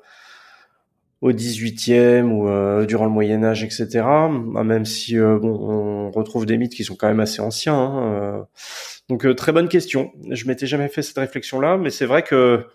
[1.21, 3.89] au 18e ou euh, durant le Moyen Âge, etc.
[4.05, 4.29] Ah,
[4.65, 7.75] même si euh, on retrouve des mythes qui sont quand même assez anciens.
[7.75, 8.43] Hein, euh.
[9.09, 10.13] Donc très bonne question.
[10.31, 12.67] Je m'étais jamais fait cette réflexion-là, mais c'est vrai que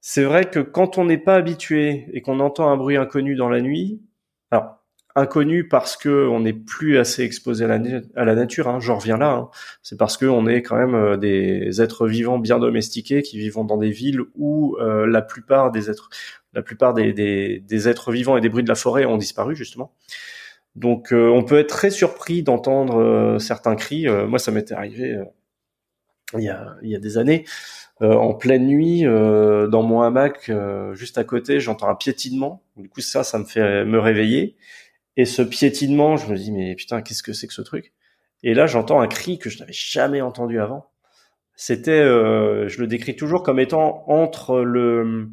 [0.00, 3.48] c'est vrai que quand on n'est pas habitué et qu'on entend un bruit inconnu dans
[3.48, 4.02] la nuit,
[4.50, 4.78] alors
[5.16, 8.68] inconnu parce que on n'est plus assez exposé à la, nature.
[8.68, 9.32] Hein, J'en reviens là.
[9.32, 9.48] Hein.
[9.82, 13.78] C'est parce que on est quand même des êtres vivants bien domestiqués qui vivent dans
[13.78, 16.10] des villes où la plupart des êtres
[16.54, 19.92] la plupart des, des, êtres vivants et des bruits de la forêt ont disparu justement.
[20.76, 24.08] Donc euh, on peut être très surpris d'entendre euh, certains cris.
[24.08, 25.18] Euh, moi ça m'était arrivé
[26.34, 27.44] il, y a, il y a des années.
[28.00, 30.50] en pleine nuit, dans mon hamac,
[30.94, 32.62] juste à côté, j'entends un piétinement.
[32.76, 34.56] Du coup ça, ça me fait me réveiller.
[35.16, 37.92] Et ce piétinement, je me dis mais putain qu'est-ce que c'est que ce truc?
[38.42, 40.86] Et là j'entends un cri que je n'avais jamais entendu avant.
[41.56, 45.28] C'était, je le décris toujours comme étant entre le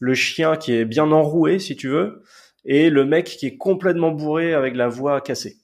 [0.00, 2.22] le chien qui est bien enroué, si tu veux,
[2.64, 5.58] et le mec qui est complètement bourré avec la voix cassée.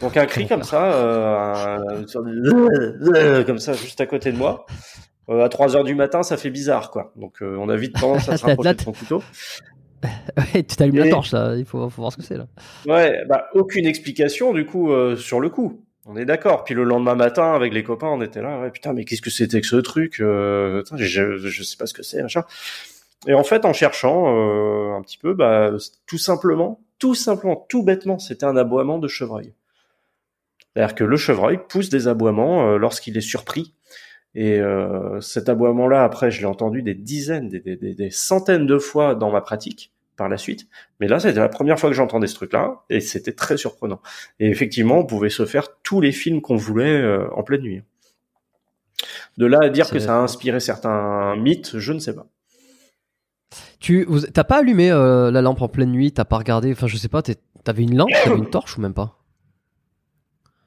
[0.00, 2.04] Donc un cri comme ça, euh,
[3.44, 4.66] comme ça, juste à côté de moi.
[5.28, 7.12] Euh, à 3 heures du matin, ça fait bizarre, quoi.
[7.16, 9.22] Donc euh, on a vite tendance à se rapprocher de son couteau.
[10.36, 11.54] ouais, tu t'allumes la torche, là.
[11.56, 12.46] Il faut, faut voir ce que c'est, là.
[12.86, 15.82] Ouais, bah, aucune explication, du coup, sur le coup.
[16.04, 16.62] On est d'accord.
[16.62, 18.60] Puis le lendemain matin, avec les copains, on était là.
[18.60, 22.02] Ouais, putain, mais qu'est-ce que c'était que ce truc je, je sais pas ce que
[22.02, 22.44] c'est, machin.
[23.26, 25.72] Et en fait, en cherchant euh, un petit peu, bah,
[26.06, 29.54] tout simplement, tout simplement, tout bêtement, c'était un aboiement de chevreuil.
[30.74, 33.74] C'est-à-dire que le chevreuil pousse des aboiements euh, lorsqu'il est surpris.
[34.34, 38.78] Et euh, cet aboiement-là, après, je l'ai entendu des dizaines, des, des, des, centaines de
[38.78, 40.68] fois dans ma pratique par la suite.
[41.00, 44.00] Mais là, c'était la première fois que j'entendais ce truc-là, et c'était très surprenant.
[44.38, 47.02] Et effectivement, on pouvait se faire tous les films qu'on voulait
[47.32, 47.82] en pleine nuit.
[49.36, 52.26] De là à dire que ça a inspiré certains mythes, je ne sais pas.
[53.78, 56.96] Tu t'as pas allumé euh, la lampe en pleine nuit, t'as pas regardé, enfin je
[56.96, 59.18] sais pas, t'avais une lampe, t'avais une torche ou même pas?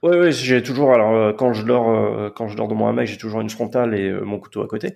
[0.02, 0.94] Ouais, ouais, j'ai toujours.
[0.94, 3.50] Alors, euh, quand je dors, euh, quand je dors dans mon hamac, j'ai toujours une
[3.50, 4.96] frontale et mon couteau à côté.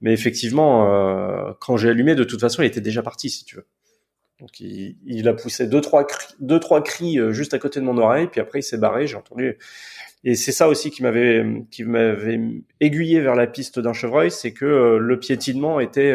[0.00, 3.66] Mais effectivement, quand j'ai allumé, de toute façon, il était déjà parti, si tu veux.
[4.40, 7.96] Donc, il, a poussé deux, trois cris, deux, trois cris juste à côté de mon
[7.96, 9.06] oreille, puis après, il s'est barré.
[9.06, 9.56] J'ai entendu.
[10.24, 12.40] Et c'est ça aussi qui m'avait, qui m'avait
[12.80, 16.12] aiguillé vers la piste d'un chevreuil, c'est que le piétinement était,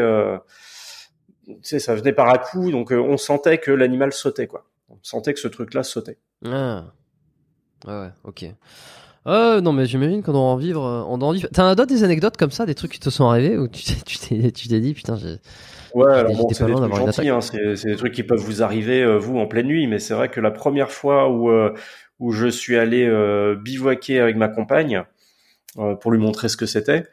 [1.47, 4.65] tu sais, ça venait par à coups, donc euh, on sentait que l'animal sautait, quoi.
[4.89, 6.17] On sentait que ce truc-là sautait.
[6.45, 6.85] Ah.
[7.87, 8.45] Ouais, ouais, ok.
[9.27, 10.83] Euh, non, mais j'imagine qu'on doit en vivre.
[10.85, 11.49] euh, On doit en vivre.
[11.53, 13.93] T'as d'autres des anecdotes comme ça, des trucs qui te sont arrivés où tu t'es,
[14.05, 15.35] tu t'es, tu t'es dit, putain, j'ai.
[15.93, 18.61] Ouais, alors bon, c'est des trucs gentils, hein, c'est c'est des trucs qui peuvent vous
[18.61, 21.73] arriver euh, vous en pleine nuit, mais c'est vrai que la première fois où euh,
[22.19, 23.07] où je suis allé
[23.61, 25.03] bivouaquer avec ma compagne
[26.01, 27.05] pour lui montrer ce que c'était,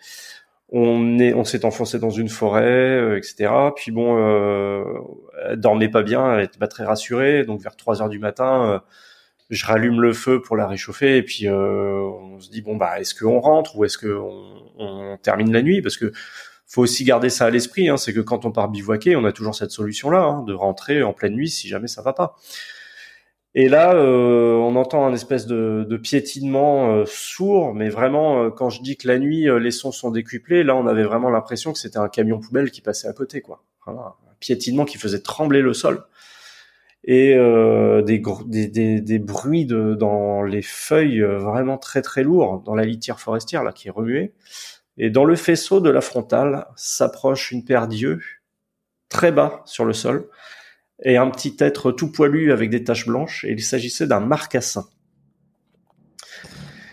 [0.76, 3.50] on est on s'est enfoncé dans une forêt, euh, etc.
[3.76, 4.84] Puis bon, euh,
[5.48, 8.70] elle dormait pas bien, elle était pas très rassurée, donc vers 3 heures du matin.
[8.70, 8.78] euh,
[9.50, 12.98] je rallume le feu pour la réchauffer et puis euh, on se dit bon bah
[13.00, 15.82] est-ce qu'on rentre ou est-ce qu'on on termine la nuit?
[15.82, 16.12] Parce que
[16.66, 19.32] faut aussi garder ça à l'esprit, hein, c'est que quand on part bivouaquer, on a
[19.32, 22.36] toujours cette solution-là, hein, de rentrer en pleine nuit si jamais ça va pas.
[23.56, 28.68] Et là, euh, on entend un espèce de, piétinement euh, sourd, mais vraiment, euh, quand
[28.68, 31.78] je dis que la nuit, les sons sont décuplés, là, on avait vraiment l'impression que
[31.78, 33.62] c'était un camion poubelle qui passait à côté, quoi.
[33.86, 36.04] Un piétinement qui faisait trembler le sol
[37.06, 37.36] et
[38.06, 43.62] des, des, bruits de, dans les feuilles vraiment très très lourds, dans la litière forestière
[43.62, 44.32] là qui est remuée.
[44.96, 48.22] Et dans le faisceau de la frontale s'approche une paire d'yeux,
[49.10, 50.28] très bas sur le sol,
[51.04, 54.86] et un petit être tout poilu avec des taches blanches, et il s'agissait d'un marcassin.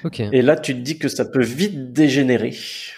[0.04, 0.20] Ok.
[0.20, 2.56] Et là, tu te dis que ça peut vite dégénérer,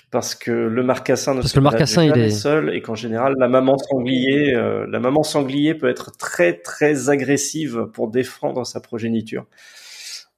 [0.10, 2.96] parce que le marcassin ne Parce se que le marcassin, il est- seul, et qu'en
[2.96, 8.66] général, la maman sanglier, euh, la maman sanglier peut être très très agressive pour défendre
[8.66, 9.46] sa progéniture.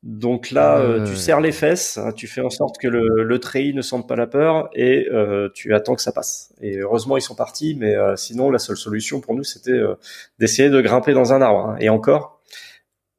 [0.04, 1.06] Donc là, euh, Euh.
[1.06, 4.08] tu serres les fesses, hein, tu fais en sorte que le, le treillis ne sente
[4.08, 6.54] pas la peur et euh, tu attends que ça passe.
[6.62, 9.96] Et heureusement, ils sont partis, mais euh, sinon, la seule solution pour nous, c'était euh,
[10.38, 11.70] d'essayer de grimper dans un arbre.
[11.70, 11.78] hein.
[11.80, 12.40] Et encore,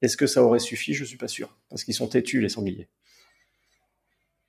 [0.03, 0.94] est-ce que ça aurait suffi?
[0.94, 2.89] Je suis pas sûr, parce qu'ils sont têtus les sangliers.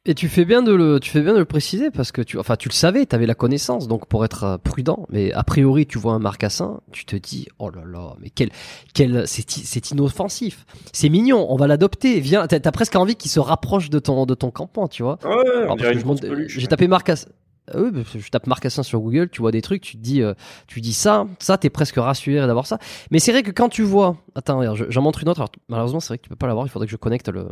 [0.09, 2.39] Et tu fais bien de le, tu fais bien de le préciser parce que tu,
[2.39, 5.05] enfin, tu le savais, tu avais la connaissance, donc pour être euh, prudent.
[5.09, 8.49] Mais a priori, tu vois un marcassin, tu te dis, oh là là, mais quel,
[8.93, 12.21] quel, c'est, inoffensif, c'est mignon, on va l'adopter.
[12.21, 15.19] Viens, t'as, t'as presque envie qu'il se rapproche de ton, de ton campement, tu vois.
[15.25, 17.27] Ouais, j'ai tapé marcassin.
[17.69, 20.33] Que je tape marcassin sur Google, tu vois des trucs, tu te dis, euh,
[20.67, 22.79] tu dis ça, ça, t'es presque rassuré d'avoir ça.
[23.11, 25.41] Mais c'est vrai que quand tu vois, attends, j'en montre une autre.
[25.41, 26.65] Alors, malheureusement, c'est vrai que tu peux pas l'avoir.
[26.65, 27.45] Il faudrait que je connecte le.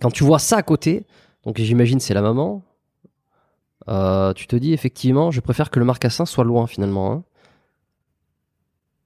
[0.00, 1.04] Quand tu vois ça à côté,
[1.46, 2.62] donc j'imagine c'est la maman.
[3.88, 7.12] euh, tu te dis effectivement, je préfère que le marcassin soit loin finalement.
[7.12, 7.24] hein.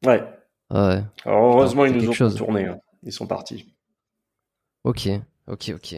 [0.04, 0.24] Ouais.
[0.70, 1.02] Ouais.
[1.24, 2.34] Alors heureusement, Putain, ils nous ont chose.
[2.36, 2.68] tourné.
[3.02, 3.72] Ils sont partis.
[4.84, 5.08] Ok,
[5.48, 5.96] ok, ok.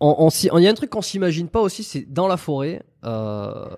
[0.00, 2.36] On, on s'y- Il y a un truc qu'on s'imagine pas aussi, c'est dans la
[2.36, 2.82] forêt.
[3.04, 3.68] Euh,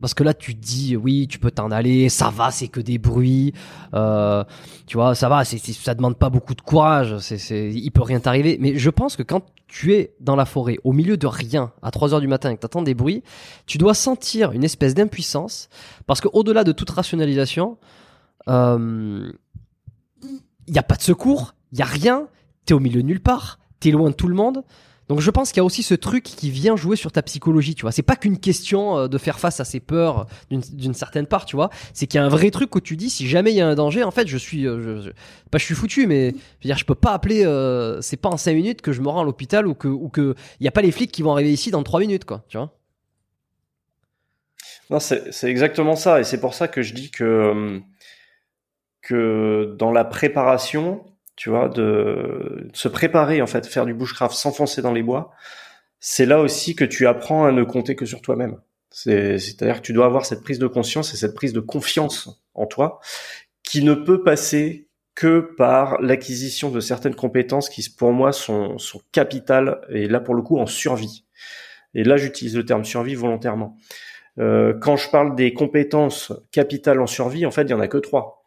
[0.00, 2.98] parce que là, tu dis, oui, tu peux t'en aller, ça va, c'est que des
[2.98, 3.54] bruits.
[3.94, 4.44] euh,
[4.86, 7.18] tu vois, ça va, c'est, ça demande pas beaucoup de courage.
[7.18, 8.58] C'est, c'est, il peut rien t'arriver.
[8.60, 11.90] Mais je pense que quand tu es dans la forêt, au milieu de rien, à
[11.90, 13.22] 3 heures du matin, et que t'entends des bruits,
[13.66, 15.68] tu dois sentir une espèce d'impuissance.
[16.06, 17.78] Parce que au-delà de toute rationalisation,
[18.48, 19.32] euh,
[20.66, 22.28] il n'y a pas de secours, il y a rien,
[22.66, 24.64] t'es au milieu de nulle part, t'es loin de tout le monde.
[25.08, 27.74] Donc je pense qu'il y a aussi ce truc qui vient jouer sur ta psychologie,
[27.74, 27.92] tu vois.
[27.92, 31.56] C'est pas qu'une question euh, de faire face à ses peurs d'une certaine part, tu
[31.56, 31.70] vois.
[31.92, 33.68] C'est qu'il y a un vrai truc où tu dis si jamais il y a
[33.68, 35.10] un danger, en fait, je suis euh, je, je-
[35.50, 38.28] pas je suis foutu mais je veux dire je peux pas appeler euh, c'est pas
[38.30, 40.68] en 5 minutes que je me rends à l'hôpital ou que ou que il y
[40.68, 42.72] a pas les flics qui vont arriver ici dans 3 minutes quoi, tu vois.
[44.90, 47.80] Non, c'est exactement ça, et c'est pour ça que je dis que
[49.02, 51.04] que dans la préparation,
[51.36, 55.30] tu vois, de, se préparer en fait, faire du bushcraft, s'enfoncer dans les bois,
[56.00, 58.58] c'est là aussi que tu apprends à ne compter que sur toi-même.
[58.90, 62.42] C'est- C'est-à-dire que tu dois avoir cette prise de conscience et cette prise de confiance
[62.54, 63.00] en toi,
[63.62, 69.00] qui ne peut passer que par l'acquisition de certaines compétences qui, pour moi, sont, sont
[69.12, 71.24] capitales et là pour le coup en survie.
[71.94, 73.76] Et là, j'utilise le terme survie volontairement.
[74.38, 77.88] Euh, quand je parle des compétences capitales en survie, en fait, il y en a
[77.88, 78.43] que trois.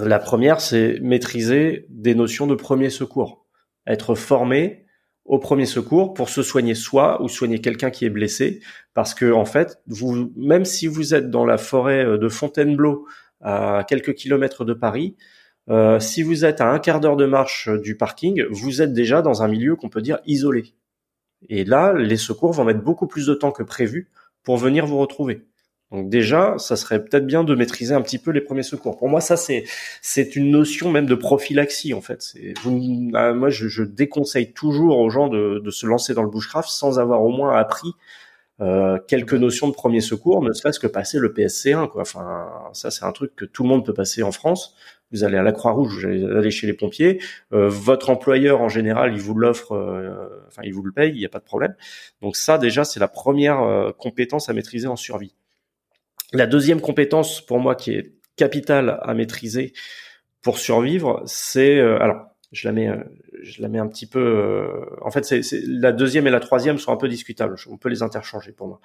[0.00, 3.46] La première, c'est maîtriser des notions de premier secours,
[3.86, 4.86] être formé
[5.24, 8.60] au premier secours pour se soigner soi ou soigner quelqu'un qui est blessé,
[8.94, 13.06] parce que en fait, vous, même si vous êtes dans la forêt de Fontainebleau,
[13.42, 15.16] à quelques kilomètres de Paris,
[15.68, 19.22] euh, si vous êtes à un quart d'heure de marche du parking, vous êtes déjà
[19.22, 20.74] dans un milieu qu'on peut dire isolé.
[21.48, 24.10] Et là, les secours vont mettre beaucoup plus de temps que prévu
[24.42, 25.46] pour venir vous retrouver.
[25.92, 28.96] Donc déjà, ça serait peut-être bien de maîtriser un petit peu les premiers secours.
[28.96, 29.64] Pour moi, ça c'est
[30.00, 32.22] c'est une notion même de prophylaxie en fait.
[32.22, 32.54] C'est,
[33.14, 37.22] ah, moi, je, déconseille toujours aux gens de, se lancer dans le bushcraft sans avoir
[37.22, 37.92] au moins appris
[38.60, 41.88] euh, quelques notions de premier secours, ne serait-ce que passer le PSC1.
[41.88, 42.02] Quoi.
[42.02, 44.74] Enfin, ça c'est un truc que tout le monde peut passer en France.
[45.12, 47.20] Vous allez à la Croix-Rouge, vous allez chez les pompiers.
[47.52, 51.18] Euh, votre employeur en général, il vous l'offre, euh, enfin il vous le paye, il
[51.18, 51.74] n'y a pas de problème.
[52.22, 55.34] Donc ça déjà c'est la première euh, compétence à maîtriser en survie.
[56.32, 59.72] La deuxième compétence pour moi qui est capitale à maîtriser
[60.40, 62.96] pour survivre, c'est euh, alors je la mets euh,
[63.42, 65.34] je la mets un petit peu euh, en fait
[65.66, 67.56] la deuxième et la troisième sont un peu discutables.
[67.70, 68.80] On peut les interchanger pour moi.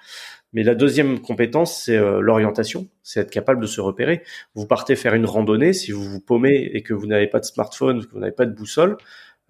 [0.52, 2.88] Mais la deuxième compétence c'est l'orientation.
[3.02, 4.22] C'est être capable de se repérer.
[4.54, 5.72] Vous partez faire une randonnée.
[5.72, 8.46] Si vous vous paumez et que vous n'avez pas de smartphone que vous n'avez pas
[8.46, 8.98] de boussole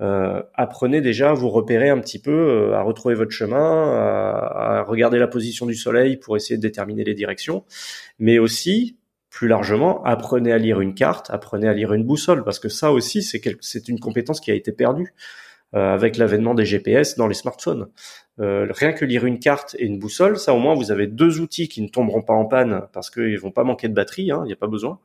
[0.01, 4.85] euh, apprenez déjà à vous repérer un petit peu, euh, à retrouver votre chemin, à,
[4.87, 7.65] regarder la position du soleil pour essayer de déterminer les directions,
[8.19, 8.97] mais aussi
[9.31, 12.93] plus largement, apprenez à lire une carte, apprenez à lire une boussole, parce que ça
[12.93, 15.15] aussi, c'est c'est une compétence qui a été perdue
[15.75, 17.89] euh, avec l'avènement des GPS dans les smartphones.
[18.39, 21.69] rien que lire une carte et une boussole, ça au moins vous avez deux outils
[21.69, 24.47] qui ne tomberont pas en panne parce qu'ils vont pas manquer de batterie, hein, il
[24.47, 25.01] n'y a pas besoin.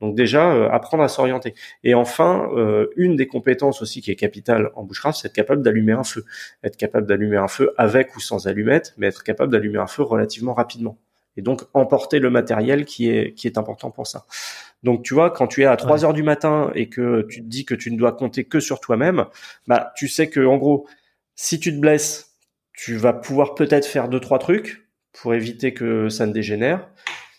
[0.00, 1.54] Donc déjà, euh, apprendre à s'orienter.
[1.84, 5.62] Et enfin, euh, une des compétences aussi qui est capitale en bushcraft, c'est être capable
[5.62, 6.24] d'allumer un feu.
[6.64, 10.02] Être capable d'allumer un feu avec ou sans allumette, mais être capable d'allumer un feu
[10.02, 10.98] relativement rapidement.
[11.36, 14.26] Et donc emporter le matériel qui est qui est important pour ça.
[14.82, 17.46] Donc tu vois, quand tu es à 3 heures du matin et que tu te
[17.46, 19.26] dis que tu ne dois compter que sur toi-même,
[19.66, 20.88] bah tu sais que en gros,
[21.36, 22.34] si tu te blesses,
[22.72, 26.88] tu vas pouvoir peut-être faire deux trois trucs pour éviter que ça ne dégénère.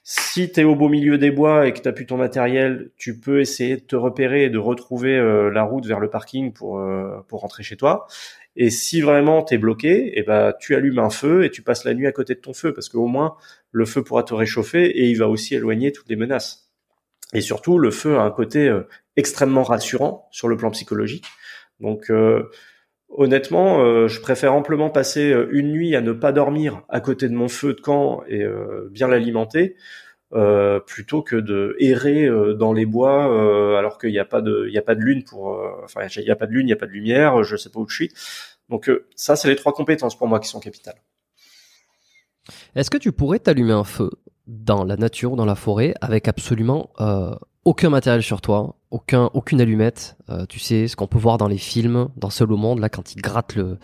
[0.03, 2.91] Si tu es au beau milieu des bois et que tu as plus ton matériel,
[2.97, 6.53] tu peux essayer de te repérer et de retrouver euh, la route vers le parking
[6.53, 8.07] pour, euh, pour rentrer chez toi.
[8.55, 11.85] Et si vraiment tu es bloqué, eh ben, tu allumes un feu et tu passes
[11.85, 13.37] la nuit à côté de ton feu parce qu'au moins
[13.71, 16.71] le feu pourra te réchauffer et il va aussi éloigner toutes les menaces.
[17.33, 21.27] Et surtout, le feu a un côté euh, extrêmement rassurant sur le plan psychologique.
[21.79, 22.11] Donc
[23.11, 27.47] honnêtement, je préfère amplement passer une nuit à ne pas dormir à côté de mon
[27.47, 28.45] feu de camp et
[28.89, 29.75] bien l'alimenter
[30.33, 34.39] euh, plutôt que de errer euh, dans les bois euh, alors qu'il n'y a pas
[34.39, 36.67] de il y a pas de lune pour enfin il y a pas de lune
[36.67, 38.13] il y a pas de lumière je sais pas où je suis.
[38.69, 40.95] Donc ça c'est les trois compétences pour moi qui sont capitales.
[42.75, 44.09] Est-ce que tu pourrais t'allumer un feu
[44.47, 46.93] dans la nature dans la forêt avec absolument
[47.65, 50.17] aucun matériel sur toi aucun aucune allumette
[50.49, 53.13] tu sais ce qu'on peut voir dans les films dans Seul au monde là quand
[53.13, 53.77] ils grattent le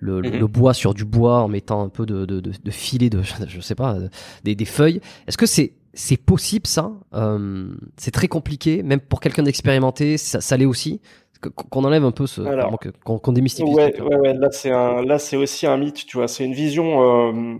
[0.00, 0.38] le, mhm.
[0.38, 3.20] le, bois sur du bois en mettant un peu de, de, de, de filet de
[3.48, 3.96] je sais pas
[4.44, 6.92] des, des feuilles est-ce que c'est c'est possible ça?
[7.14, 11.00] Euh, c'est très compliqué, même pour quelqu'un d'expérimenté, ça, ça l'est aussi?
[11.40, 12.40] Qu'on enlève un peu ce,
[13.04, 13.68] qu'on démystifie.
[13.68, 16.26] Ouais, ouais, ouais, là c'est un, là c'est aussi un mythe, tu vois.
[16.26, 17.56] C'est une vision, euh,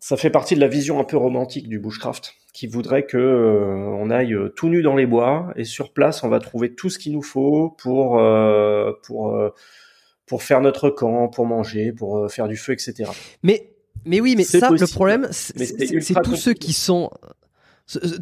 [0.00, 3.74] ça fait partie de la vision un peu romantique du bushcraft, qui voudrait que euh,
[4.00, 5.52] on aille euh, tout nu dans les bois.
[5.56, 9.38] Et sur place on va trouver tout ce qu'il nous faut pour euh, pour
[10.24, 13.10] pour faire notre camp, pour manger, pour faire du feu, etc.
[13.42, 13.68] Mais
[14.06, 17.10] mais oui, mais ça, le problème, c'est tous ceux qui sont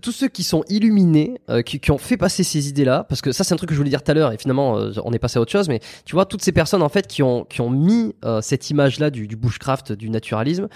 [0.03, 3.33] tous ceux qui sont illuminés, euh, qui, qui, ont fait passer ces idées-là, parce que
[3.33, 5.13] ça c'est un truc que je voulais dire tout à l'heure, et finalement euh, on
[5.13, 7.45] est passé à autre chose, mais tu vois toutes ces personnes en fait qui ont
[7.45, 10.69] qui ont mis euh, cette image-là du, du, bushcraft, du naturalisme,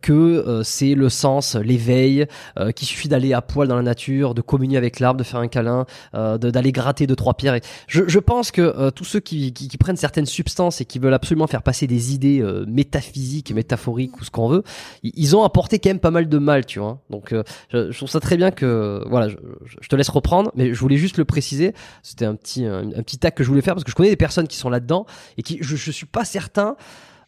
[0.00, 2.26] que c'est le sens, l'éveil,
[2.74, 5.48] qu'il suffit d'aller à poil dans la nature, de communier avec l'arbre, de faire un
[5.48, 7.54] câlin, d'aller gratter deux trois pierres.
[7.54, 10.98] Et je, je pense que tous ceux qui, qui, qui, prennent certaines substances et qui
[10.98, 14.62] veulent absolument faire passer des idées métaphysiques, métaphoriques ou ce qu'on veut,
[15.02, 16.98] ils ont apporté quand même pas mal de mal, tu vois.
[17.10, 17.34] Donc
[17.70, 20.96] je, je trouve ça très bien que voilà, je, te laisse reprendre, mais je voulais
[20.96, 21.74] juste le préciser.
[22.02, 24.16] C'était un petit un, petit tac que je voulais faire parce que je connais des
[24.16, 25.04] personnes qui sont là-dedans
[25.36, 26.76] et qui je, je suis pas certain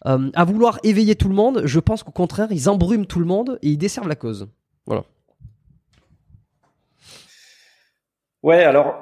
[0.06, 1.62] euh, à vouloir éveiller tout le monde.
[1.64, 4.48] Je pense qu'au contraire, ils embrument tout le monde et ils desservent la cause.
[4.86, 5.04] Voilà.
[8.42, 8.94] Ouais, alors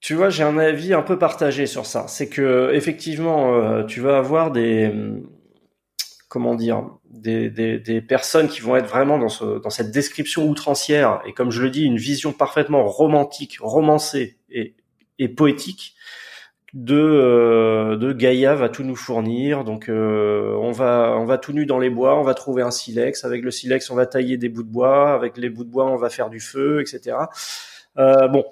[0.00, 2.06] tu vois, j'ai un avis un peu partagé sur ça.
[2.08, 4.92] C'est que effectivement, euh, tu vas avoir des
[6.28, 10.46] comment dire, des, des, des, personnes qui vont être vraiment dans, ce, dans cette description
[10.46, 14.74] outrancière et comme je le dis, une vision parfaitement romantique, romancée et,
[15.18, 15.94] et poétique
[16.74, 19.64] de euh, de Gaïa va tout nous fournir.
[19.64, 22.70] Donc euh, on va on va tout nu dans les bois, on va trouver un
[22.70, 23.24] silex.
[23.24, 25.14] Avec le silex, on va tailler des bouts de bois.
[25.14, 27.16] Avec les bouts de bois, on va faire du feu, etc.
[27.98, 28.44] Euh, bon,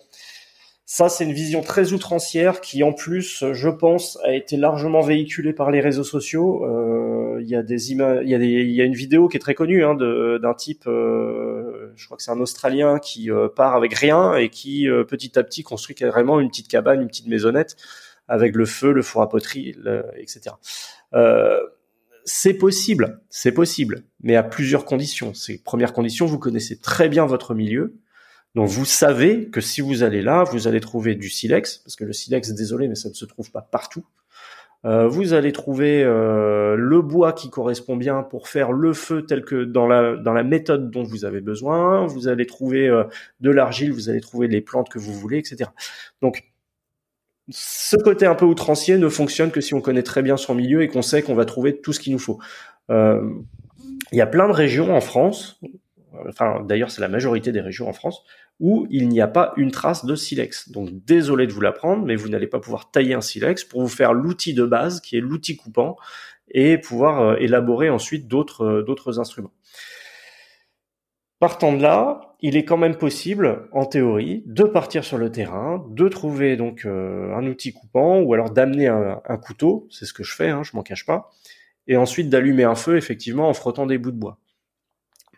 [0.88, 5.52] ça, c'est une vision très outrancière qui, en plus, je pense, a été largement véhiculée
[5.52, 6.64] par les réseaux sociaux.
[6.64, 10.54] Euh, il y a y y a une vidéo qui est très connue hein, d'un
[10.54, 14.86] type, euh, je crois que c'est un Australien qui euh, part avec rien et qui
[15.08, 17.74] petit à petit construit carrément une petite cabane, une petite maisonnette
[18.28, 19.74] avec le feu, le four à poterie,
[20.16, 20.54] etc
[22.26, 25.32] c'est possible, c'est possible, mais à plusieurs conditions.
[25.32, 28.00] Ces premières conditions, vous connaissez très bien votre milieu,
[28.56, 32.04] donc vous savez que si vous allez là, vous allez trouver du silex, parce que
[32.04, 34.06] le silex, désolé, mais ça ne se trouve pas partout.
[34.86, 39.44] Euh, vous allez trouver euh, le bois qui correspond bien pour faire le feu tel
[39.44, 42.06] que dans la dans la méthode dont vous avez besoin.
[42.06, 43.04] Vous allez trouver euh,
[43.40, 45.70] de l'argile, vous allez trouver les plantes que vous voulez, etc.
[46.22, 46.44] Donc
[47.50, 50.80] ce côté un peu outrancier ne fonctionne que si on connaît très bien son milieu
[50.80, 52.38] et qu'on sait qu'on va trouver tout ce qu'il nous faut.
[52.88, 55.60] Il y a plein de régions en France,
[56.28, 58.24] enfin d'ailleurs c'est la majorité des régions en France,
[58.58, 60.70] où il n'y a pas une trace de silex.
[60.70, 63.88] Donc désolé de vous l'apprendre, mais vous n'allez pas pouvoir tailler un silex pour vous
[63.88, 65.96] faire l'outil de base qui est l'outil coupant
[66.50, 69.52] et pouvoir euh, élaborer ensuite d'autres euh, d'autres instruments.
[71.38, 75.84] Partant de là, il est quand même possible, en théorie, de partir sur le terrain,
[75.90, 80.22] de trouver donc euh, un outil coupant ou alors d'amener un, couteau, c'est ce que
[80.22, 81.30] je fais, hein, je m'en cache pas,
[81.86, 84.38] et ensuite d'allumer un feu effectivement en frottant des bouts de bois.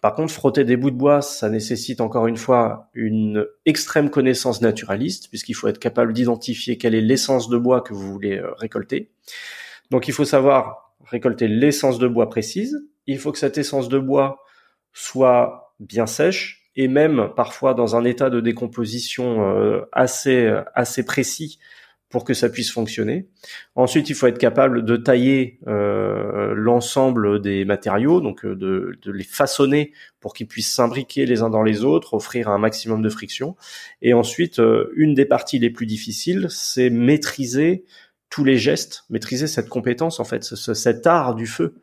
[0.00, 4.60] Par contre, frotter des bouts de bois, ça nécessite encore une fois une extrême connaissance
[4.60, 8.52] naturaliste, puisqu'il faut être capable d'identifier quelle est l'essence de bois que vous voulez euh,
[8.54, 9.10] récolter.
[9.90, 12.78] Donc il faut savoir récolter l'essence de bois précise.
[13.06, 14.44] Il faut que cette essence de bois
[14.92, 21.58] soit bien sèche et même parfois dans un état de décomposition euh, assez assez précis
[22.10, 23.28] pour que ça puisse fonctionner.
[23.74, 29.12] Ensuite, il faut être capable de tailler euh, l'ensemble des matériaux, donc euh, de, de
[29.12, 33.10] les façonner pour qu'ils puissent s'imbriquer les uns dans les autres, offrir un maximum de
[33.10, 33.56] friction.
[34.00, 37.84] Et ensuite, euh, une des parties les plus difficiles, c'est maîtriser
[38.30, 41.74] tous les gestes, maîtriser cette compétence en fait, ce, cet art du feu.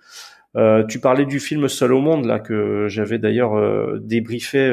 [0.56, 4.72] Euh, tu parlais du film Seul au monde là que j'avais d'ailleurs euh, débriefé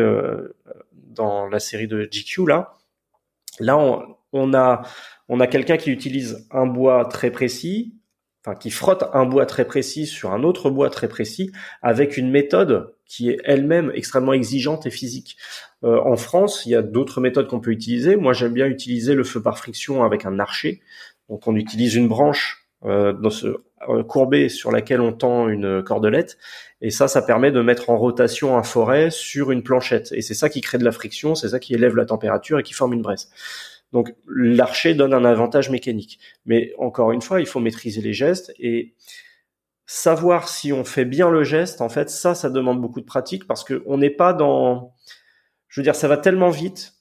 [0.94, 2.74] dans la série de GQ là.
[3.60, 4.82] Là, on, on a
[5.28, 7.94] on a quelqu'un qui utilise un bois très précis,
[8.44, 12.30] enfin qui frotte un bois très précis sur un autre bois très précis, avec une
[12.30, 15.36] méthode qui est elle-même extrêmement exigeante et physique.
[15.84, 18.16] Euh, en France, il y a d'autres méthodes qu'on peut utiliser.
[18.16, 20.80] Moi, j'aime bien utiliser le feu par friction avec un archer.
[21.28, 25.82] Donc, on utilise une branche euh, dans ce euh, courbée sur laquelle on tend une
[25.82, 26.38] cordelette,
[26.80, 30.12] et ça, ça permet de mettre en rotation un forêt sur une planchette.
[30.12, 32.62] Et c'est ça qui crée de la friction, c'est ça qui élève la température et
[32.62, 33.30] qui forme une braise.
[33.92, 36.18] Donc l'archer donne un avantage mécanique.
[36.46, 38.94] Mais encore une fois, il faut maîtriser les gestes et
[39.86, 41.80] savoir si on fait bien le geste.
[41.80, 44.94] En fait, ça, ça demande beaucoup de pratique parce que on n'est pas dans,
[45.68, 46.94] je veux dire, ça va tellement vite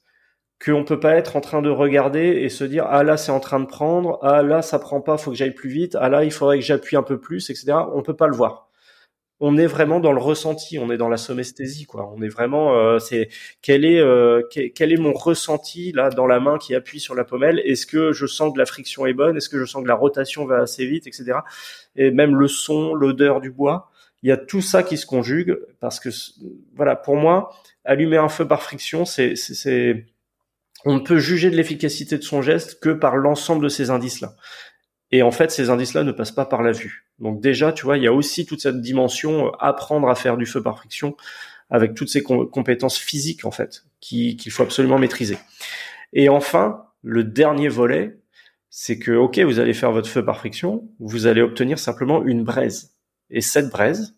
[0.63, 3.39] qu'on peut pas être en train de regarder et se dire ah là c'est en
[3.39, 6.23] train de prendre, ah là ça prend pas, faut que j'aille plus vite, ah là
[6.23, 7.73] il faudrait que j'appuie un peu plus, etc.
[7.93, 8.70] On peut pas le voir
[9.43, 12.13] on est vraiment dans le ressenti, on est dans la somesthésie, quoi.
[12.15, 13.29] On est vraiment, euh, c'est
[13.63, 17.23] quel est euh, quel, est mon ressenti là dans la main qui appuie sur la
[17.23, 17.59] pommelle?
[17.65, 19.35] Est-ce que je sens que la friction est bonne?
[19.35, 21.39] Est-ce que je sens que la rotation va assez vite, etc.
[21.95, 23.89] Et même le son, l'odeur du bois,
[24.21, 26.09] il y a tout ça qui se conjugue parce que
[26.75, 27.51] voilà, pour moi,
[27.83, 30.05] allumer un feu par friction, c'est c'est
[30.85, 34.35] on ne peut juger de l'efficacité de son geste que par l'ensemble de ces indices-là.
[35.11, 37.05] Et en fait, ces indices-là ne passent pas par la vue.
[37.19, 40.37] Donc déjà, tu vois, il y a aussi toute cette dimension euh, apprendre à faire
[40.37, 41.15] du feu par friction
[41.69, 45.37] avec toutes ces compétences physiques en fait qu'il faut absolument maîtriser.
[46.11, 48.19] Et enfin, le dernier volet,
[48.69, 52.43] c'est que ok, vous allez faire votre feu par friction, vous allez obtenir simplement une
[52.43, 52.95] braise.
[53.29, 54.17] Et cette braise,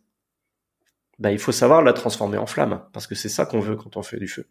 [1.19, 3.97] bah, il faut savoir la transformer en flamme parce que c'est ça qu'on veut quand
[3.97, 4.47] on fait du feu.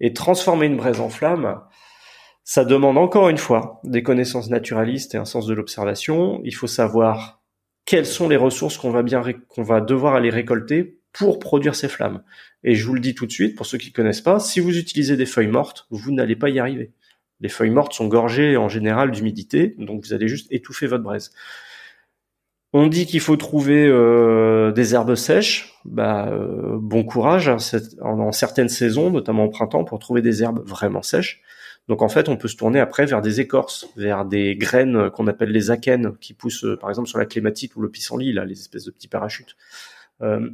[0.00, 1.60] Et transformer une braise en flamme,
[2.44, 6.40] ça demande encore une fois des connaissances naturalistes et un sens de l'observation.
[6.44, 7.42] Il faut savoir
[7.84, 11.88] quelles sont les ressources qu'on va bien qu'on va devoir aller récolter pour produire ces
[11.88, 12.22] flammes.
[12.64, 14.78] Et je vous le dis tout de suite, pour ceux qui connaissent pas, si vous
[14.78, 16.92] utilisez des feuilles mortes, vous n'allez pas y arriver.
[17.40, 21.32] Les feuilles mortes sont gorgées en général d'humidité, donc vous allez juste étouffer votre braise.
[22.72, 25.74] On dit qu'il faut trouver euh, des herbes sèches.
[25.84, 27.58] Bah, euh, bon courage hein,
[28.00, 31.42] en, certaines saisons, notamment au printemps, pour trouver des herbes vraiment sèches.
[31.88, 35.26] Donc en fait, on peut se tourner après vers des écorces, vers des graines qu'on
[35.26, 38.44] appelle les akènes, qui poussent euh, par exemple sur la clématite ou le pissenlit, là,
[38.44, 39.56] les espèces de petits parachutes.
[40.22, 40.48] Euh,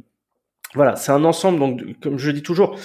[0.73, 1.59] voilà, c'est un ensemble.
[1.59, 2.77] Donc, comme je dis toujours,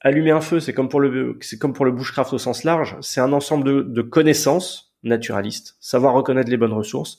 [0.00, 2.96] allumer un feu, c'est comme pour le, c'est comme pour le bushcraft au sens large.
[3.00, 7.18] C'est un ensemble de, de connaissances naturalistes, savoir reconnaître les bonnes ressources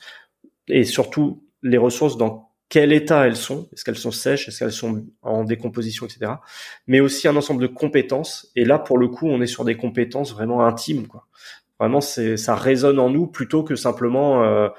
[0.68, 4.72] et surtout les ressources dans quel état elles sont, est-ce qu'elles sont sèches, est-ce qu'elles
[4.72, 6.32] sont en décomposition, etc.
[6.88, 8.50] Mais aussi un ensemble de compétences.
[8.56, 11.28] Et là, pour le coup, on est sur des compétences vraiment intimes, quoi.
[11.80, 14.70] Vraiment, c'est ça résonne en nous plutôt que simplement euh,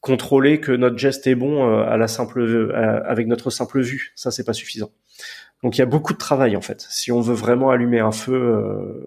[0.00, 4.12] contrôler que notre geste est bon euh, à la simple euh, avec notre simple vue.
[4.14, 4.90] Ça, c'est pas suffisant.
[5.62, 6.86] Donc, il y a beaucoup de travail en fait.
[6.88, 9.06] Si on veut vraiment allumer un feu,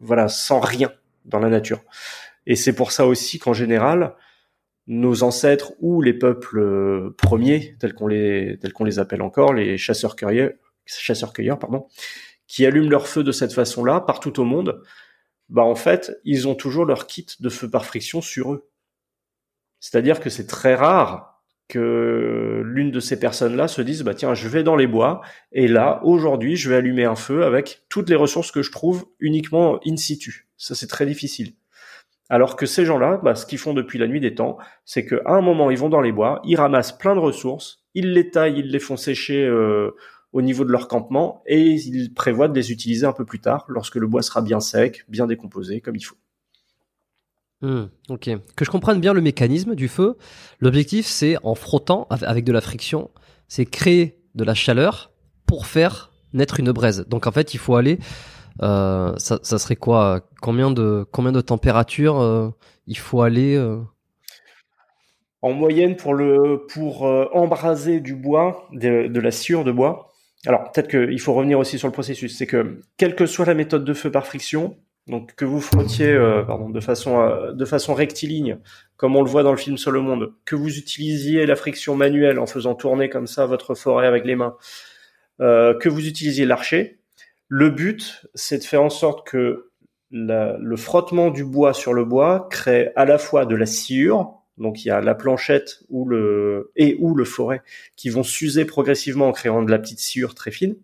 [0.00, 0.92] voilà, sans rien
[1.24, 1.80] dans la nature.
[2.46, 4.16] Et c'est pour ça aussi qu'en général,
[4.86, 9.54] nos ancêtres ou les peuples euh, premiers, tels qu'on les, tels qu'on les appelle encore,
[9.54, 10.52] les chasseurs-cueilleurs,
[10.86, 11.86] chasseurs-cueilleurs, pardon,
[12.46, 14.82] qui allument leur feu de cette façon-là partout au monde,
[15.48, 18.68] bah en fait, ils ont toujours leur kit de feu par friction sur eux.
[19.80, 24.48] C'est-à-dire que c'est très rare que l'une de ces personnes-là se dise bah tiens, je
[24.48, 28.16] vais dans les bois et là aujourd'hui, je vais allumer un feu avec toutes les
[28.16, 30.48] ressources que je trouve uniquement in situ.
[30.56, 31.54] Ça c'est très difficile.
[32.30, 35.20] Alors que ces gens-là, bah, ce qu'ils font depuis la nuit des temps, c'est qu'à
[35.26, 38.60] un moment, ils vont dans les bois, ils ramassent plein de ressources, ils les taillent,
[38.60, 39.90] ils les font sécher euh,
[40.32, 43.66] au niveau de leur campement, et ils prévoient de les utiliser un peu plus tard,
[43.68, 46.16] lorsque le bois sera bien sec, bien décomposé, comme il faut.
[47.60, 48.30] Hmm, ok.
[48.56, 50.16] Que je comprenne bien le mécanisme du feu,
[50.60, 53.10] l'objectif c'est en frottant avec de la friction,
[53.48, 55.12] c'est créer de la chaleur
[55.46, 57.06] pour faire naître une braise.
[57.08, 57.98] Donc en fait, il faut aller
[58.60, 60.20] ça, ça, serait quoi?
[60.40, 62.50] Combien de combien de température euh,
[62.86, 63.80] il faut aller euh?
[65.42, 70.10] En moyenne pour le pour embraser du bois, de, de la sciure de bois.
[70.46, 72.36] Alors peut-être qu'il faut revenir aussi sur le processus.
[72.36, 74.76] C'est que quelle que soit la méthode de feu par friction,
[75.06, 76.16] donc que vous frottiez
[76.46, 78.58] pardon, de façon de façon rectiligne,
[78.96, 81.94] comme on le voit dans le film sur le monde, que vous utilisiez la friction
[81.94, 84.56] manuelle en faisant tourner comme ça votre forêt avec les mains,
[85.38, 87.03] que vous utilisiez l'archer,
[87.56, 89.70] le but, c'est de faire en sorte que
[90.10, 94.84] le frottement du bois sur le bois crée à la fois de la sciure, donc
[94.84, 97.62] il y a la planchette ou le et ou le forêt
[97.94, 100.74] qui vont s'user progressivement en créant de la petite sciure très fine.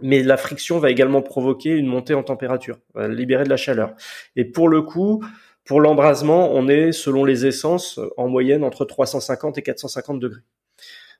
[0.00, 3.94] Mais la friction va également provoquer une montée en température, va libérer de la chaleur.
[4.34, 5.22] Et pour le coup,
[5.66, 10.40] pour l'embrasement, on est selon les essences en moyenne entre 350 et 450 degrés.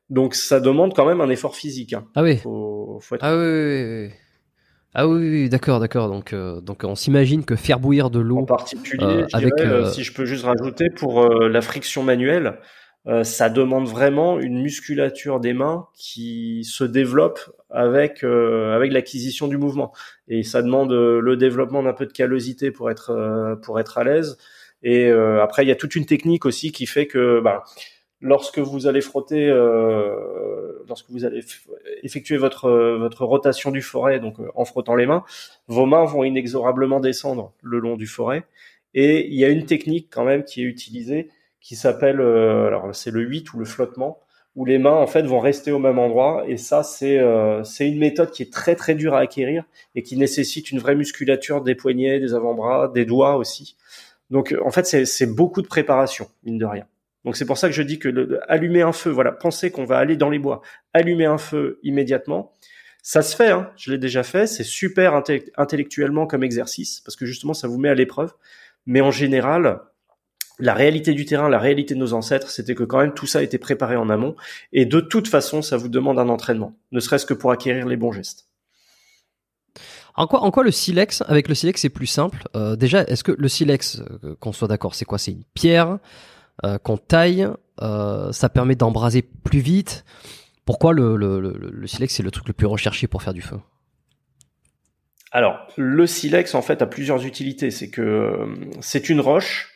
[0.08, 1.92] Donc ça demande quand même un effort physique.
[1.92, 2.08] Hein.
[2.14, 2.38] Ah oui.
[2.38, 3.22] Faut, faut être...
[3.22, 4.12] Ah oui, oui, oui.
[4.94, 6.08] Ah oui, d'accord, d'accord.
[6.08, 8.38] Donc, euh, donc on s'imagine que faire bouillir de l'eau.
[8.38, 12.58] En particulier, euh, avec, euh, si je peux juste rajouter, pour la friction manuelle,
[13.24, 17.40] ça demande vraiment une musculature des mains qui se développe
[17.70, 19.92] avec avec l'acquisition du mouvement.
[20.28, 24.36] Et ça demande le développement d'un peu de callosité pour être pour être à l'aise.
[24.84, 27.64] Et après, il y a toute une technique aussi qui fait que bah,
[28.22, 31.44] lorsque vous allez frotter, euh, lorsque vous allez
[32.02, 35.24] effectuer votre votre rotation du forêt, donc euh, en frottant les mains,
[35.66, 38.44] vos mains vont inexorablement descendre le long du forêt.
[38.94, 41.28] Et il y a une technique quand même qui est utilisée,
[41.60, 44.20] qui s'appelle, euh, alors c'est le 8 ou le flottement,
[44.54, 46.44] où les mains en fait vont rester au même endroit.
[46.46, 47.18] Et ça, c'est
[47.64, 50.94] c'est une méthode qui est très très dure à acquérir et qui nécessite une vraie
[50.94, 53.76] musculature des poignets, des avant-bras, des doigts aussi.
[54.30, 56.86] Donc en fait, c'est beaucoup de préparation, mine de rien.
[57.24, 59.98] Donc c'est pour ça que je dis que allumer un feu, voilà, pensez qu'on va
[59.98, 60.62] aller dans les bois,
[60.92, 62.52] allumer un feu immédiatement,
[63.02, 65.20] ça se fait, hein, je l'ai déjà fait, c'est super
[65.56, 68.32] intellectuellement comme exercice parce que justement ça vous met à l'épreuve.
[68.86, 69.80] Mais en général,
[70.58, 73.42] la réalité du terrain, la réalité de nos ancêtres, c'était que quand même tout ça
[73.42, 74.36] été préparé en amont.
[74.72, 77.96] Et de toute façon ça vous demande un entraînement, ne serait-ce que pour acquérir les
[77.96, 78.48] bons gestes.
[80.14, 82.44] En quoi, en quoi le silex, avec le silex c'est plus simple?
[82.54, 85.18] Euh, Déjà, est-ce que le silex, euh, qu'on soit d'accord, c'est quoi?
[85.18, 85.98] C'est une pierre?
[86.82, 87.48] Qu'on taille,
[87.80, 90.04] euh, ça permet d'embraser plus vite.
[90.64, 93.58] Pourquoi le, le, silex c'est le truc le plus recherché pour faire du feu?
[95.32, 97.70] Alors, le silex en fait a plusieurs utilités.
[97.70, 98.46] C'est que euh,
[98.80, 99.70] c'est une roche,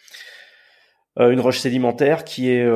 [1.18, 2.68] une roche sédimentaire qui est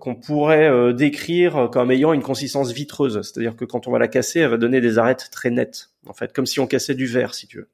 [0.00, 3.20] qu'on pourrait décrire comme ayant une consistance vitreuse.
[3.20, 6.14] C'est-à-dire que quand on va la casser, elle va donner des arêtes très nettes, en
[6.14, 7.68] fait, comme si on cassait du verre, si tu veux.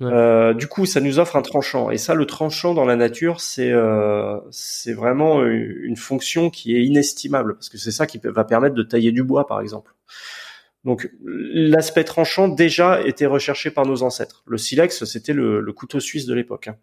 [0.00, 1.90] Euh, du coup, ça nous offre un tranchant.
[1.90, 4.38] Et ça, le tranchant dans la nature, c'est euh,
[4.86, 9.12] vraiment une fonction qui est inestimable parce que c'est ça qui va permettre de tailler
[9.12, 9.94] du bois, par exemple.
[10.84, 14.44] Donc, l'aspect tranchant déjà était recherché par nos ancêtres.
[14.46, 16.68] Le silex, c'était le, le, couteau suisse de l'époque.
[16.68, 16.76] Hein.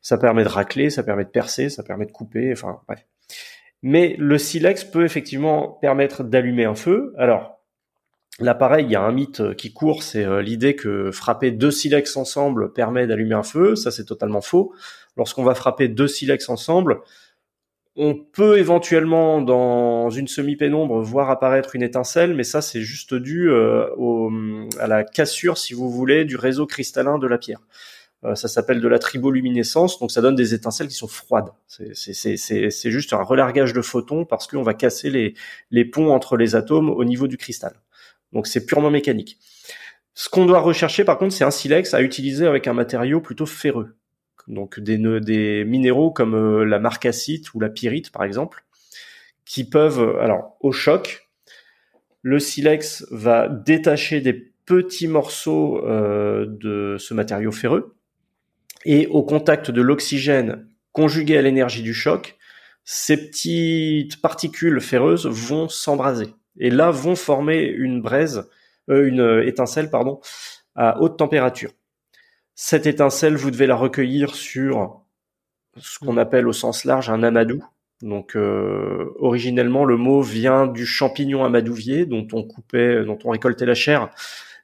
[0.00, 2.50] Ça permet de racler, ça permet de percer, ça permet de couper.
[2.52, 3.04] Enfin, bref.
[3.82, 7.12] Mais le silex peut effectivement permettre d'allumer un feu.
[7.16, 7.57] Alors,
[8.40, 11.50] Là, pareil, il y a un mythe euh, qui court, c'est euh, l'idée que frapper
[11.50, 13.74] deux silex ensemble permet d'allumer un feu.
[13.74, 14.72] Ça, c'est totalement faux.
[15.16, 17.00] Lorsqu'on va frapper deux silex ensemble,
[17.96, 23.50] on peut éventuellement, dans une semi-pénombre, voir apparaître une étincelle, mais ça, c'est juste dû
[23.50, 23.88] euh,
[24.78, 27.60] à la cassure, si vous voulez, du réseau cristallin de la pierre.
[28.22, 31.50] ça s'appelle de la triboluminescence, donc ça donne des étincelles qui sont froides.
[31.66, 35.34] C'est juste un relargage de photons parce qu'on va casser les,
[35.72, 37.72] les ponts entre les atomes au niveau du cristal.
[38.32, 39.38] Donc c'est purement mécanique.
[40.14, 43.46] Ce qu'on doit rechercher par contre, c'est un silex à utiliser avec un matériau plutôt
[43.46, 43.96] ferreux.
[44.48, 48.64] Donc des, minéraux comme euh, la marcassite ou la pyrite par exemple,
[49.44, 51.28] qui peuvent, euh, alors au choc,
[52.22, 54.32] le silex va détacher des
[54.64, 57.94] petits morceaux euh, de ce matériau ferreux
[58.84, 62.36] et au contact de l'oxygène conjugué à l'énergie du choc,
[62.84, 68.48] ces petites particules ferreuses vont s'embraser et là vont former une braise,
[68.90, 70.20] euh, une étincelle pardon,
[70.74, 71.70] à haute température.
[72.54, 75.02] Cette étincelle, vous devez la recueillir sur
[75.76, 77.64] ce qu'on appelle au sens large un amadou.
[78.02, 83.66] Donc euh, originellement le mot vient du champignon amadouvier dont on coupait, dont on récoltait
[83.66, 84.10] la chair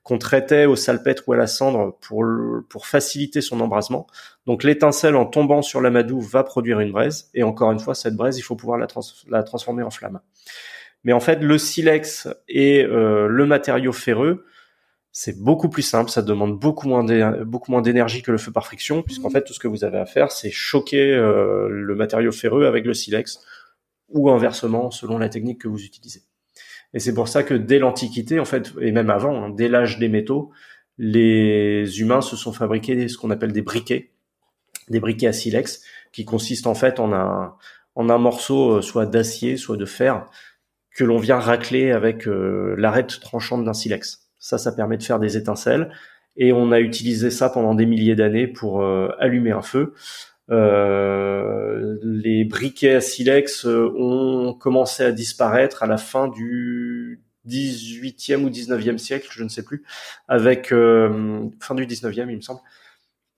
[0.04, 2.24] qu'on traitait au salpêtre ou à la cendre pour,
[2.68, 4.06] pour faciliter son embrasement.
[4.46, 8.14] Donc l'étincelle en tombant sur l'amadou va produire une braise, et encore une fois, cette
[8.14, 8.86] braise, il faut pouvoir la,
[9.28, 10.20] la transformer en flamme.
[11.04, 14.46] Mais en fait, le silex et euh, le matériau ferreux,
[15.12, 17.04] c'est beaucoup plus simple, ça demande beaucoup moins
[17.44, 19.98] beaucoup moins d'énergie que le feu par friction, puisqu'en fait tout ce que vous avez
[19.98, 23.38] à faire, c'est choquer euh, le matériau ferreux avec le silex,
[24.08, 26.22] ou inversement selon la technique que vous utilisez.
[26.94, 29.98] Et c'est pour ça que dès l'Antiquité, en fait, et même avant, hein, dès l'âge
[29.98, 30.50] des métaux,
[30.98, 34.10] les humains se sont fabriqués ce qu'on appelle des briquets,
[34.88, 35.82] des briquets à silex,
[36.12, 37.56] qui consistent en fait en un,
[37.94, 40.28] en un morceau euh, soit d'acier, soit de fer,
[40.94, 44.28] que l'on vient racler avec euh, l'arête tranchante d'un silex.
[44.38, 45.90] Ça, ça permet de faire des étincelles.
[46.36, 49.94] Et on a utilisé ça pendant des milliers d'années pour euh, allumer un feu.
[50.50, 58.50] Euh, les briquets à silex ont commencé à disparaître à la fin du 18e ou
[58.50, 59.84] 19e siècle, je ne sais plus,
[60.28, 62.60] avec fin du 19e, il me semble,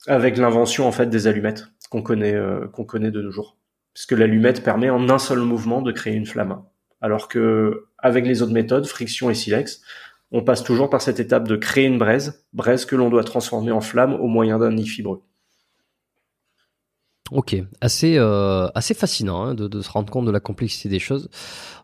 [0.07, 2.37] avec l'invention en fait des allumettes qu'on connaît
[2.73, 3.57] qu'on connaît de nos jours,
[3.95, 6.62] puisque l'allumette permet en un seul mouvement de créer une flamme,
[7.01, 9.81] alors que avec les autres méthodes, friction et silex,
[10.32, 13.73] on passe toujours par cette étape de créer une braise, braise que l'on doit transformer
[13.73, 15.23] en flamme au moyen d'un nid fibreux.
[17.32, 21.28] Ok, assez euh, assez fascinant hein, de, se rendre compte de la complexité des choses.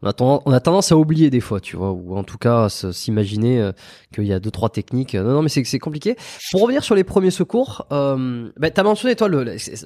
[0.01, 0.13] On a,
[0.61, 3.73] tendance, à oublier des fois, tu vois, ou en tout cas s'imaginer euh,
[4.15, 5.15] qu'il y a deux trois techniques.
[5.15, 6.17] Non, non, mais c'est c'est compliqué.
[6.53, 9.29] Pour revenir sur les premiers secours, euh, ben, t'as mentionné toi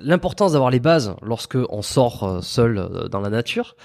[0.03, 3.77] l'importance d'avoir les bases lorsque on sort euh, seul dans la nature.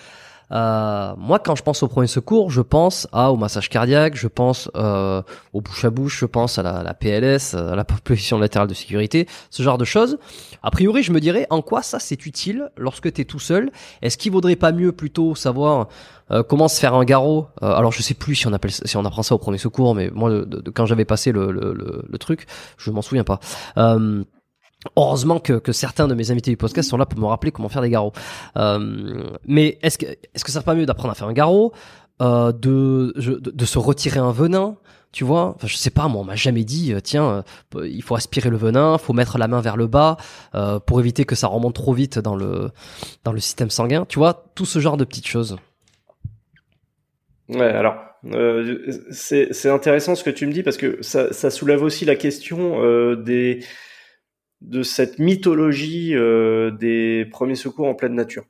[0.52, 4.28] Euh, moi, quand je pense au premier secours, je pense à, au massage cardiaque, je
[4.28, 5.22] pense euh,
[5.54, 8.74] au bouche à bouche, je pense à la, la, PLS, à la position latérale de
[8.74, 10.18] sécurité, ce genre de choses.
[10.64, 13.72] A priori, je me dirais en quoi ça c'est utile lorsque tu es tout seul?
[14.02, 15.88] Est-ce qu'il vaudrait pas mieux plutôt savoir
[16.32, 17.48] euh, comment se faire un garrot?
[17.64, 19.96] Euh, Alors, je sais plus si on appelle si on apprend ça au premier secours,
[19.96, 21.74] mais moi, de, quand j'avais passé le, le,
[22.08, 22.46] le, truc,
[22.78, 23.40] je m'en souviens pas.
[23.78, 24.24] Euh,
[24.98, 27.70] Heureusement que, que, certains de mes invités du podcast sont là pour me rappeler comment
[27.70, 28.14] faire des garrots.
[28.58, 31.72] Euh, mais est-ce que est-ce que ça serait pas mieux d'apprendre à faire un garrot,
[32.22, 34.78] euh, de, de, se retirer un venin,
[35.12, 35.54] tu vois?
[35.56, 37.44] Enfin, je sais pas, moi on m'a jamais dit, euh, tiens,
[37.76, 40.18] euh, il faut aspirer le venin, faut mettre la main vers le bas
[40.56, 42.72] euh, pour éviter que ça remonte trop vite dans le
[43.24, 44.06] dans le système sanguin.
[44.10, 45.58] Tu vois, tout ce genre de petites choses.
[47.50, 47.96] Ouais, alors
[49.12, 53.16] c'est intéressant ce que tu me dis parce que ça, ça soulève aussi la question
[53.16, 53.62] des
[54.62, 58.46] de cette mythologie euh, des premiers secours en pleine nature.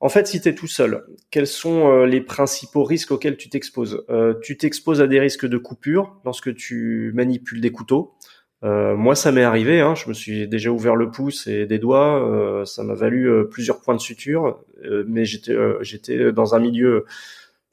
[0.00, 3.48] En fait, si tu es tout seul, quels sont euh, les principaux risques auxquels tu
[3.48, 4.04] t'exposes?
[4.10, 8.14] Euh, Tu t'exposes à des risques de coupure lorsque tu manipules des couteaux.
[8.62, 9.80] moi, ça m'est arrivé.
[9.80, 12.64] Hein, je me suis déjà ouvert le pouce et des doigts.
[12.64, 14.64] ça m'a valu plusieurs points de suture.
[15.06, 17.04] mais j'étais, dans un milieu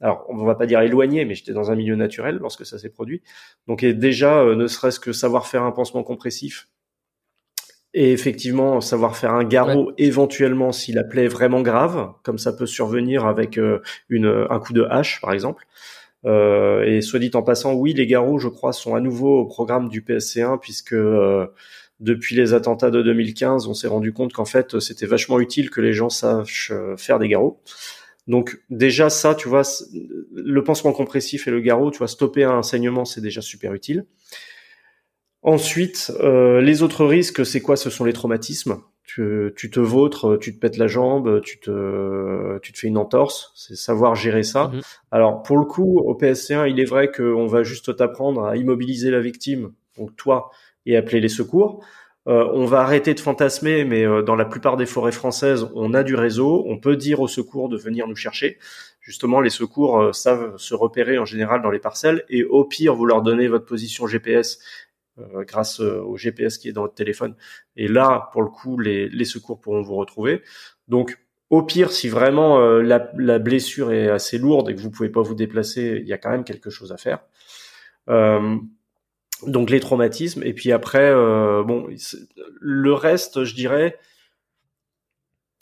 [0.01, 2.89] alors on va pas dire éloigné, mais j'étais dans un milieu naturel lorsque ça s'est
[2.89, 3.21] produit.
[3.67, 6.67] Donc et déjà, ne serait-ce que savoir faire un pansement compressif,
[7.93, 12.53] et effectivement savoir faire un garrot éventuellement si la plaie est vraiment grave, comme ça
[12.53, 15.65] peut survenir avec euh, une, un coup de hache par exemple.
[16.25, 19.45] Euh, et soit dit en passant, oui, les garrots, je crois, sont à nouveau au
[19.45, 21.47] programme du PSC1 puisque euh,
[21.99, 25.81] depuis les attentats de 2015, on s'est rendu compte qu'en fait, c'était vachement utile que
[25.81, 27.61] les gens sachent euh, faire des garrots.
[28.27, 29.63] Donc déjà ça, tu vois,
[30.33, 34.05] le pansement compressif et le garrot, tu vois, stopper un saignement, c'est déjà super utile.
[35.43, 37.75] Ensuite, euh, les autres risques, c'est quoi?
[37.75, 38.77] Ce sont les traumatismes.
[39.03, 42.97] Tu, tu, te vautres, tu te pètes la jambe, tu te, tu te fais une
[42.97, 43.51] entorse.
[43.55, 44.69] C'est savoir gérer ça.
[44.69, 44.81] Mhm.
[45.11, 49.11] Alors, pour le coup, au PSC1, il est vrai qu'on va juste t'apprendre à immobiliser
[49.11, 50.51] la victime, donc toi,
[50.85, 51.83] et appeler les secours.
[52.27, 55.93] Euh, on va arrêter de fantasmer, mais euh, dans la plupart des forêts françaises, on
[55.93, 56.63] a du réseau.
[56.67, 58.59] On peut dire aux secours de venir nous chercher.
[58.99, 62.23] Justement, les secours euh, savent se repérer en général dans les parcelles.
[62.29, 64.59] Et au pire, vous leur donnez votre position GPS
[65.35, 67.35] euh, grâce euh, au GPS qui est dans votre téléphone.
[67.75, 70.41] Et là, pour le coup, les, secours pourront vous retrouver.
[70.87, 71.17] Donc,
[71.49, 75.21] au pire, si vraiment euh, la, blessure est assez lourde et que vous pouvez pas
[75.21, 77.19] vous déplacer, il y a quand même quelque chose à faire.
[79.47, 81.11] Donc les traumatismes et puis après,
[81.63, 81.87] bon,
[82.59, 83.97] le reste, je dirais,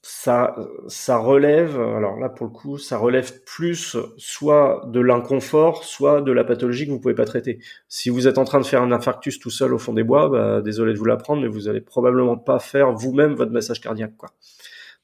[0.02, 0.56] ça,
[0.88, 6.32] ça relève, alors là pour le coup, ça relève plus soit de l'inconfort, soit de
[6.32, 7.60] la pathologie que vous pouvez pas traiter.
[7.90, 10.30] Si vous êtes en train de faire un infarctus tout seul au fond des bois,
[10.30, 14.16] bah, désolé de vous l'apprendre, mais vous allez probablement pas faire vous-même votre massage cardiaque,
[14.18, 14.30] quoi.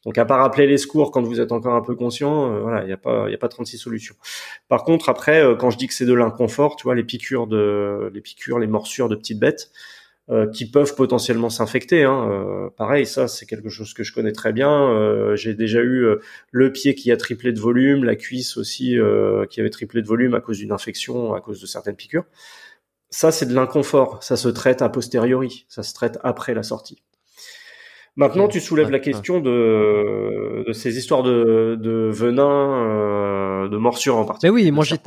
[0.06, 2.84] Donc à part appeler les secours quand vous êtes encore un peu conscient, euh, voilà,
[2.84, 4.16] il n'y a pas il a pas 36 solutions.
[4.70, 7.48] Par contre après euh, quand je dis que c'est de l'inconfort, tu vois les piqûres
[7.48, 9.72] de les piqûres, les morsures de petites bêtes
[10.30, 14.54] euh, qui peuvent potentiellement s'infecter hein, pareil ça c'est quelque chose que je connais très
[14.54, 16.06] bien, j'ai déjà eu
[16.52, 18.98] le pied qui a triplé de volume, la cuisse aussi
[19.50, 22.26] qui avait triplé de volume à cause d'une infection, à cause de certaines piqûres.
[23.10, 27.04] Ça c'est de l'inconfort, ça se traite a posteriori, ça se traite après la sortie.
[28.18, 34.16] Maintenant, tu soulèves la question de, de, ces histoires de, de venin, euh, de morsures
[34.16, 34.54] en particulier.
[34.54, 34.98] Mais oui, moi j'ai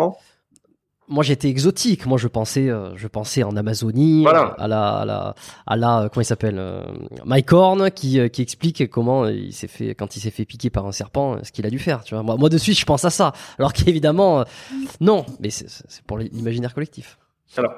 [1.09, 2.07] moi j'étais exotique.
[2.07, 4.55] Moi je pensais, euh, je pensais en Amazonie, voilà.
[4.59, 5.35] à la, à la,
[5.67, 6.85] à la, comment il s'appelle, euh,
[7.25, 10.71] Mike Horn, qui, euh, qui explique comment il s'est fait, quand il s'est fait piquer
[10.71, 12.05] par un serpent, ce qu'il a dû faire.
[12.05, 13.33] Tu vois, moi, moi de suite je pense à ça.
[13.59, 14.45] Alors qu'évidemment,
[15.01, 17.19] non, mais c'est pour l'imaginaire collectif.
[17.57, 17.73] Alors,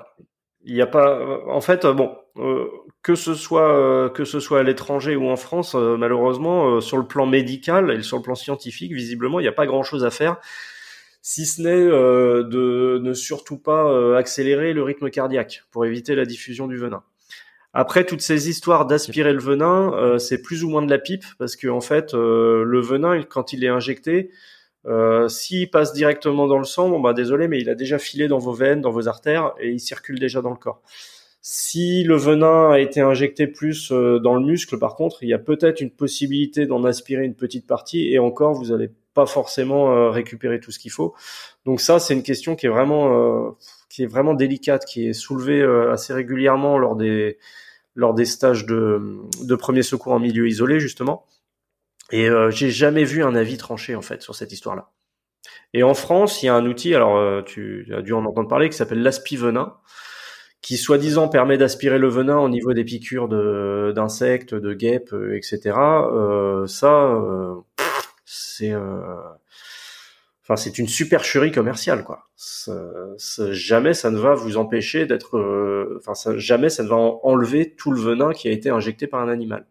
[0.65, 2.69] il n'y a pas, en fait, bon, euh,
[3.02, 6.97] que ce soit euh, que ce soit à l'étranger ou en France, euh, malheureusement, sur
[6.98, 10.11] le plan médical et sur le plan scientifique, visiblement, il n'y a pas grand-chose à
[10.11, 10.36] faire,
[11.22, 16.66] si ce n'est de ne surtout pas accélérer le rythme cardiaque pour éviter la diffusion
[16.66, 17.02] du venin.
[17.72, 21.56] Après, toutes ces histoires d'aspirer le venin, c'est plus ou moins de la pipe parce
[21.56, 24.30] que en fait, le venin, quand il est injecté,
[24.86, 28.28] euh, S'il passe directement dans le sang, bon bah désolé, mais il a déjà filé
[28.28, 30.82] dans vos veines, dans vos artères, et il circule déjà dans le corps.
[31.42, 35.34] Si le venin a été injecté plus euh, dans le muscle, par contre, il y
[35.34, 38.90] a peut-être une possibilité d'en aspirer une petite partie, et encore, vous n'allez
[39.26, 41.14] forcément euh, récupérer tout ce qu'il faut.
[41.66, 43.51] Donc ça, c'est une question qui est vraiment, euh,
[43.88, 47.38] qui est vraiment délicate, qui est soulevée assez régulièrement lors des
[47.97, 51.26] lors des stages de, de premier secours en milieu isolé, justement.
[52.12, 54.90] Et euh, j'ai jamais vu un avis tranché en fait sur cette histoire-là.
[55.72, 58.48] Et en France, il y a un outil, alors euh, tu as dû en entendre
[58.48, 59.74] parler, qui s'appelle l'aspi-venin,
[60.60, 65.36] qui soi-disant permet d'aspirer le venin au niveau des piqûres de, d'insectes, de guêpes, euh,
[65.36, 65.76] etc.
[65.78, 67.16] Euh, ça,
[68.32, 68.74] c'est,
[70.43, 72.28] enfin, c'est une supercherie commerciale, quoi.
[73.51, 78.01] jamais ça ne va vous empêcher d'être, enfin, jamais ça ne va enlever tout le
[78.01, 79.66] venin qui a été injecté par un animal.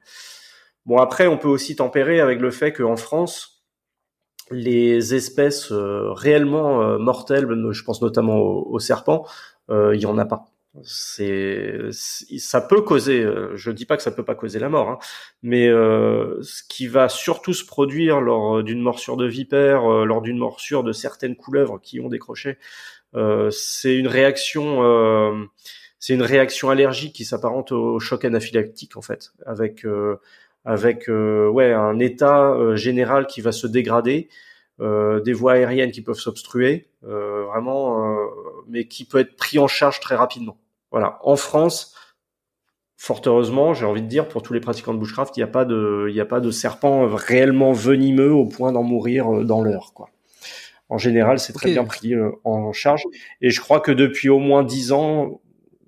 [0.86, 3.60] Bon, après, on peut aussi tempérer avec le fait qu'en France,
[4.52, 9.26] les espèces euh, réellement euh, mortelles, je pense notamment aux, serpents,
[9.70, 10.49] euh, il y en a pas.
[10.84, 13.26] C'est, ça peut causer,
[13.56, 15.00] je dis pas que ça peut pas causer la mort, hein,
[15.42, 20.84] mais ce qui va surtout se produire lors d'une morsure de vipère, lors d'une morsure
[20.84, 22.60] de certaines couleuvres qui ont décroché,
[23.50, 25.50] c'est une réaction,
[25.98, 29.84] c'est une réaction allergique qui s'apparente au choc anaphylactique en fait, avec
[30.66, 34.30] avec euh, ouais un état euh, général qui va se dégrader,
[34.80, 38.16] euh, des voies aériennes qui peuvent s'obstruer, vraiment,
[38.68, 40.58] mais qui peut être pris en charge très rapidement.
[40.92, 41.20] Voilà.
[41.24, 41.96] En France,
[42.98, 45.48] fort heureusement, j'ai envie de dire, pour tous les pratiquants de bushcraft, il n'y a
[45.48, 49.62] pas de, il n'y a pas de serpent réellement venimeux au point d'en mourir dans
[49.62, 50.10] l'heure, quoi.
[50.92, 53.04] En général, c'est très bien pris en charge.
[53.42, 55.40] Et je crois que depuis au moins dix ans,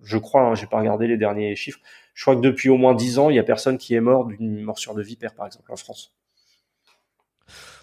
[0.04, 1.80] je crois, hein, j'ai pas regardé les derniers chiffres,
[2.14, 4.26] je crois que depuis au moins 10 ans, il y a personne qui est mort
[4.26, 6.14] d'une morsure de vipère, par exemple, en France.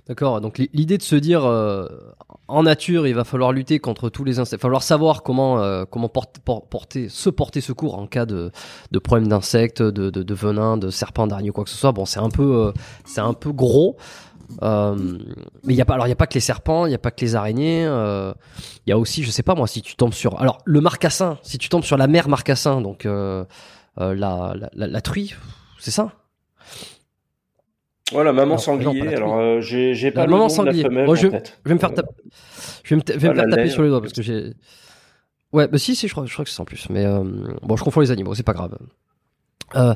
[0.09, 0.41] D'accord.
[0.41, 1.87] Donc l'idée de se dire euh,
[2.49, 4.55] en nature, il va falloir lutter contre tous les insectes.
[4.55, 8.51] Il va falloir savoir comment euh, comment porter, se porter secours en cas de,
[8.91, 11.93] de problème d'insectes, de, de, de, venin, de serpents, d'araignées, quoi que ce soit.
[11.93, 12.73] Bon, c'est un peu euh,
[13.05, 13.97] c'est un peu gros.
[14.63, 16.95] mais il y a pas alors il y a pas que les serpents, il y
[16.95, 17.83] a pas que les araignées.
[17.83, 21.39] Il y a aussi, je sais pas moi, si tu tombes sur alors le marcassin,
[21.43, 23.05] si tu tombes sur la mer marcassin, donc
[24.01, 25.35] euh, la, la, la, truie,
[25.79, 26.13] c'est ça?
[28.13, 29.15] Voilà, maman sanglier.
[29.15, 30.83] alors, euh, j'ai pas le maman sanglier.
[30.83, 32.09] De la femelle, je, je, vais me faire taper.
[32.85, 34.53] Je vais me, vais me faire taper sur les doigts parce que j'ai.
[35.53, 36.89] Ouais, bah si, si, je crois, je crois que c'est en plus.
[36.91, 37.23] Mais euh,
[37.63, 38.77] bon, je confonds les animaux, c'est pas grave.
[39.77, 39.95] Euh,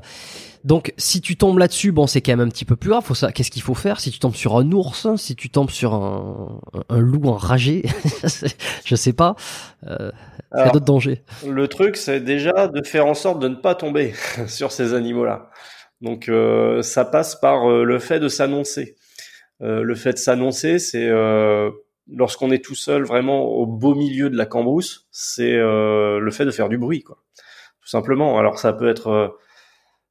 [0.65, 3.05] donc, si tu tombes là-dessus, bon, c'est quand même un petit peu plus grave.
[3.05, 3.33] Faut ça.
[3.33, 4.01] Qu'est-ce qu'il faut faire?
[4.01, 7.83] Si tu tombes sur un ours, si tu tombes sur un, un loup enragé,
[8.85, 9.35] je sais pas.
[9.87, 10.11] Euh,
[10.55, 11.23] il y a d'autres dangers.
[11.47, 14.15] Le truc, c'est déjà de faire en sorte de ne pas tomber
[14.47, 15.51] sur ces animaux-là.
[16.03, 18.97] Donc, euh, ça passe par euh, le fait de s'annoncer.
[19.63, 21.71] Euh, le fait de s'annoncer, c'est euh,
[22.13, 26.51] lorsqu'on est tout seul, vraiment au beau milieu de la cambrousse, c'est le fait de
[26.51, 27.19] faire du bruit, quoi.
[27.81, 28.39] Tout simplement.
[28.39, 29.39] Alors, ça peut être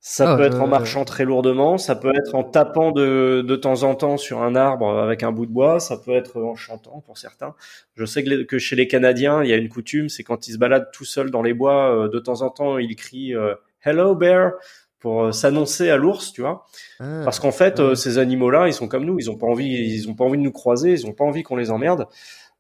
[0.04, 3.56] ça ah, peut être en marchant très lourdement, ça peut être en tapant de, de
[3.56, 6.56] temps en temps sur un arbre avec un bout de bois, ça peut être en
[6.56, 7.54] chantant pour certains.
[7.94, 10.54] Je sais que, que chez les Canadiens, il y a une coutume, c'est quand ils
[10.54, 13.54] se baladent tout seuls dans les bois, euh, de temps en temps, ils crient euh,
[13.84, 14.54] Hello bear
[15.02, 16.65] pour euh, s'annoncer à l'ours, tu vois.
[17.02, 20.10] Ah, Parce qu'en fait, ces animaux-là, ils sont comme nous, ils ont pas envie, ils
[20.10, 22.07] ont pas envie de nous croiser, ils ont pas envie qu'on les emmerde.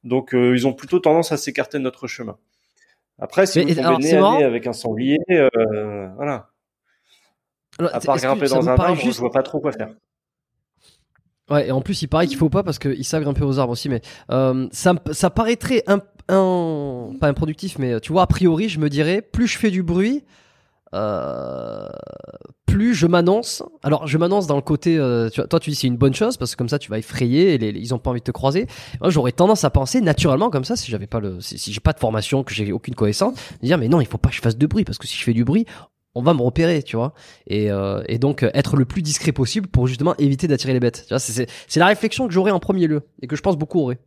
[0.03, 2.37] Donc, ils ont plutôt tendance à s'écarter de notre chemin.
[3.19, 6.51] Après, si vous tombez nez à nez avec un sanglier, voilà
[7.79, 9.15] à part grimper dans un arbre, juste...
[9.15, 9.89] je vois pas trop quoi faire.
[11.49, 13.73] Ouais, et en plus, il paraît qu'il faut pas parce qu'ils savent grimper aux arbres
[13.73, 14.01] aussi, mais
[14.31, 15.99] euh, ça, ça paraîtrait un,
[16.29, 19.83] un, pas improductif, mais tu vois, a priori, je me dirais, plus je fais du
[19.83, 20.23] bruit,
[20.93, 21.87] euh,
[22.65, 23.63] plus je m'annonce.
[23.83, 26.13] Alors, je m'annonce dans le côté, euh, tu vois, toi, tu dis c'est une bonne
[26.13, 28.25] chose parce que comme ça, tu vas effrayer et les, ils ont pas envie de
[28.25, 28.67] te croiser.
[29.01, 31.93] Moi, j'aurais tendance à penser naturellement comme ça si j'avais pas le, si, j'ai pas
[31.93, 34.57] de formation, que j'ai aucune connaissance, dire mais non, il faut pas que je fasse
[34.57, 35.65] de bruit parce que si je fais du bruit,
[36.15, 37.13] on va me repérer, tu vois.
[37.47, 41.03] Et, euh, et donc être le plus discret possible pour justement éviter d'attirer les bêtes.
[41.07, 43.57] Tu vois, c'est, c'est la réflexion que j'aurais en premier lieu et que je pense
[43.57, 43.99] beaucoup aurait.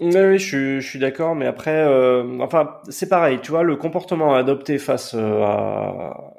[0.00, 4.78] Oui, je, suis d'accord, mais après, euh, enfin, c'est pareil, tu vois, le comportement adopté
[4.78, 6.34] face euh, à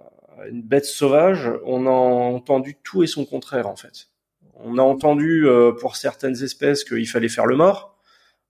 [0.50, 4.10] une bête sauvage, on a entendu tout et son contraire, en fait.
[4.56, 7.98] On a entendu euh, pour certaines espèces qu'il fallait faire le mort.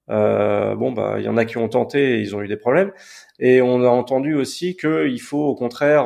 [0.07, 2.91] bon, bah, il y en a qui ont tenté et ils ont eu des problèmes.
[3.39, 6.05] Et on a entendu aussi qu'il faut, au contraire,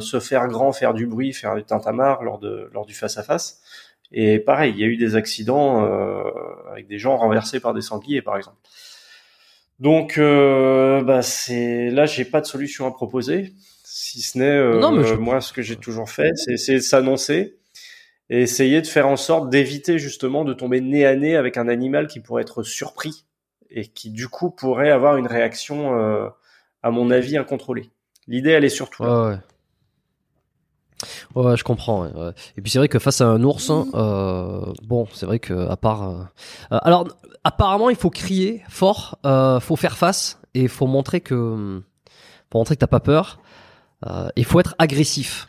[0.00, 3.22] se faire grand, faire du bruit, faire du tintamarre lors de lors du face à
[3.22, 3.62] face.
[4.12, 6.22] Et pareil, il y a eu des accidents euh,
[6.70, 8.56] avec des gens renversés par des sangliers, par exemple.
[9.78, 13.52] Donc, euh, bah c'est là, j'ai pas de solution à proposer,
[13.84, 17.58] si ce n'est euh, moi ce que j'ai toujours fait, c'est s'annoncer
[18.30, 21.68] et essayer de faire en sorte d'éviter justement de tomber nez à nez avec un
[21.68, 23.24] animal qui pourrait être surpris
[23.70, 26.28] et qui du coup pourrait avoir une réaction, euh,
[26.82, 27.90] à mon avis, incontrôlée.
[28.26, 29.28] L'idée, elle est surtout là.
[29.28, 29.36] Ouais,
[31.34, 32.06] Ouais, je comprends.
[32.56, 35.76] Et puis c'est vrai que face à un ours, euh, bon, c'est vrai que à
[35.76, 36.22] part, euh,
[36.72, 37.08] euh, alors
[37.44, 41.82] apparemment il faut crier fort, euh, faut faire face et faut montrer que,
[42.50, 43.40] pour montrer que t'as pas peur.
[44.36, 45.48] Il faut être agressif.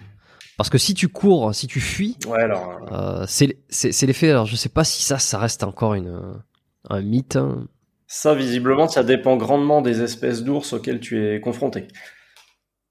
[0.58, 2.80] Parce que si tu cours, si tu fuis, ouais, alors,
[3.28, 4.32] c'est c'est l'effet.
[4.32, 6.42] Alors je sais pas si ça, ça reste encore une
[6.90, 7.36] un mythe.
[7.36, 7.68] Hein.
[8.08, 11.90] Ça, visiblement, ça dépend grandement des espèces d'ours auxquelles tu es confronté.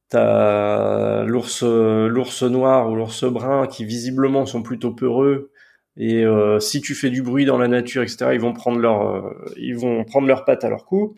[0.08, 5.50] T'as l'ours, l'ours noir ou l'ours brun qui visiblement sont plutôt peureux.
[5.96, 9.02] Et euh, si tu fais du bruit dans la nature, etc., ils vont prendre leur,
[9.02, 11.16] euh, ils vont prendre leurs pattes à leur cou.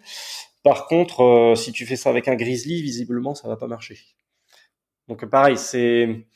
[0.62, 3.98] Par contre, euh, si tu fais ça avec un grizzly, visiblement, ça va pas marcher.
[5.08, 6.26] Donc pareil, c'est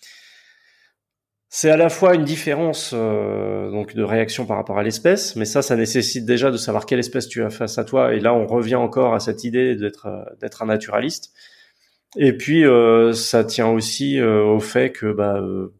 [1.48, 5.60] c'est à la fois une différence donc de réaction par rapport à l'espèce, mais ça,
[5.60, 8.14] ça nécessite déjà de savoir quelle espèce tu as face à toi.
[8.14, 10.08] Et là, on revient encore à cette idée d'être
[10.40, 11.34] d'être un naturaliste.
[12.16, 15.72] Et puis euh, ça tient aussi euh, au fait que bah euh,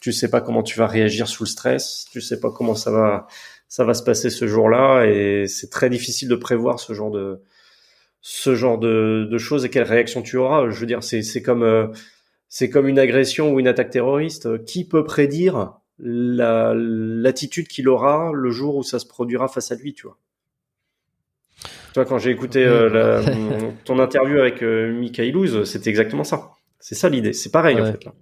[0.00, 2.90] tu sais pas comment tu vas réagir sous le stress, tu sais pas comment ça
[2.90, 3.26] va
[3.68, 7.42] ça va se passer ce jour-là et c'est très difficile de prévoir ce genre de
[8.22, 10.70] ce genre de, de choses et quelle réaction tu auras.
[10.70, 11.92] Je veux dire c'est c'est comme
[12.48, 14.64] c'est comme une agression ou une attaque terroriste.
[14.66, 19.76] Qui peut prédire la l'attitude qu'il aura le jour où ça se produira face à
[19.76, 20.18] lui, tu vois?
[21.92, 23.22] Toi, quand j'ai écouté euh,
[23.84, 26.50] ton interview avec euh, Michael c'était exactement ça.
[26.78, 27.32] C'est ça l'idée.
[27.32, 28.12] C'est pareil en fait là.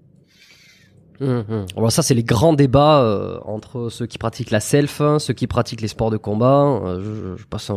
[1.20, 1.66] Hum.
[1.76, 5.34] Alors ça, c'est les grands débats euh, entre ceux qui pratiquent la self, hein, ceux
[5.34, 6.80] qui pratiquent les sports de combat.
[6.84, 7.72] Euh, je, passe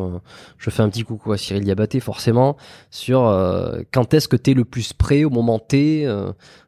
[0.58, 2.56] je fais un petit coucou à Cyril Diabaté, forcément,
[2.92, 6.04] sur euh, quand est-ce que t'es le plus prêt au moment T.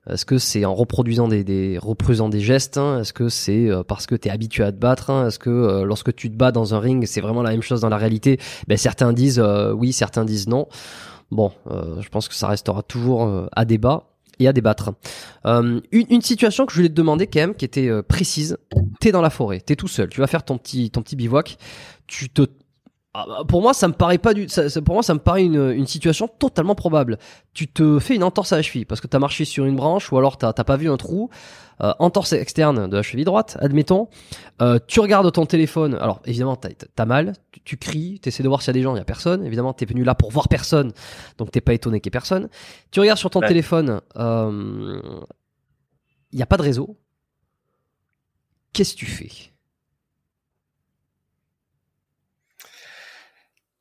[0.09, 4.07] est-ce que c'est en reproduisant des, des reproduisant des gestes hein, Est-ce que c'est parce
[4.07, 5.27] que t'es habitué à te battre hein?
[5.27, 7.89] Est-ce que lorsque tu te bats dans un ring, c'est vraiment la même chose dans
[7.89, 8.39] la réalité?
[8.67, 9.43] Ben certains disent
[9.75, 10.67] oui, certains disent non.
[11.31, 14.91] Bon, je pense que ça restera toujours à débat et à débattre.
[15.45, 18.57] Euh, une, situation que je voulais te demander quand même, qui était euh, précise.
[18.99, 21.57] T'es dans la forêt, t'es tout seul, tu vas faire ton petit ton petit bivouac.
[22.07, 22.47] Tu te
[23.15, 24.49] ah, bah, pour moi, ça me paraît pas du.
[24.49, 27.19] Ça, pour moi, ça me une, situation totalement probable.
[27.53, 30.11] Tu te fais une entorse à la cheville parce que t'as marché sur une branche
[30.11, 31.29] ou alors t'as pas vu un trou.
[31.81, 34.07] Euh, entorse externe de la cheville droite, admettons.
[34.87, 35.93] Tu regardes ton téléphone.
[35.95, 37.33] Alors évidemment, t'as as mal.
[37.63, 38.19] Tu, tu cries.
[38.19, 38.95] T'essaies de voir s'il y a des gens.
[38.95, 39.45] Il y a personne.
[39.45, 40.91] Évidemment, t'es venu là pour voir personne.
[41.37, 42.49] Donc t'es pas étonné qu'il y ait personne.
[42.91, 44.01] Tu regardes sur ton téléphone.
[44.15, 45.01] Euh,
[46.31, 46.97] il y a pas de réseau.
[48.73, 49.29] Qu'est-ce que tu fais?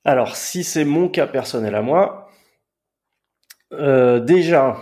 [0.04, 2.28] Alors, si c'est mon cas personnel à moi,
[3.72, 4.76] euh, déjà,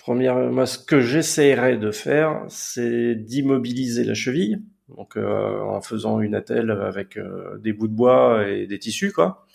[0.00, 4.58] première, moi, ce que j'essaierai de faire, c'est d'immobiliser la cheville,
[4.88, 9.12] donc euh, en faisant une attelle avec euh, des bouts de bois et des tissus,
[9.12, 9.46] quoi.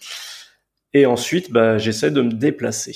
[0.94, 2.96] Et ensuite, bah, j'essaie de me déplacer.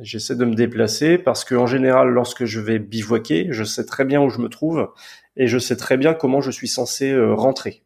[0.00, 4.04] J'essaie de me déplacer parce que en général, lorsque je vais bivouaquer, je sais très
[4.04, 4.90] bien où je me trouve
[5.36, 7.82] et je sais très bien comment je suis censé rentrer.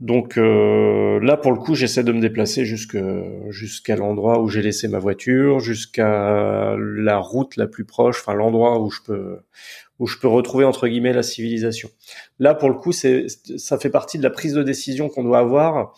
[0.00, 4.88] Donc euh, là, pour le coup, j'essaie de me déplacer jusqu'à l'endroit où j'ai laissé
[4.88, 9.38] ma voiture, jusqu'à la route la plus proche, enfin l'endroit où je peux
[9.98, 11.90] où je peux retrouver entre guillemets la civilisation.
[12.38, 13.26] Là, pour le coup, c'est
[13.56, 15.94] ça fait partie de la prise de décision qu'on doit avoir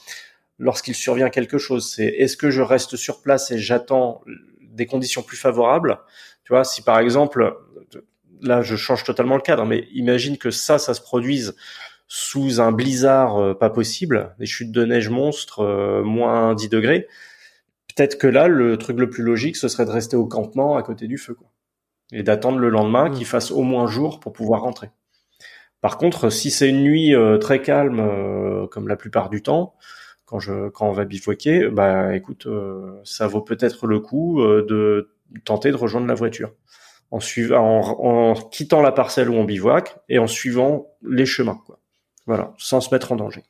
[0.58, 1.90] lorsqu'il survient quelque chose.
[1.90, 4.22] C'est est-ce que je reste sur place et j'attends
[4.60, 5.98] des conditions plus favorables?
[6.44, 7.54] Tu vois, si par exemple
[8.42, 11.54] là, je change totalement le cadre, mais imagine que ça, ça se produise
[12.08, 17.08] sous un blizzard euh, pas possible, des chutes de neige monstres, euh, moins 10 degrés.
[17.94, 20.82] Peut-être que là, le truc le plus logique, ce serait de rester au campement à
[20.82, 21.48] côté du feu, quoi.
[22.12, 24.90] Et d'attendre le lendemain qu'il fasse au moins jour pour pouvoir rentrer.
[25.80, 29.74] Par contre, si c'est une nuit euh, très calme, comme la plupart du temps,
[30.24, 32.48] quand je quand on va bivouaquer, bah écoute,
[33.04, 35.10] ça vaut peut-être le coup de
[35.44, 36.52] tenter de rejoindre la voiture
[37.10, 41.78] en, suivant, en, quittant la parcelle où on bivouac et en suivant les chemins, quoi.
[42.26, 43.44] Voilà, sans se mettre en danger.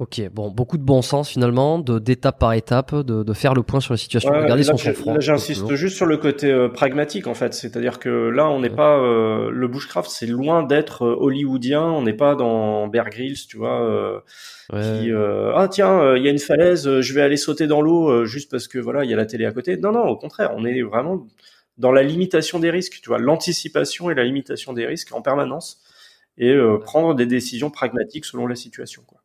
[0.00, 3.64] Ok, bon, beaucoup de bon sens finalement, de d'étape par étape, de, de, faire le
[3.64, 5.18] point sur la situation, de garder son sang-froid.
[5.18, 8.96] J'insiste juste sur le côté euh, pragmatique en fait, c'est-à-dire que là, on n'est pas
[8.96, 13.56] euh, le bushcraft, c'est loin d'être euh, hollywoodien, on n'est pas dans Bear Grylls, tu
[13.56, 14.22] vois,
[14.70, 18.52] qui ah tiens, il y a une falaise, je vais aller sauter dans l'eau juste
[18.52, 19.78] parce que voilà, il y a la télé à côté.
[19.78, 21.26] Non, non, au contraire, on est vraiment
[21.76, 25.82] dans la limitation des risques, tu vois, l'anticipation et la limitation des risques en permanence
[26.36, 29.18] et prendre des décisions pragmatiques selon la situation, quoi.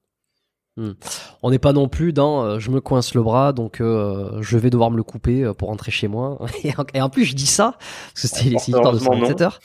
[0.75, 0.93] Hmm.
[1.43, 4.57] On n'est pas non plus dans euh, je me coince le bras donc euh, je
[4.57, 6.39] vais devoir me le couper euh, pour rentrer chez moi.
[6.95, 7.75] Et en, plus je dis ça
[8.13, 9.59] parce que c'est une histoire de 127 heures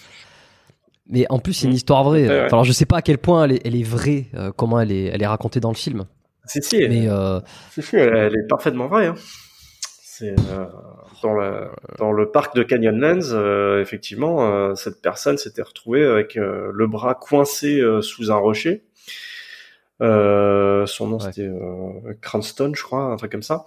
[1.06, 1.76] mais en plus c'est une hmm.
[1.76, 2.28] histoire vraie.
[2.28, 4.26] Alors je sais pas à quel point elle est, elle est vraie
[4.56, 6.04] comment elle est elle est racontée dans le film.
[6.44, 9.14] C'est si mais elle, est parfaitement vraie hein.
[10.02, 10.34] c'est
[11.22, 11.34] dans,
[11.98, 18.30] dans le parc de Canyonlands effectivement cette personne s'était retrouvée avec le bras coincé sous
[18.30, 18.82] un rocher
[20.00, 23.64] euh, son nom c'était euh, Cranston, je crois, un truc comme ça.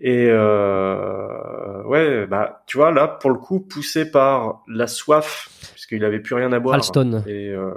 [0.00, 6.04] Et euh, ouais, bah tu vois là pour le coup poussé par la soif, puisqu'il
[6.04, 6.76] avait plus rien à boire.
[6.76, 7.24] Alston.
[7.26, 7.74] Et, euh,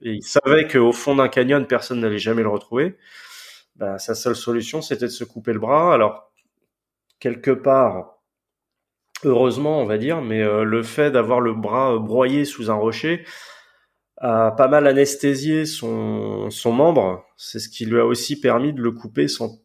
[0.00, 2.96] et il savait qu'au fond d'un canyon personne n'allait jamais le retrouver.
[3.74, 5.92] Bah, sa seule solution c'était de se couper le bras.
[5.92, 6.30] Alors
[7.18, 8.20] quelque part,
[9.24, 13.24] heureusement on va dire, mais euh, le fait d'avoir le bras broyé sous un rocher,
[14.20, 17.24] a pas mal anesthésié son, son membre.
[17.36, 19.60] C'est ce qui lui a aussi permis de le couper sans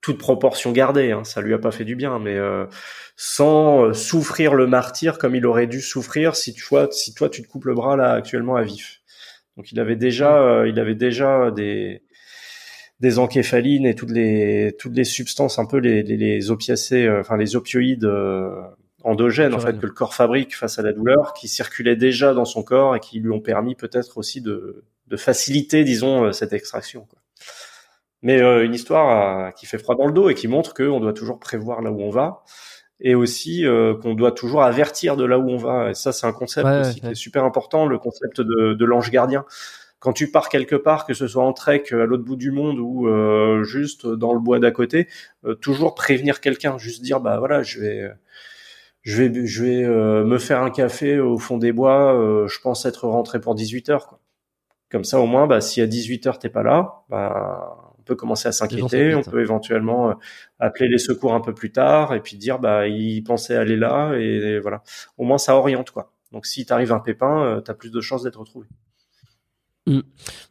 [0.00, 1.12] toute proportion gardée.
[1.12, 2.66] Hein, ça lui a pas fait du bien, mais euh,
[3.16, 7.28] sans euh, souffrir le martyr comme il aurait dû souffrir si tu vois, si toi
[7.28, 9.00] tu te coupes le bras là actuellement à vif.
[9.56, 12.02] Donc il avait déjà, euh, il avait déjà des
[13.00, 17.36] des encéphalines et toutes les toutes les substances un peu les les, les opiacés, enfin
[17.36, 18.08] les opioïdes
[19.08, 22.44] endogènes en fait que le corps fabrique face à la douleur, qui circulaient déjà dans
[22.44, 26.52] son corps et qui lui ont permis peut-être aussi de, de faciliter, disons, euh, cette
[26.52, 27.06] extraction.
[27.08, 27.18] Quoi.
[28.22, 31.00] Mais euh, une histoire euh, qui fait froid dans le dos et qui montre qu'on
[31.00, 32.44] doit toujours prévoir là où on va
[33.00, 33.64] et aussi
[34.02, 35.90] qu'on doit toujours avertir de là où on va.
[35.90, 39.12] Et ça, c'est un concept aussi qui est super important, le concept de, de l'ange
[39.12, 39.44] gardien.
[40.00, 42.80] Quand tu pars quelque part, que ce soit en trek à l'autre bout du monde
[42.80, 43.06] ou
[43.62, 45.06] juste dans le bois d'à côté,
[45.60, 48.10] toujours prévenir quelqu'un, juste dire bah voilà, je vais
[49.08, 52.14] je vais, je vais euh, me faire un café au fond des bois.
[52.14, 54.06] Euh, je pense être rentré pour 18 heures.
[54.06, 54.20] Quoi.
[54.90, 58.16] Comme ça, au moins, bah, si à 18 heures t'es pas là, bah, on peut
[58.16, 59.14] commencer à s'inquiéter.
[59.14, 60.14] On peut éventuellement euh,
[60.58, 64.12] appeler les secours un peu plus tard et puis dire, bah, il pensait aller là
[64.14, 64.82] et, voilà.
[65.16, 66.12] Au moins, ça oriente quoi.
[66.32, 68.66] Donc, si t'arrive un pépin, tu t'as plus de chances d'être retrouvé.
[69.88, 70.00] Mm.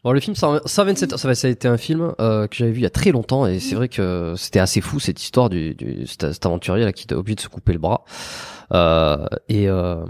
[0.04, 2.84] Bon, le film 127 ça, ça a été un film euh, que j'avais vu il
[2.84, 6.08] y a très longtemps et c'est vrai que c'était assez fou cette histoire du, du
[6.08, 8.04] cet, aventurier là qui était obligé de se couper le bras
[8.74, 10.04] euh, et, euh,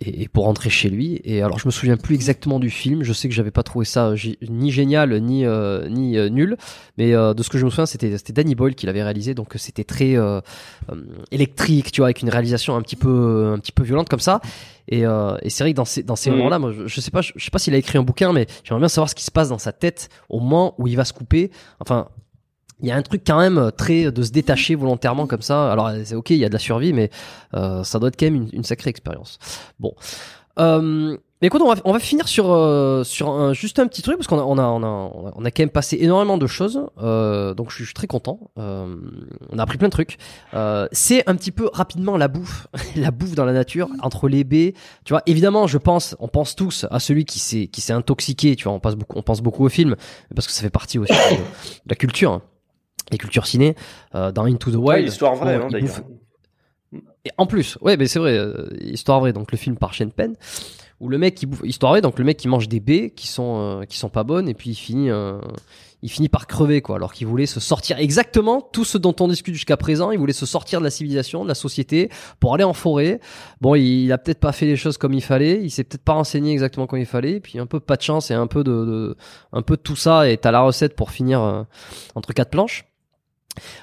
[0.00, 1.20] et, pour rentrer chez lui.
[1.24, 3.02] Et alors je me souviens plus exactement du film.
[3.02, 4.14] Je sais que j'avais pas trouvé ça
[4.48, 6.56] ni génial ni euh, ni euh, nul,
[6.96, 9.34] mais euh, de ce que je me souviens, c'était c'était Danny Boyle qui l'avait réalisé,
[9.34, 10.14] donc c'était très
[11.30, 14.40] électrique, tu vois, avec une réalisation un petit peu un petit peu violente comme ça.
[14.90, 17.20] Et, et c'est vrai que dans ces dans ces moments-là, moi, je, je, sais pas,
[17.20, 19.24] je, je sais pas s'il a écrit un bouquin, mais j'aimerais bien savoir ce qui
[19.24, 21.50] se passe dans sa tête au moment où il va se couper.
[21.80, 22.08] Enfin,
[22.80, 25.72] il y a un truc quand même euh, très de se détacher volontairement comme ça.
[25.72, 27.10] Alors c'est ok, il y a de la survie, mais
[27.54, 29.38] euh, ça doit être quand même une, sacrée expérience.
[29.78, 29.94] Bon.
[30.58, 34.02] Euh, mais écoute, on va, on va finir sur euh, sur un, juste un petit
[34.02, 36.48] truc parce qu'on a on a, on a on a quand même passé énormément de
[36.48, 38.40] choses, euh, donc je suis, très content.
[38.58, 38.96] Euh,
[39.50, 40.18] on a appris plein de trucs.
[40.54, 44.42] Euh, c'est un petit peu rapidement la bouffe, la bouffe dans la nature entre les
[44.42, 44.74] baies.
[45.04, 48.56] Tu vois, évidemment, je pense, on pense tous à celui qui s'est qui s'est intoxiqué.
[48.56, 49.94] Tu vois, on pense beaucoup, on pense beaucoup au film
[50.34, 51.38] parce que ça fait partie aussi de,
[51.88, 52.32] la culture.
[52.32, 52.42] Hein
[53.10, 53.74] les cultures ciné
[54.14, 55.08] euh, dans Into the Wild.
[55.08, 56.00] histoire vraie, hein, d'ailleurs.
[57.24, 59.32] Et en plus, ouais, mais c'est vrai, euh, histoire vraie.
[59.32, 60.34] Donc le film par Shane Penn,
[61.00, 63.26] où le mec qui bouffe, histoire vraie, donc le mec qui mange des baies qui
[63.26, 65.10] sont euh, qui sont pas bonnes et puis il finit
[66.00, 69.26] il finit par crever quoi, alors qu'il voulait se sortir exactement tout ce dont on
[69.26, 70.12] discute jusqu'à présent.
[70.12, 72.08] Il voulait se sortir de la civilisation, de la société,
[72.38, 73.20] pour aller en forêt.
[73.60, 76.12] Bon, il, a peut-être pas fait les choses comme il fallait, il s'est peut-être pas
[76.12, 77.32] renseigné exactement comme il fallait.
[77.32, 79.16] Et puis un peu pas de chance et un peu de, de
[79.52, 81.66] un peu de tout ça est à la recette pour finir
[82.14, 82.84] entre quatre planches.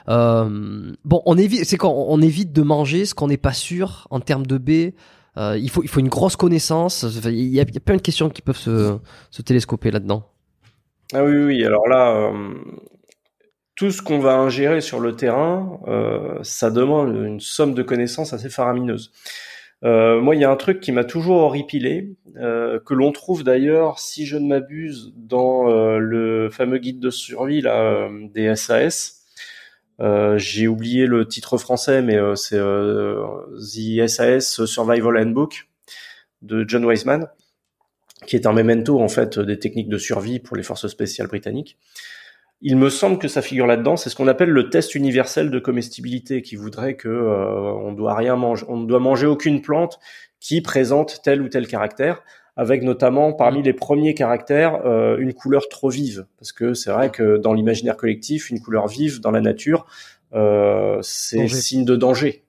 [0.07, 4.07] Euh, bon, on évite, c'est quand on évite de manger ce qu'on n'est pas sûr
[4.10, 4.93] en termes de B.
[5.38, 7.06] Euh, il faut, il faut une grosse connaissance.
[7.26, 8.97] Il y, a, plein de questions qui peuvent se,
[9.31, 10.23] se télescoper là-dedans.
[11.14, 11.65] Ah oui, oui.
[11.65, 12.53] Alors là, euh,
[13.76, 15.80] tout ce qu'on va ingérer sur le terrain,
[16.43, 19.11] ça demande une somme de connaissances assez faramineuse.
[19.84, 24.26] Moi, il y a un truc qui m'a toujours horripilé, que l'on trouve d'ailleurs, si
[24.26, 29.24] je ne m'abuse, dans le fameux guide de survie là, des SAS.
[30.01, 35.67] Euh, j'ai oublié le titre français, mais c'est The SAS Survival Handbook
[36.41, 37.27] de John Weisman,
[38.26, 41.77] qui est un memento en fait des techniques de survie pour les forces spéciales britanniques.
[42.61, 43.97] Il me semble que ça figure là-dedans.
[43.97, 48.15] C'est ce qu'on appelle le test universel de comestibilité, qui voudrait que euh, on doit
[48.15, 49.99] rien manger, on ne doit manger aucune plante
[50.39, 52.23] qui présente tel ou tel caractère,
[52.56, 57.10] avec notamment parmi les premiers caractères euh, une couleur trop vive, parce que c'est vrai
[57.11, 59.86] que dans l'imaginaire collectif, une couleur vive dans la nature,
[60.34, 62.45] euh, c'est signe de danger,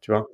[0.00, 0.28] tu vois.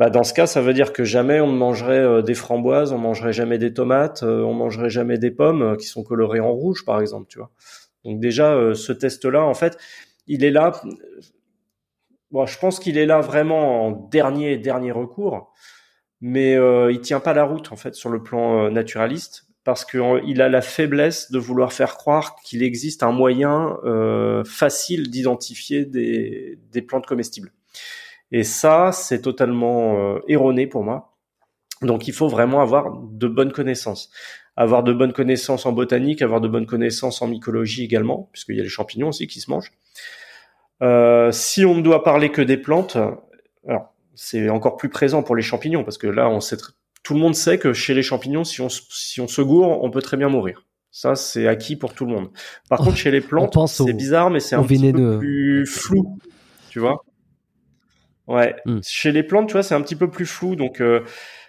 [0.00, 2.92] Bah dans ce cas, ça veut dire que jamais on ne mangerait euh, des framboises,
[2.92, 6.40] on mangerait jamais des tomates, euh, on mangerait jamais des pommes euh, qui sont colorées
[6.40, 7.50] en rouge, par exemple, tu vois.
[8.06, 9.76] Donc déjà, ce test-là, en fait,
[10.26, 10.72] il est là.
[12.30, 15.52] Bon, je pense qu'il est là vraiment en dernier dernier recours,
[16.20, 19.84] mais euh, il tient pas la route en fait sur le plan euh, naturaliste parce
[19.84, 25.84] qu'il a la faiblesse de vouloir faire croire qu'il existe un moyen euh, facile d'identifier
[25.84, 27.52] des, des, plantes comestibles.
[28.32, 31.18] Et ça, c'est totalement euh, erroné pour moi.
[31.82, 34.10] Donc il faut vraiment avoir de bonnes connaissances
[34.56, 38.60] avoir de bonnes connaissances en botanique, avoir de bonnes connaissances en mycologie également, puisqu'il y
[38.60, 39.72] a les champignons aussi qui se mangent.
[41.32, 42.98] Si on ne doit parler que des plantes,
[44.14, 46.56] c'est encore plus présent pour les champignons, parce que là, on sait
[47.02, 49.90] tout le monde sait que chez les champignons, si on, si on se gourre, on
[49.90, 50.66] peut très bien mourir.
[50.90, 52.30] Ça, c'est acquis pour tout le monde.
[52.68, 56.18] Par contre, chez les plantes, c'est bizarre, mais c'est un petit peu plus flou,
[56.68, 57.04] tu vois.
[58.26, 58.54] Ouais.
[58.66, 58.80] Mm.
[58.82, 61.00] Chez les plantes, tu vois, c'est un petit peu plus flou, donc euh,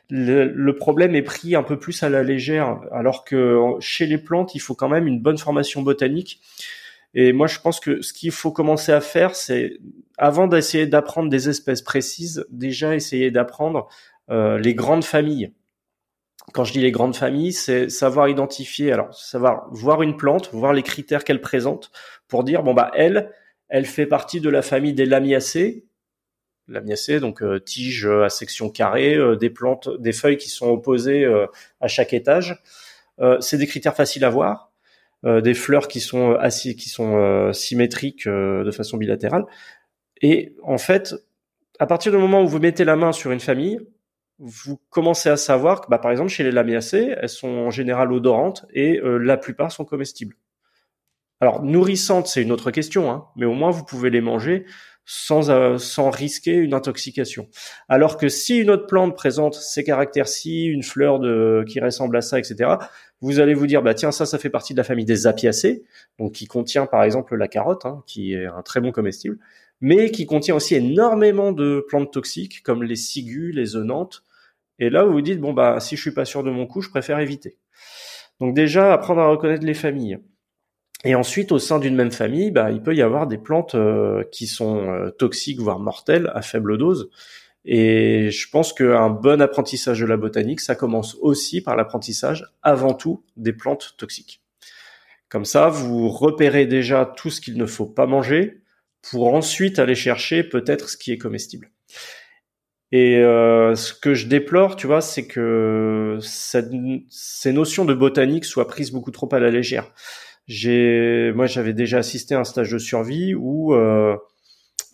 [0.09, 4.17] le, le, problème est pris un peu plus à la légère, alors que chez les
[4.17, 6.39] plantes, il faut quand même une bonne formation botanique.
[7.13, 9.79] Et moi, je pense que ce qu'il faut commencer à faire, c'est
[10.21, 13.89] avant d'essayer d'apprendre des espèces précises, déjà essayer d'apprendre
[14.29, 15.51] euh, les grandes familles.
[16.53, 20.73] Quand je dis les grandes familles, c'est savoir identifier, alors savoir voir une plante, voir
[20.73, 21.91] les critères qu'elle présente,
[22.27, 23.31] pour dire bon bah elle,
[23.67, 25.85] elle fait partie de la famille des lamiacées,
[26.67, 31.25] lamiacées, donc euh, tiges à section carrée, euh, des plantes, des feuilles qui sont opposées
[31.25, 31.47] euh,
[31.79, 32.61] à chaque étage.
[33.39, 34.71] c'est des critères faciles à voir,
[35.23, 36.39] des fleurs qui sont
[37.53, 39.45] symétriques de façon bilatérale.
[40.21, 41.15] Et en fait,
[41.79, 43.79] à partir du moment où vous mettez la main sur une famille,
[44.39, 48.11] vous commencez à savoir que, bah, par exemple, chez les lamiacées, elles sont en général
[48.11, 50.35] odorantes et la plupart sont comestibles.
[51.41, 54.65] Alors, nourrissantes, c'est une autre question, hein, mais au moins vous pouvez les manger
[55.05, 57.47] sans, euh, sans risquer une intoxication.
[57.89, 62.21] Alors que si une autre plante présente ces caractères-ci, une fleur de, qui ressemble à
[62.21, 62.75] ça, etc.,
[63.21, 65.83] vous allez vous dire, bah tiens, ça, ça fait partie de la famille des apiacées,
[66.19, 69.39] donc qui contient par exemple la carotte, hein, qui est un très bon comestible,
[69.81, 74.23] mais qui contient aussi énormément de plantes toxiques comme les ciguës, les œnantes.
[74.79, 76.81] Et là, vous vous dites, bon bah si je suis pas sûr de mon coup,
[76.81, 77.57] je préfère éviter.
[78.39, 80.19] Donc déjà, apprendre à reconnaître les familles.
[81.03, 84.23] Et ensuite, au sein d'une même famille, bah, il peut y avoir des plantes euh,
[84.31, 87.09] qui sont euh, toxiques, voire mortelles, à faible dose.
[87.65, 92.93] Et je pense qu'un bon apprentissage de la botanique, ça commence aussi par l'apprentissage, avant
[92.93, 94.41] tout, des plantes toxiques.
[95.29, 98.60] Comme ça, vous repérez déjà tout ce qu'il ne faut pas manger,
[99.09, 101.71] pour ensuite aller chercher peut-être ce qui est comestible.
[102.91, 106.71] Et euh, ce que je déplore, tu vois, c'est que cette,
[107.09, 109.91] ces notions de botanique soient prises beaucoup trop à la légère
[110.47, 114.17] j'ai, moi, j'avais déjà assisté à un stage de survie où euh,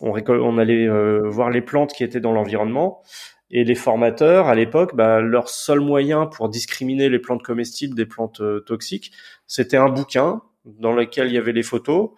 [0.00, 3.02] on, on allait euh, voir les plantes qui étaient dans l'environnement.
[3.50, 8.06] Et les formateurs, à l'époque, bah, leur seul moyen pour discriminer les plantes comestibles des
[8.06, 9.12] plantes euh, toxiques,
[9.46, 12.10] c'était un bouquin dans lequel il y avait les photos.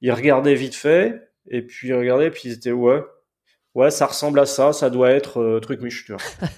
[0.00, 3.02] Ils regardaient vite fait, et puis ils regardaient, puis ils étaient ouais,
[3.74, 6.22] ouais, ça ressemble à ça, ça doit être euh, truc miche, tu vois.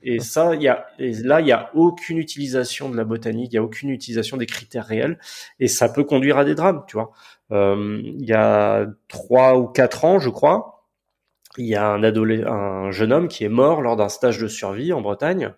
[0.00, 3.52] Et ça, il y a, et là, il y a aucune utilisation de la botanique,
[3.52, 5.18] il y a aucune utilisation des critères réels,
[5.58, 7.10] et ça peut conduire à des drames, tu vois.
[7.50, 10.86] Euh, il y a trois ou quatre ans, je crois,
[11.56, 14.92] il y a un un jeune homme qui est mort lors d'un stage de survie
[14.92, 15.52] en Bretagne.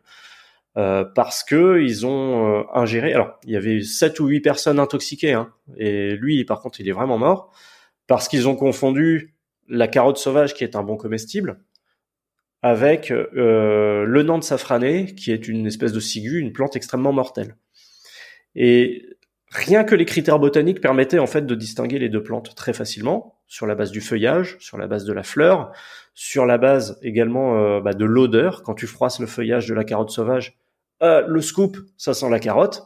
[0.77, 3.13] Euh, parce que ils ont euh, ingéré.
[3.13, 6.89] Alors, il y avait sept ou huit personnes intoxiquées, hein, et lui, par contre, il
[6.89, 7.53] est vraiment mort
[8.11, 9.37] parce qu'ils ont confondu
[9.69, 11.61] la carotte sauvage, qui est un bon comestible,
[12.61, 17.55] avec euh, le Nant safrané, qui est une espèce de ciguë, une plante extrêmement mortelle.
[18.57, 19.07] Et
[19.53, 23.39] rien que les critères botaniques permettaient en fait de distinguer les deux plantes très facilement,
[23.47, 25.71] sur la base du feuillage, sur la base de la fleur,
[26.13, 28.65] sur la base également euh, bah, de l'odeur.
[28.65, 30.59] Quand tu froisses le feuillage de la carotte sauvage,
[31.05, 32.83] euh, le scoop, ça sent la carotte,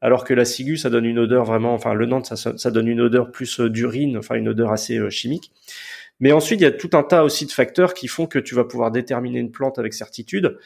[0.00, 2.88] alors que la ciguë, ça donne une odeur vraiment, enfin le Nantes, ça, ça donne
[2.88, 5.52] une odeur plus euh, d'urine, enfin une odeur assez chimique.
[6.20, 8.54] Mais ensuite, il y a tout un tas aussi de facteurs qui font que tu
[8.54, 10.58] vas pouvoir déterminer une plante avec certitude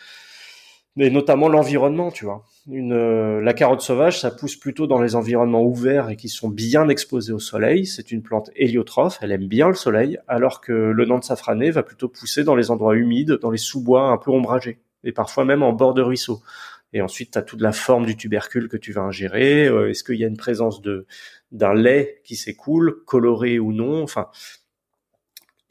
[0.97, 2.45] mais notamment l'environnement, tu vois.
[2.71, 6.49] Une, euh, la carotte sauvage, ça pousse plutôt dans les environnements ouverts et qui sont
[6.49, 7.87] bien exposés au soleil.
[7.87, 11.83] C'est une plante héliotrophe, elle aime bien le soleil, alors que le Nantes safrané va
[11.83, 15.63] plutôt pousser dans les endroits humides, dans les sous-bois un peu ombragés, et parfois même
[15.63, 16.43] en bord de ruisseau.
[16.93, 19.66] Et ensuite, tu as toute la forme du tubercule que tu vas ingérer.
[19.66, 21.06] Euh, est-ce qu'il y a une présence de
[21.51, 24.02] d'un lait qui s'écoule, coloré ou non?
[24.02, 24.28] Enfin,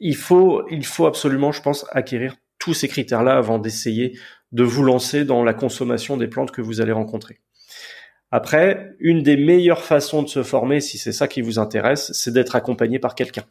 [0.00, 4.18] il faut, il faut absolument, je pense, acquérir tous ces critères-là avant d'essayer
[4.52, 7.40] de vous lancer dans la consommation des plantes que vous allez rencontrer.
[8.30, 12.32] Après, une des meilleures façons de se former, si c'est ça qui vous intéresse, c'est
[12.32, 13.44] d'être accompagné par quelqu'un.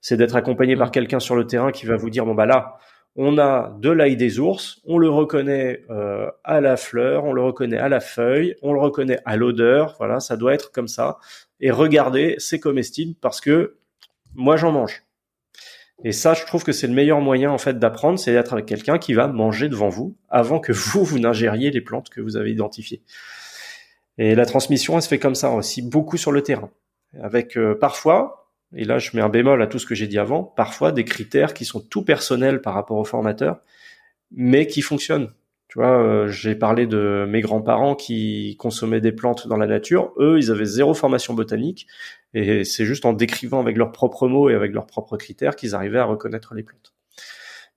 [0.00, 2.78] C'est d'être accompagné par quelqu'un sur le terrain qui va vous dire bon bah là,
[3.16, 7.42] on a de l'ail des ours, on le reconnaît euh, à la fleur, on le
[7.42, 11.18] reconnaît à la feuille, on le reconnaît à l'odeur, voilà, ça doit être comme ça.
[11.60, 13.76] Et regardez, c'est comestible parce que
[14.34, 15.02] moi j'en mange.
[16.02, 18.66] Et ça, je trouve que c'est le meilleur moyen en fait d'apprendre, c'est d'être avec
[18.66, 22.36] quelqu'un qui va manger devant vous avant que vous vous n'ingériez les plantes que vous
[22.36, 23.02] avez identifiées.
[24.16, 26.70] Et la transmission, elle se fait comme ça aussi beaucoup sur le terrain,
[27.22, 28.39] avec euh, parfois,
[28.74, 31.04] et là je mets un bémol à tout ce que j'ai dit avant, parfois des
[31.04, 33.60] critères qui sont tout personnels par rapport au formateur,
[34.32, 35.30] mais qui fonctionnent.
[35.68, 40.12] Tu vois, euh, j'ai parlé de mes grands-parents qui consommaient des plantes dans la nature.
[40.18, 41.86] Eux, ils avaient zéro formation botanique
[42.34, 45.76] et c'est juste en décrivant avec leurs propres mots et avec leurs propres critères qu'ils
[45.76, 46.92] arrivaient à reconnaître les plantes.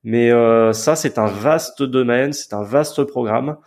[0.04, 3.58] Mais euh, ça, c'est un vaste domaine, c'est un vaste programme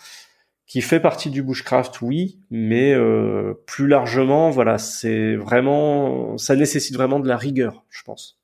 [0.66, 6.97] qui fait partie du bushcraft, oui, mais euh, plus largement, voilà, c'est vraiment, ça nécessite
[6.97, 8.40] vraiment de la rigueur, je pense.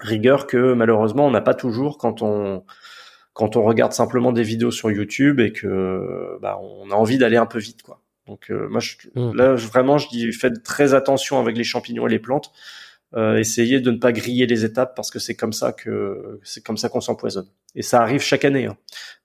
[0.00, 2.64] Rigueur que malheureusement on n'a pas toujours quand on
[3.34, 7.36] quand on regarde simplement des vidéos sur YouTube et que bah, on a envie d'aller
[7.36, 8.00] un peu vite quoi.
[8.26, 9.36] Donc euh, moi je, mmh.
[9.36, 12.50] là vraiment je dis faites très attention avec les champignons et les plantes.
[13.16, 16.64] Euh, essayez de ne pas griller les étapes parce que c'est comme ça que c'est
[16.64, 17.48] comme ça qu'on s'empoisonne.
[17.74, 18.66] Et ça arrive chaque année.
[18.66, 18.76] Hein.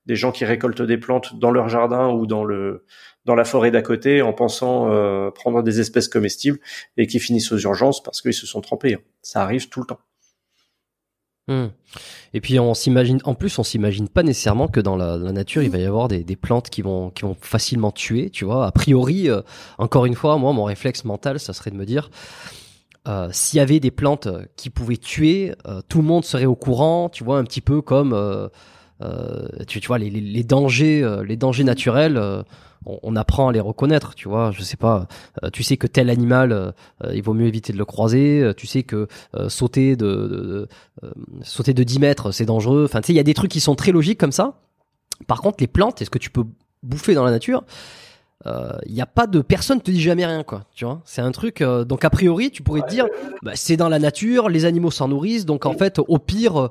[0.08, 2.86] Des gens qui récoltent des plantes dans leur jardin ou dans le
[3.26, 6.60] dans la forêt d'à côté en pensant euh, prendre des espèces comestibles
[6.98, 8.96] et qui finissent aux urgences parce qu'ils se sont trempés.
[8.96, 9.02] Hein.
[9.22, 10.00] Ça arrive tout le temps.
[11.48, 11.68] Hmm.
[12.34, 15.70] Et puis on s'imagine, en plus on s'imagine pas nécessairement que dans la, nature il
[15.70, 18.66] va y avoir des, plantes qui vont qui vont facilement tuer, tu vois.
[18.66, 19.42] A priori, euh,
[19.78, 22.10] encore une fois, moi mon réflexe mental, ça serait de me dire
[23.08, 26.56] euh, s'il y avait des plantes qui pouvaient tuer, euh, tout le monde serait au
[26.56, 28.50] courant, tu vois, un petit peu comme
[29.68, 32.46] tu, tu vois les, les dangers les dangers naturels
[32.86, 34.52] on, apprend à les reconnaître, tu vois.
[34.52, 35.08] Je sais pas,
[35.44, 36.72] euh, tu sais que tel animal, euh,
[37.14, 38.42] il vaut mieux éviter de le croiser.
[38.42, 39.08] Euh, tu sais que
[39.48, 40.68] sauter de,
[41.42, 42.86] sauter de 10 mètres, c'est dangereux.
[42.86, 44.60] Enfin, tu sais, il y a des trucs qui sont très logiques comme ça.
[45.28, 46.46] Par contre, les plantes, est-ce que tu peux
[46.84, 47.64] bouffer dans la nature?
[48.86, 51.32] Il n'y a pas de personne te dit jamais rien quoi tu vois c'est un
[51.32, 53.08] truc donc a priori tu pourrais te dire
[53.42, 56.70] bah, c'est dans la nature les animaux s'en nourrissent donc en fait au pire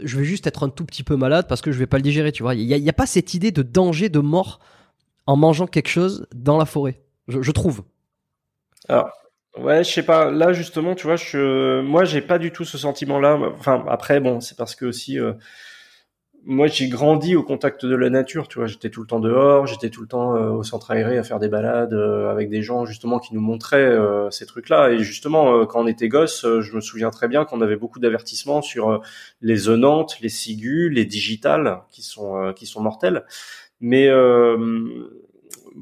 [0.00, 2.02] je vais juste être un tout petit peu malade parce que je vais pas le
[2.02, 4.60] digérer tu vois il n'y a, a, pas cette idée de danger de mort
[5.26, 7.82] en mangeant quelque chose dans la forêt, je, trouve.
[8.88, 9.10] Alors,
[9.58, 10.30] ouais, je sais pas.
[10.30, 13.38] Là, justement, tu vois, je, moi, j'ai pas du tout ce sentiment-là.
[13.58, 15.32] Enfin, après, bon, c'est parce que aussi, euh,
[16.46, 18.48] moi, j'ai grandi au contact de la nature.
[18.48, 21.18] Tu vois, j'étais tout le temps dehors, j'étais tout le temps euh, au centre aéré
[21.18, 23.96] à faire des balades euh, avec des gens justement qui nous montraient
[24.30, 24.90] ces trucs-là.
[24.90, 28.62] Et justement, quand on était gosse, je me souviens très bien qu'on avait beaucoup d'avertissements
[28.62, 29.00] sur
[29.40, 33.24] les zonantes, les ciguës, les digitales, qui sont qui sont mortelles.
[33.80, 35.23] Mais euh,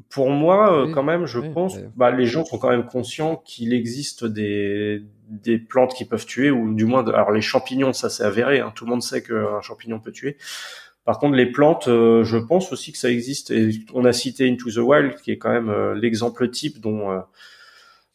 [0.09, 4.25] pour moi, quand même, je pense, bah, les gens sont quand même conscients qu'il existe
[4.25, 8.59] des, des plantes qui peuvent tuer, ou du moins, alors les champignons, ça c'est avéré,
[8.59, 10.37] hein, tout le monde sait qu'un champignon peut tuer.
[11.05, 13.51] Par contre, les plantes, euh, je pense aussi que ça existe.
[13.51, 17.21] Et on a cité Into the Wild, qui est quand même euh, l'exemple type dont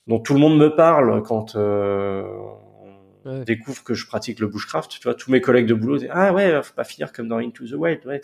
[0.07, 4.91] dont tout le monde me parle quand on découvre que je pratique le bushcraft.
[4.91, 7.37] Tu vois, tous mes collègues de boulot disent ah ouais, faut pas finir comme dans
[7.37, 8.01] Into the Wild.
[8.07, 8.23] Ouais.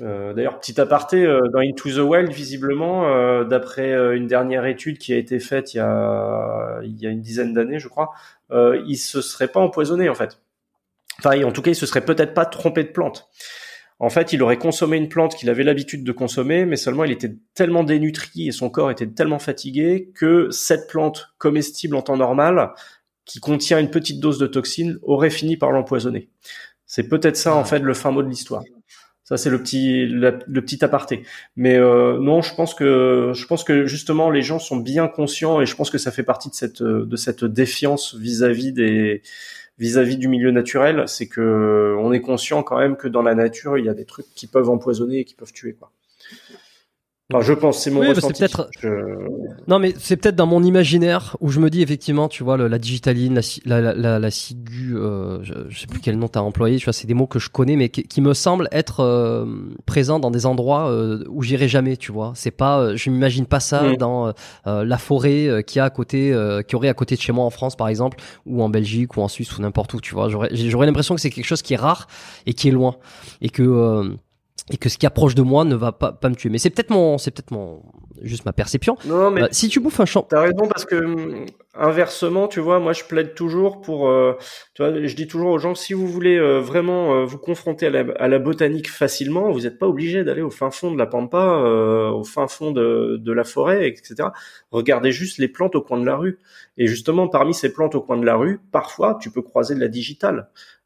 [0.00, 4.98] Euh, d'ailleurs, petit aparté, euh, dans Into the Wild, visiblement, euh, d'après une dernière étude
[4.98, 8.10] qui a été faite il y a, il y a une dizaine d'années, je crois,
[8.50, 10.40] il se serait pas empoisonné en fait.
[11.18, 13.28] Enfin, en tout cas, il se serait peut-être pas trompé de plante.
[14.00, 17.12] En fait, il aurait consommé une plante qu'il avait l'habitude de consommer, mais seulement il
[17.12, 22.16] était tellement dénutri et son corps était tellement fatigué que cette plante comestible en temps
[22.16, 22.72] normal,
[23.24, 26.28] qui contient une petite dose de toxine, aurait fini par l'empoisonner.
[26.86, 27.64] C'est peut-être ça en ah.
[27.64, 28.64] fait le fin mot de l'histoire.
[29.24, 31.24] Ça c'est le petit le petit aparté.
[31.56, 35.62] Mais euh, non, je pense que je pense que justement les gens sont bien conscients
[35.62, 39.22] et je pense que ça fait partie de cette de cette défiance vis-à-vis des
[39.78, 43.76] vis-à-vis du milieu naturel, c'est que on est conscient quand même que dans la nature
[43.78, 45.90] il y a des trucs qui peuvent empoisonner et qui peuvent tuer quoi
[47.40, 48.40] je pense, c'est mon oui, ressenti.
[48.40, 48.68] Peut-être...
[49.66, 52.78] Non, mais c'est peut-être dans mon imaginaire où je me dis effectivement, tu vois, la
[52.78, 56.76] digitaline, la, la, la, la cigu, euh, je, je, sais plus quel nom t'as employé,
[56.76, 59.46] tu vois, c'est des mots que je connais, mais qui, me semblent être euh,
[59.86, 62.32] présents dans des endroits euh, où j'irai jamais, tu vois.
[62.34, 63.96] C'est pas, euh, je m'imagine pas ça mm.
[63.96, 64.32] dans
[64.66, 66.36] la forêt qui a à côté,
[66.68, 69.22] qui aurait à côté de chez moi en France, par exemple, ou en Belgique, ou
[69.22, 70.28] en Suisse, ou n'importe où, tu vois.
[70.28, 72.06] J'aurais, j'aurais l'impression que c'est quelque chose qui est rare
[72.44, 72.96] et qui est loin,
[73.40, 74.14] et que
[74.70, 76.48] et que ce qui approche de moi ne va pas, pas me tuer.
[76.48, 77.82] Mais c'est peut-être mon, c'est peut-être mon,
[78.22, 78.96] juste ma perception.
[79.04, 80.22] Non, mais euh, si tu bouffes un champ.
[80.22, 81.44] T'as raison parce que
[81.74, 84.38] inversement, tu vois, moi je plaide toujours pour, euh,
[84.72, 87.90] tu vois, je dis toujours aux gens si vous voulez euh, vraiment vous confronter à
[87.90, 91.06] la, à la, botanique facilement, vous n'êtes pas obligé d'aller au fin fond de la
[91.06, 91.44] pampa,
[92.14, 94.28] au fin fond de, de la forêt, etc.
[94.70, 96.38] Regardez juste les plantes au coin de la rue.
[96.78, 99.80] Et justement, parmi ces plantes au coin de la rue, parfois tu peux croiser de
[99.80, 100.83] la digitale euh,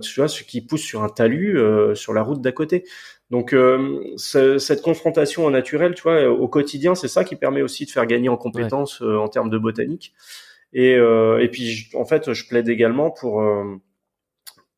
[0.00, 2.84] tu vois, ce qui pousse sur un talus euh, sur la route d'à côté.
[3.30, 7.84] Donc euh, cette confrontation au naturel, tu vois, au quotidien, c'est ça qui permet aussi
[7.84, 10.14] de faire gagner en compétences euh, en termes de botanique.
[10.72, 13.44] Et, euh, et puis en fait, je plaide également pour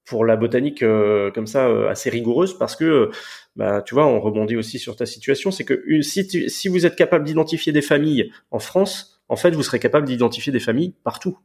[0.05, 3.11] pour la botanique comme ça assez rigoureuse parce que
[3.55, 6.97] bah, tu vois, on rebondit aussi sur ta situation, c'est que si, si vous êtes
[6.97, 11.39] capable d'identifier des familles en France, en fait, vous serez capable d'identifier des familles partout.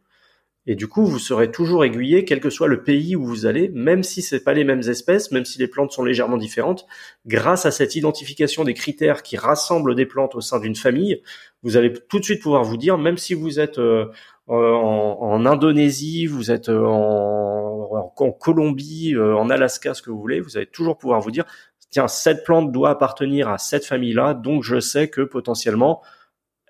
[0.68, 3.70] Et du coup, vous serez toujours aiguillé, quel que soit le pays où vous allez,
[3.70, 6.88] même si c'est pas les mêmes espèces, même si les plantes sont légèrement différentes,
[7.28, 11.22] grâce à cette identification des critères qui rassemblent des plantes au sein d'une famille,
[11.62, 14.06] vous allez tout de suite pouvoir vous dire, même si vous êtes euh,
[14.48, 20.58] en, Indonésie, vous êtes euh, en, Colombie, euh, en Alaska, ce que vous voulez, vous
[20.58, 21.46] allez toujours pouvoir vous dire,
[21.92, 26.02] tiens, cette plante doit appartenir à cette famille-là, donc je sais que potentiellement,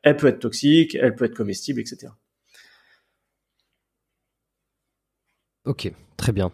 [0.03, 2.07] elle peut être toxique, elle peut être comestible, etc.
[5.65, 6.51] Ok, très bien.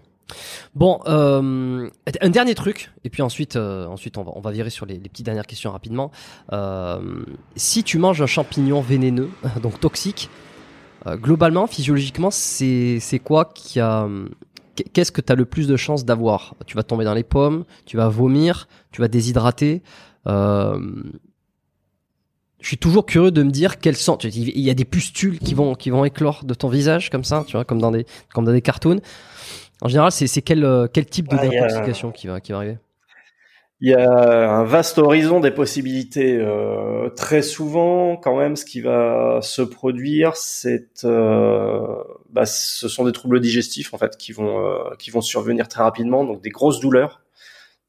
[0.75, 1.89] Bon, euh,
[2.21, 4.97] un dernier truc, et puis ensuite, euh, ensuite on va, on va virer sur les,
[4.97, 6.11] les petites dernières questions rapidement.
[6.53, 7.23] Euh,
[7.55, 9.29] si tu manges un champignon vénéneux,
[9.61, 10.29] donc toxique,
[11.07, 13.79] euh, globalement, physiologiquement, c'est quoi qui
[14.93, 16.55] Qu'est-ce que tu as le plus de chances d'avoir?
[16.65, 19.83] Tu vas tomber dans les pommes, tu vas vomir, tu vas déshydrater.
[22.61, 24.17] Je suis toujours curieux de me dire quels sont.
[24.17, 27.43] Il y a des pustules qui vont qui vont éclore de ton visage comme ça,
[27.47, 29.01] tu vois, comme dans des comme dans des cartoons.
[29.81, 32.77] En général, c'est c'est quel euh, quel type de ah, qui va qui va arriver?
[33.83, 36.37] Il y a un vaste horizon des possibilités.
[36.37, 41.95] Euh, très souvent, quand même, ce qui va se produire, c'est euh,
[42.29, 45.81] bah, ce sont des troubles digestifs en fait qui vont euh, qui vont survenir très
[45.81, 47.21] rapidement, donc des grosses douleurs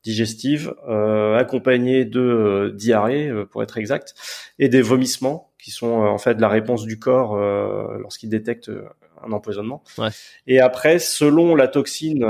[0.02, 4.14] digestive, euh, accompagnée de euh, diarrhée euh, pour être exact,
[4.58, 8.68] et des vomissements qui sont en fait la réponse du corps lorsqu'il détecte
[9.24, 9.84] un empoisonnement.
[9.96, 10.08] Ouais.
[10.48, 12.26] Et après, selon la toxine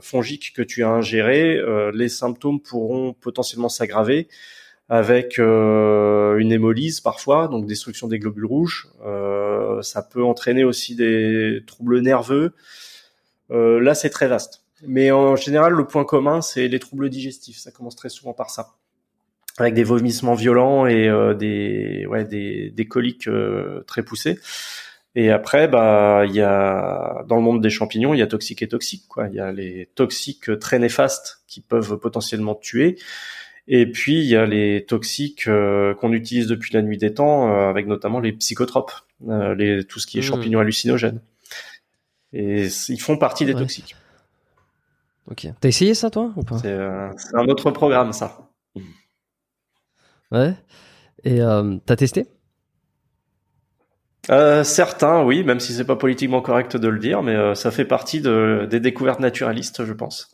[0.00, 1.60] fongique que tu as ingérée,
[1.92, 4.28] les symptômes pourront potentiellement s'aggraver
[4.88, 8.86] avec une hémolyse parfois, donc destruction des globules rouges.
[9.82, 12.54] ça peut entraîner aussi des troubles nerveux.
[13.50, 14.63] là, c'est très vaste.
[14.86, 17.58] Mais en général, le point commun, c'est les troubles digestifs.
[17.58, 18.74] Ça commence très souvent par ça,
[19.58, 24.38] avec des vomissements violents et euh, des, ouais, des, des coliques euh, très poussées.
[25.16, 28.62] Et après, bah, il y a dans le monde des champignons, il y a toxiques
[28.62, 29.04] et toxiques.
[29.08, 32.98] Quoi, il y a les toxiques très néfastes qui peuvent potentiellement tuer.
[33.66, 37.68] Et puis il y a les toxiques euh, qu'on utilise depuis la nuit des temps,
[37.68, 38.92] avec notamment les psychotropes,
[39.26, 40.24] les, tout ce qui est mmh.
[40.24, 41.20] champignons hallucinogènes.
[42.32, 43.94] Et ils font partie des toxiques.
[45.30, 45.46] Ok.
[45.60, 46.58] T'as essayé ça, toi, ou pas?
[46.64, 48.50] Euh, C'est un autre programme, ça.
[50.30, 50.54] Ouais.
[51.22, 52.26] Et euh, t'as testé?
[54.30, 57.70] Euh, certains, oui, même si c'est pas politiquement correct de le dire, mais euh, ça
[57.70, 60.30] fait partie de, des découvertes naturalistes, je pense.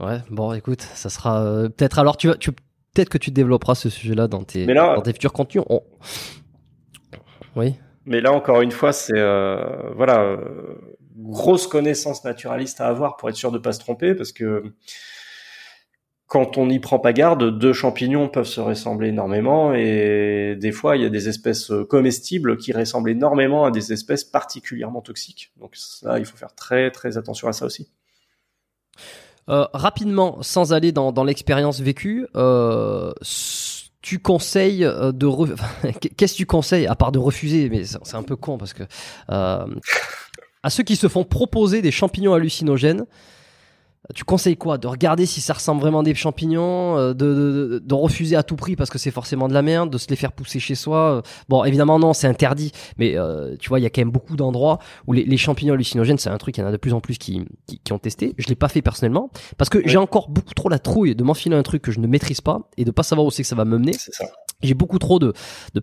[0.00, 1.42] Ouais, bon, écoute, ça sera
[1.76, 1.98] peut-être.
[1.98, 5.64] Alors, tu, tu peut-être que tu développeras ce sujet-là dans tes dans tes futurs contenus.
[7.54, 7.76] Oui.
[8.04, 9.18] Mais là, encore une fois, c'est
[9.94, 10.36] voilà
[11.16, 14.72] grosse connaissance naturaliste à avoir pour être sûr de pas se tromper, parce que
[16.26, 20.96] quand on n'y prend pas garde, deux champignons peuvent se ressembler énormément et des fois
[20.96, 25.52] il y a des espèces comestibles qui ressemblent énormément à des espèces particulièrement toxiques.
[25.60, 27.88] Donc ça, il faut faire très très attention à ça aussi.
[29.48, 33.12] Euh, rapidement, sans aller dans, l'expérience vécue, euh,
[34.06, 35.26] tu conseilles euh, de
[36.16, 38.84] qu'est-ce que tu conseilles à part de refuser mais c'est un peu con parce que
[39.30, 39.66] euh,
[40.66, 43.04] à ceux qui se font proposer des champignons hallucinogènes,
[44.16, 47.82] tu conseilles quoi De regarder si ça ressemble vraiment à des champignons, euh, de, de,
[47.84, 50.16] de, refuser à tout prix parce que c'est forcément de la merde, de se les
[50.16, 51.22] faire pousser chez soi.
[51.48, 54.34] Bon, évidemment non, c'est interdit, mais euh, tu vois, il y a quand même beaucoup
[54.34, 56.94] d'endroits où les, les, champignons hallucinogènes, c'est un truc, il y en a de plus
[56.94, 58.34] en plus qui, qui, qui ont testé.
[58.36, 61.54] Je l'ai pas fait personnellement parce que j'ai encore beaucoup trop la trouille de m'enfiler
[61.54, 63.54] un truc que je ne maîtrise pas et de pas savoir où c'est que ça
[63.54, 63.92] va me mener.
[63.92, 64.24] C'est ça.
[64.62, 65.34] J'ai beaucoup trop de,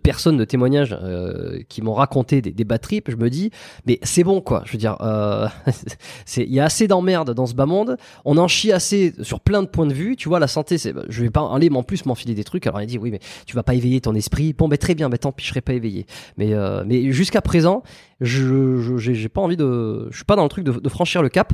[0.02, 2.64] personnes, de témoignages euh, qui m'ont raconté des, des.
[3.06, 3.50] Je me dis,
[3.86, 4.62] mais c'est bon quoi.
[4.66, 5.46] Je veux dire, euh,
[6.36, 7.96] il y a assez d'emmerdes dans ce bas monde.
[8.24, 10.16] On en chie assez sur plein de points de vue.
[10.16, 12.66] Tu vois, la santé, c'est, je vais pas aller, mais en plus m'enfiler des trucs.
[12.66, 14.52] Alors il dit, oui, mais tu vas pas éveiller ton esprit.
[14.54, 16.06] Bon, ben très bien, ben tant pis, je serai pas éveillé.
[16.36, 17.84] Mais euh, jusqu'à présent,
[18.20, 21.28] je j'ai pas envie de, je suis pas dans le truc de, de franchir le
[21.28, 21.52] cap.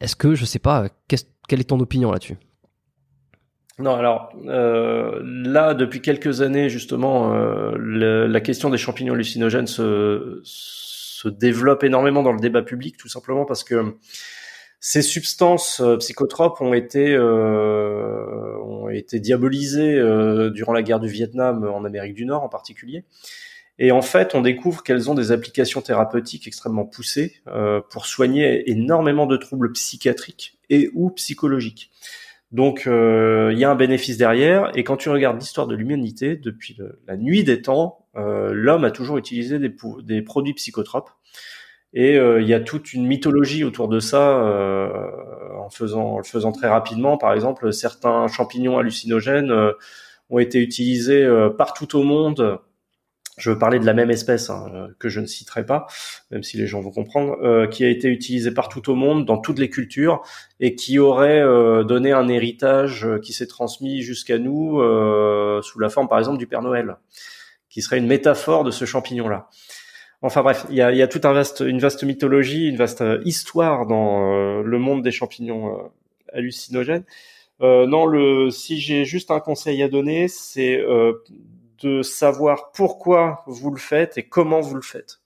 [0.00, 2.36] Est-ce que je sais pas, quelle est ton opinion là-dessus?
[3.78, 10.42] Non, alors euh, là, depuis quelques années, justement, euh, la question des champignons hallucinogènes se,
[11.26, 13.96] développe énormément dans le débat public, tout simplement parce que
[14.78, 20.00] ces substances euh, psychotropes ont été ont été diabolisées
[20.52, 23.04] durant la guerre du Vietnam en Amérique du Nord en particulier.
[23.78, 27.42] Et en fait, on découvre qu'elles ont des applications thérapeutiques extrêmement poussées
[27.90, 31.90] pour soigner énormément de troubles psychiatriques et ou psychologiques.
[32.52, 34.70] Donc euh, il y a un bénéfice derrière.
[34.76, 38.90] Et quand tu regardes l'histoire de l'humanité, depuis la nuit des temps, euh, l'homme a
[38.90, 41.10] toujours utilisé des, produits psychotropes.
[41.92, 44.38] Et euh, il y a toute une mythologie autour de ça,
[45.58, 47.18] en faisant, en le faisant très rapidement.
[47.18, 49.52] Par exemple, certains champignons hallucinogènes
[50.30, 51.26] ont été utilisés
[51.56, 52.60] partout au monde
[53.36, 55.86] je veux parler de la même espèce hein, euh, que je ne citerai pas,
[56.30, 59.38] même si les gens vont comprendre, euh, qui a été utilisée partout au monde, dans
[59.38, 60.22] toutes les cultures,
[60.58, 65.78] et qui aurait euh, donné un héritage euh, qui s'est transmis jusqu'à nous euh, sous
[65.78, 66.96] la forme, par exemple, du Père Noël,
[67.68, 69.48] qui serait une métaphore de ce champignon-là.
[70.22, 73.04] Enfin bref, il y a, y a tout un vaste, une vaste mythologie, une vaste
[73.26, 75.90] histoire dans le monde des champignons
[76.32, 77.04] hallucinogènes.
[77.60, 80.82] non, le, si j'ai juste un conseil à donner, c'est
[81.82, 85.20] de savoir pourquoi vous le faites et comment vous le faites.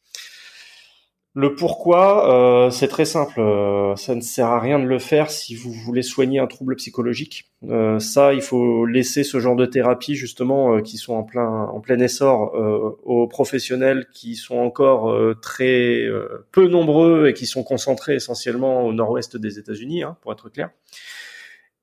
[1.34, 3.38] Le pourquoi, euh, c'est très simple.
[3.38, 6.74] Euh, ça ne sert à rien de le faire si vous voulez soigner un trouble
[6.74, 7.48] psychologique.
[7.68, 11.46] Euh, ça, il faut laisser ce genre de thérapie justement euh, qui sont en plein
[11.46, 16.04] en plein essor euh, aux professionnels qui sont encore très
[16.50, 20.70] peu nombreux et qui sont concentrés essentiellement au nord-ouest des États-Unis, hein, pour être clair.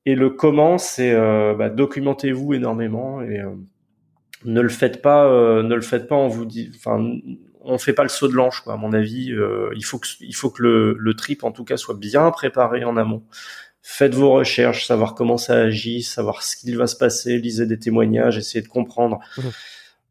[0.06, 1.16] Et le comment, c'est
[1.56, 3.42] bah, documentez-vous énormément et
[4.45, 6.16] ne le faites pas, euh, ne le faites pas.
[6.16, 7.03] On vous dit, enfin,
[7.61, 8.74] on fait pas le saut de l'ange, quoi.
[8.74, 11.64] À mon avis, euh, il faut que, il faut que le, le trip, en tout
[11.64, 13.24] cas, soit bien préparé en amont.
[13.90, 17.80] Faites vos recherches, savoir comment ça agit, savoir ce qu'il va se passer, lisez des
[17.80, 19.41] témoignages, essayez de comprendre mmh.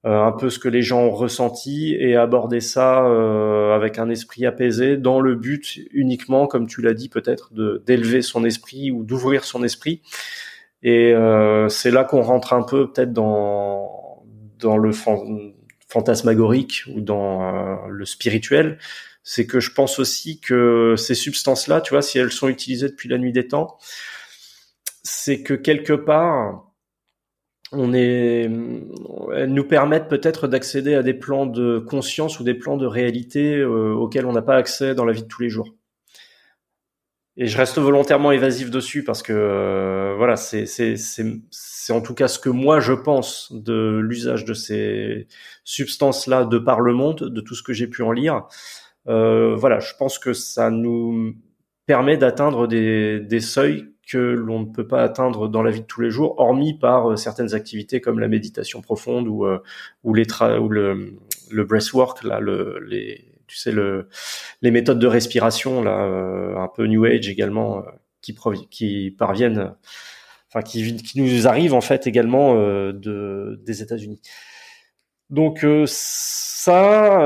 [0.06, 4.08] euh, un peu ce que les gens ont ressenti et aborder ça euh, avec un
[4.08, 8.90] esprit apaisé, dans le but uniquement, comme tu l'as dit, peut-être de d'élever son esprit
[8.90, 10.00] ou d'ouvrir son esprit.
[10.82, 13.95] Et euh, c'est là qu'on rentre un peu peut-être dans
[14.58, 14.92] dans le
[15.88, 18.78] fantasmagorique ou dans euh, le spirituel,
[19.22, 23.08] c'est que je pense aussi que ces substances-là, tu vois, si elles sont utilisées depuis
[23.08, 23.76] la nuit des temps,
[25.02, 26.66] c'est que quelque part,
[27.72, 28.48] on est,
[29.34, 33.56] elles nous permettent peut-être d'accéder à des plans de conscience ou des plans de réalité
[33.56, 35.74] euh, auxquels on n'a pas accès dans la vie de tous les jours.
[37.38, 42.00] Et je reste volontairement évasif dessus parce que euh, voilà, c'est c'est c'est c'est en
[42.00, 45.28] tout cas ce que moi je pense de l'usage de ces
[45.64, 48.46] substances-là de par le monde, de tout ce que j'ai pu en lire.
[49.08, 51.34] Euh, voilà, je pense que ça nous
[51.86, 55.86] permet d'atteindre des des seuils que l'on ne peut pas atteindre dans la vie de
[55.86, 59.58] tous les jours, hormis par euh, certaines activités comme la méditation profonde ou euh,
[60.04, 61.14] ou les tra ou le
[61.50, 64.08] le breathwork là, le les tu sais le
[64.62, 67.82] les méthodes de respiration là euh, un peu new age également euh,
[68.70, 69.74] qui parviennent
[70.48, 74.20] enfin qui nous arrivent en fait également euh, de des États-Unis.
[75.30, 77.20] Donc ça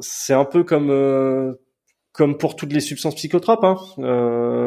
[0.00, 1.56] c'est un peu comme
[2.12, 3.64] comme pour toutes les substances psychotropes.
[3.64, 3.76] Hein.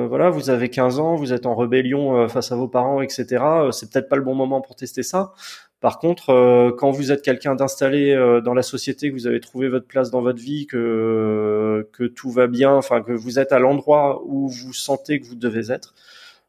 [0.10, 3.26] Voilà, vous avez 15 ans, vous êtes en rébellion face à vos parents, etc.
[3.72, 5.34] C'est peut-être pas le bon moment pour tester ça.
[5.80, 9.40] Par contre, euh, quand vous êtes quelqu'un d'installé euh, dans la société, que vous avez
[9.40, 13.60] trouvé votre place dans votre vie, que tout va bien, enfin que vous êtes à
[13.60, 15.94] l'endroit où vous sentez que vous devez être,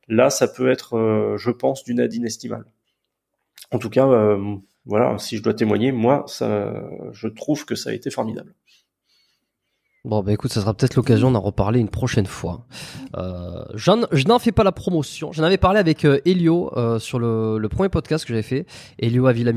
[0.08, 2.66] là, ça peut être, euh, je pense, d'une aide inestimable.
[3.70, 4.08] En tout cas,
[4.86, 8.54] voilà, si je dois témoigner, moi, je trouve que ça a été formidable.
[10.08, 12.64] Bon, bah écoute, ça sera peut-être l'occasion d'en reparler une prochaine fois.
[13.18, 15.32] Euh, je n'en fais pas la promotion.
[15.32, 18.64] J'en avais parlé avec euh, Elio euh, sur le, le, premier podcast que j'avais fait,
[18.98, 19.52] Elio Avila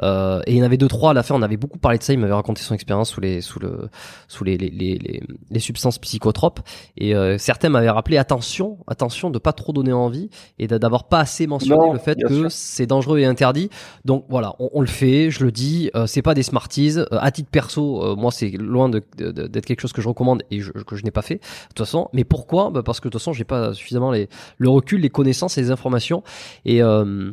[0.00, 1.34] Euh, et il y en avait deux trois à la fin.
[1.34, 2.12] On avait beaucoup parlé de ça.
[2.12, 3.88] Il m'avait raconté son expérience sous les sous le
[4.28, 5.20] sous les les, les,
[5.50, 6.60] les, substances psychotropes.
[6.96, 10.30] Et euh, certains m'avaient rappelé attention, attention de pas trop donner envie
[10.60, 13.70] et d'avoir pas assez mentionné le fait que c'est dangereux et interdit.
[14.04, 15.32] Donc voilà, on, on, le fait.
[15.32, 15.90] Je le dis.
[15.96, 16.98] Euh, c'est pas des smarties.
[17.10, 20.60] à titre perso, moi c'est loin de, de, de quelque chose que je recommande et
[20.60, 21.36] que je n'ai pas fait.
[21.36, 22.70] De toute façon, mais pourquoi?
[22.70, 24.28] Bah Parce que de toute façon, j'ai pas suffisamment les,
[24.58, 26.22] le recul, les connaissances et les informations.
[26.64, 27.32] Et euh,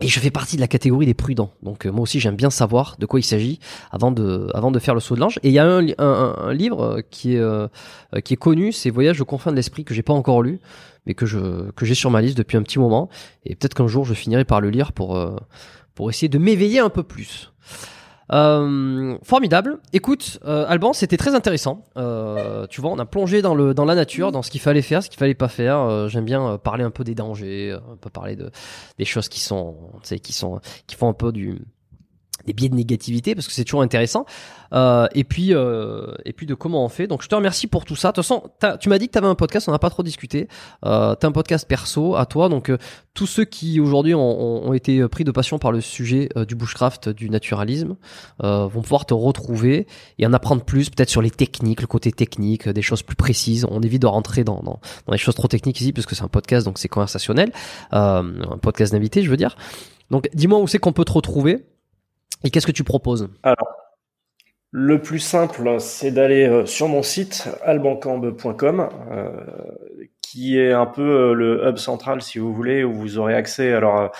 [0.00, 1.52] et je fais partie de la catégorie des prudents.
[1.62, 3.60] Donc euh, moi aussi j'aime bien savoir de quoi il s'agit
[3.90, 5.38] avant de avant de faire le saut de l'ange.
[5.42, 7.68] Et il y a un, livre qui est euh,
[8.24, 10.60] qui est connu, c'est Voyage au confins de l'esprit que j'ai pas encore lu,
[11.06, 13.10] mais que je que j'ai sur ma liste depuis un petit moment.
[13.44, 15.18] Et peut-être qu'un jour je finirai par le lire pour
[15.94, 17.52] pour essayer de m'éveiller un peu plus.
[18.30, 19.78] Euh, formidable.
[19.92, 21.84] Écoute, euh, Alban, c'était très intéressant.
[21.96, 24.82] Euh, tu vois, on a plongé dans le dans la nature, dans ce qu'il fallait
[24.82, 25.78] faire, ce qu'il fallait pas faire.
[25.78, 28.50] Euh, j'aime bien parler un peu des dangers, un peu parler de
[28.98, 29.76] des choses qui sont,
[30.22, 31.62] qui sont qui font un peu du
[32.46, 34.24] des biais de négativité parce que c'est toujours intéressant.
[34.72, 37.06] Euh, et puis euh, et puis de comment on fait.
[37.06, 38.08] Donc je te remercie pour tout ça.
[38.08, 38.42] De toute façon
[38.80, 40.48] tu m'as dit que tu avais un podcast on n'a pas trop discuté.
[40.84, 42.48] Euh, tu as un podcast perso à toi.
[42.48, 42.78] Donc euh,
[43.14, 46.54] tous ceux qui aujourd'hui ont, ont, été pris de passion par le sujet euh, du
[46.54, 47.96] bushcraft du naturalisme
[48.42, 49.86] euh, vont pouvoir te retrouver
[50.18, 53.66] et en apprendre plus peut-être sur les techniques le côté technique des choses plus précises.
[53.70, 56.24] On évite de rentrer dans, dans, dans les choses trop techniques ici parce que c'est
[56.24, 57.52] un podcast donc c'est conversationnel.
[57.90, 59.56] Un podcast d'invité je veux dire.
[60.10, 61.64] Donc dis-moi où c'est qu'on peut te retrouver
[62.44, 63.28] et qu'est-ce que tu proposes?
[63.42, 63.82] Alors,
[64.74, 69.30] le plus simple, c'est d'aller euh, sur mon site albancambe.com, euh,
[70.22, 73.74] qui est un peu euh, le hub central, si vous voulez, où vous aurez accès
[73.74, 74.10] alors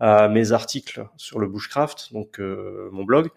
[0.00, 3.28] à, mes articles sur le bushcraft, donc mon blog.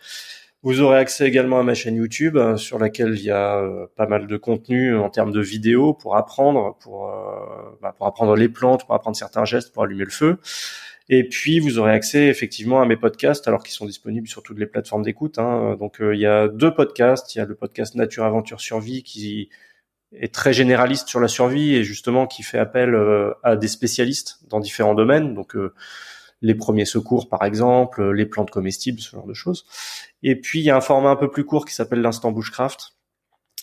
[0.64, 3.64] Vous aurez accès également à ma chaîne YouTube, sur laquelle il y a
[3.96, 7.14] pas mal de contenu en termes de vidéos pour apprendre, pour,
[7.84, 10.40] bah, pour apprendre les plantes, pour apprendre certains gestes, pour allumer le feu.
[11.08, 14.58] Et puis vous aurez accès effectivement à mes podcasts, alors qu'ils sont disponibles sur toutes
[14.58, 15.38] les plateformes d'écoute.
[15.38, 15.76] Hein.
[15.80, 17.36] Donc euh, il y a deux podcasts.
[17.36, 19.50] Il y a le podcast Nature Aventure Survie qui
[20.14, 24.40] est très généraliste sur la survie et justement qui fait appel euh, à des spécialistes
[24.50, 25.36] dans différents domaines.
[25.36, 25.74] Donc euh,
[26.42, 29.66] les premiers secours par exemple, les plantes comestibles, ce genre de choses.
[30.24, 32.95] Et puis il y a un format un peu plus court qui s'appelle l'instant bushcraft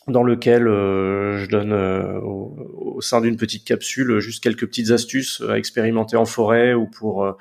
[0.09, 5.43] dans lequel euh, je donne euh, au, sein d'une petite capsule juste quelques petites astuces
[5.49, 7.33] à expérimenter en forêt ou pour euh,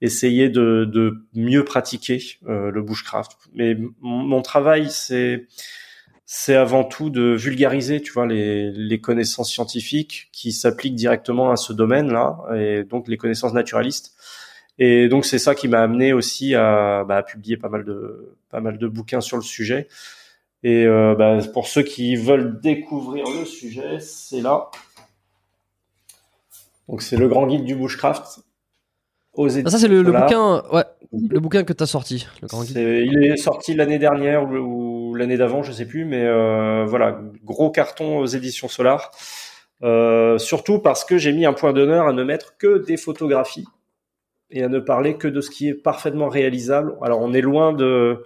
[0.00, 3.36] essayer de, de, mieux pratiquer le bushcraft.
[3.54, 5.46] Mais mon travail, c'est
[6.24, 11.56] c'est avant tout de vulgariser, tu vois, les, les connaissances scientifiques qui s'appliquent directement à
[11.56, 14.14] ce domaine-là, et donc les connaissances naturalistes.
[14.78, 18.34] Et donc c'est ça qui m'a amené aussi à, bah, à publier pas mal de
[18.50, 19.88] pas mal de bouquins sur le sujet.
[20.64, 24.70] Et euh, bah, pour ceux qui veulent découvrir le sujet, c'est là.
[26.88, 28.40] Donc c'est le grand guide du bushcraft
[29.34, 32.26] aux ah, ça c'est le, bouquin, ouais, le bouquin que tu as sorti.
[32.42, 32.76] Le grand guide.
[32.76, 37.70] il est sorti l'année dernière ou, l'année d'avant, je sais plus, mais euh, voilà, gros
[37.70, 39.10] carton aux éditions Solar.
[39.82, 43.66] Euh, surtout parce que j'ai mis un point d'honneur à ne mettre que des photographies
[44.50, 46.96] et à ne parler que de ce qui est parfaitement réalisable.
[47.02, 48.24] Alors on est loin de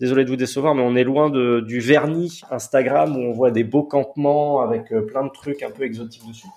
[0.00, 3.50] désolé de vous décevoir, mais on est loin de, du vernis Instagram où on voit
[3.50, 6.48] des beaux campements avec euh, plein de trucs un peu exotiques dessus.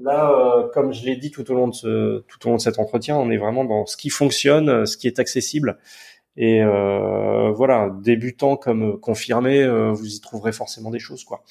[0.00, 2.62] Là, euh, comme je l'ai dit tout au long de ce, tout au long de
[2.62, 5.78] cet entretien, on est vraiment dans ce qui fonctionne, euh, ce qui est accessible.
[6.36, 11.42] Et euh, voilà, débutant comme confirmé, vous y trouverez forcément des choses, quoi.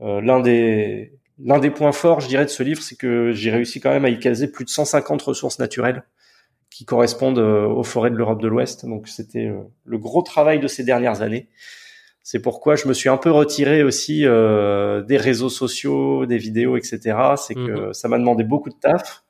[0.00, 3.80] l'un des l'un des points forts, je dirais, de ce livre, c'est que j'ai réussi
[3.80, 6.04] quand même à y caser plus de 150 ressources naturelles
[6.80, 8.86] qui correspondent euh, aux forêts de l'Europe de l'Ouest.
[8.86, 11.50] Donc c'était euh, le gros travail de ces dernières années.
[12.22, 16.78] C'est pourquoi je me suis un peu retiré aussi euh, des réseaux sociaux, des vidéos,
[16.78, 17.18] etc.
[17.36, 17.92] C'est que mhm.
[17.92, 19.24] ça m'a demandé beaucoup de taf.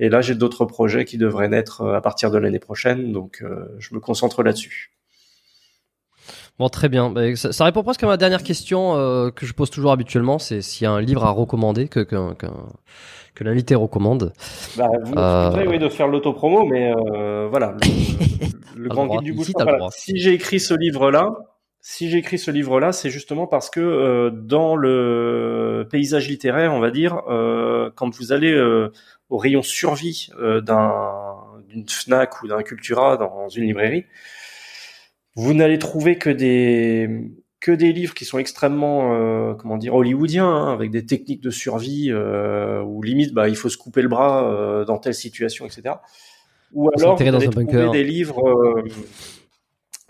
[0.00, 3.12] Et là, j'ai d'autres projets qui devraient naître à partir de l'année prochaine.
[3.12, 3.44] Donc,
[3.78, 4.97] je me concentre là-dessus.
[6.58, 7.10] Bon, très bien.
[7.10, 8.94] Bah, ça, répond presque à ma dernière question
[9.34, 10.38] que je pose toujours habituellement.
[10.38, 12.16] C'est s'il y a un livre à recommander que, que,
[13.38, 14.32] que l'invité recommande.
[14.76, 15.66] Bah, vous euh...
[15.68, 17.76] oui, de faire l'autopromo, mais euh, voilà.
[18.76, 19.48] Le, grand guide du bouche.
[19.90, 21.32] Si j'ai écrit ce livre-là,
[21.80, 26.80] si j'ai écrit ce livre-là, c'est justement parce que euh, dans le paysage littéraire, on
[26.80, 28.92] va dire, euh, quand vous allez euh,
[29.30, 31.36] au rayon survie euh, d'un
[31.68, 34.06] d'une Fnac ou d'un Cultura dans une librairie,
[35.38, 40.46] vous n'allez trouver que des que des livres qui sont extrêmement, euh, comment dire, hollywoodiens,
[40.46, 44.08] hein, avec des techniques de survie euh, où limite, bah, il faut se couper le
[44.08, 45.96] bras euh, dans telle situation, etc.
[46.72, 48.84] Ou alors, vous allez trouver des livres,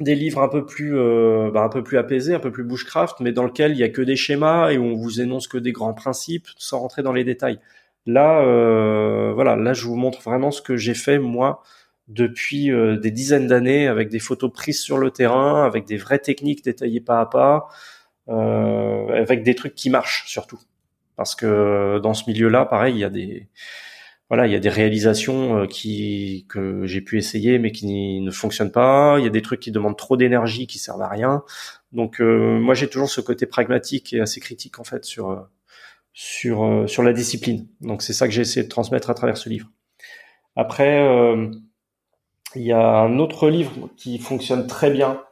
[0.00, 3.16] des livres un peu plus euh, bah, un peu plus apaisés, un peu plus bushcraft,
[3.20, 5.58] mais dans lequel il y a que des schémas et où on vous énonce que
[5.58, 7.58] des grands principes sans rentrer dans les détails.
[8.06, 11.62] Là, euh, voilà, là je vous montre vraiment ce que j'ai fait moi
[12.08, 16.18] depuis euh, des dizaines d'années avec des photos prises sur le terrain, avec des vraies
[16.18, 17.68] techniques détaillées pas à pas,
[18.28, 20.60] euh, avec des trucs qui marchent surtout.
[21.16, 23.48] Parce que dans ce milieu-là, pareil, il y a des
[24.28, 28.30] voilà, il y a des réalisations euh, qui que j'ai pu essayer mais qui ne
[28.30, 29.16] fonctionnent pas.
[29.18, 31.44] Il y a des trucs qui demandent trop d'énergie, qui servent à rien.
[31.92, 35.40] Donc euh, moi j'ai toujours ce côté pragmatique et assez critique en fait sur euh,
[36.12, 37.68] sur sur la discipline.
[37.80, 39.70] Donc c'est ça que j'ai essayé de transmettre à travers ce livre.
[40.56, 41.00] Après
[42.54, 45.22] il y a un autre livre qui fonctionne très bien.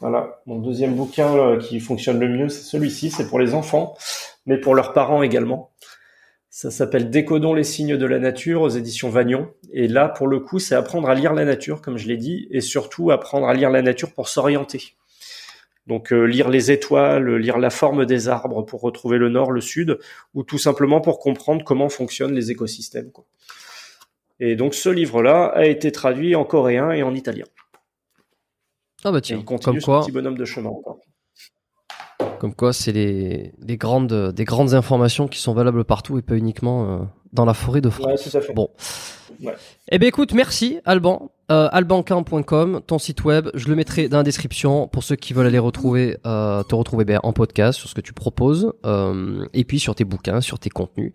[0.00, 3.10] Voilà, mon deuxième bouquin qui fonctionne le mieux, c'est celui-ci.
[3.10, 3.94] C'est pour les enfants,
[4.46, 5.70] mais pour leurs parents également.
[6.50, 9.50] Ça s'appelle Décodons les signes de la nature aux éditions Vagnon.
[9.72, 12.46] Et là, pour le coup, c'est apprendre à lire la nature, comme je l'ai dit,
[12.50, 14.94] et surtout apprendre à lire la nature pour s'orienter.
[15.86, 19.60] Donc euh, lire les étoiles, lire la forme des arbres pour retrouver le nord, le
[19.60, 19.98] sud,
[20.34, 23.10] ou tout simplement pour comprendre comment fonctionnent les écosystèmes.
[24.40, 27.46] Et donc ce livre-là a été traduit en coréen et en italien.
[29.04, 30.98] Ah bah tiens, il continue comme quoi, petit bonhomme de chemin encore.
[32.44, 36.36] Comme quoi, c'est les, les grandes, des grandes informations qui sont valables partout et pas
[36.36, 36.98] uniquement euh,
[37.32, 38.06] dans la forêt de France.
[38.06, 38.52] Ouais, tout à fait.
[38.52, 38.68] Bon.
[39.42, 39.54] Ouais.
[39.90, 41.30] Eh ben écoute, merci Alban.
[41.50, 45.46] Euh, albanquin.com, ton site web, je le mettrai dans la description pour ceux qui veulent
[45.46, 49.64] aller retrouver, euh, te retrouver ben, en podcast sur ce que tu proposes, euh, et
[49.64, 51.14] puis sur tes bouquins, sur tes contenus.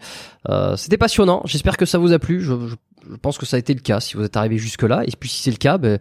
[0.77, 1.43] C'était passionnant.
[1.45, 2.41] J'espère que ça vous a plu.
[2.41, 2.75] Je, je,
[3.08, 5.03] je pense que ça a été le cas si vous êtes arrivé jusque là.
[5.06, 5.99] Et puis si c'est le cas, ben,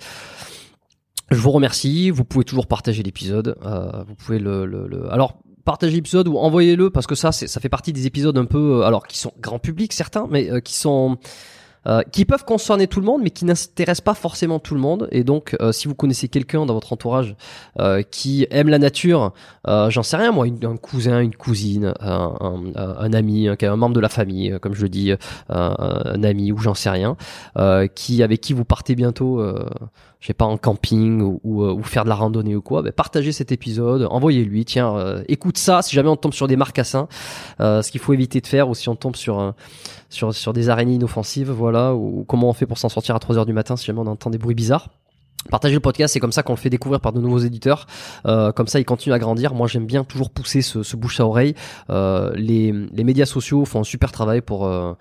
[1.31, 2.11] je vous remercie.
[2.11, 3.57] Vous pouvez toujours partager l'épisode.
[3.65, 7.69] Euh, vous pouvez le, le, alors partagez l'épisode ou envoyez-le parce que ça, ça fait
[7.69, 10.75] partie des épisodes un peu, euh, alors qui sont grand public certains, mais euh, qui
[10.75, 11.19] sont
[12.13, 15.09] qui peuvent concerner tout le monde, mais qui n'intéressent pas forcément tout le monde.
[15.11, 17.35] Et donc, si vous connaissez quelqu'un dans votre entourage
[18.11, 19.33] qui aime la nature,
[19.67, 24.01] j'en sais rien moi, un cousin, une cousine, un, un- un ami, un, membre de
[24.01, 25.13] la famille, comme je le dis,
[25.49, 27.17] un ami ou j'en sais rien,
[27.95, 29.43] qui avec qui vous partez bientôt.
[30.19, 32.83] Euh, je sais pas en camping ou, ou, euh, faire de la randonnée ou quoi,
[32.83, 36.57] ben, partagez cet épisode, envoyez-lui, tiens, euh, écoute ça, si jamais on tombe sur des
[36.57, 37.09] marcassins,
[37.61, 39.55] euh, ce qu'il faut éviter de faire, ou si on tombe sur un,
[40.11, 43.39] sur, sur des araignées inoffensives, voilà, ou comment on fait pour s'en sortir à 3
[43.39, 44.89] heures du matin si jamais on entend des bruits bizarres.
[45.51, 47.87] Partagez le podcast, c'est comme ça qu'on le fait découvrir par de nouveaux éditeurs.
[48.27, 49.55] Euh, comme ça, il continue à grandir.
[49.55, 51.55] Moi, j'aime bien toujours pousser ce, ce bouche à oreille.
[51.91, 54.95] Euh, les, les médias sociaux font un super travail pour euh, euh,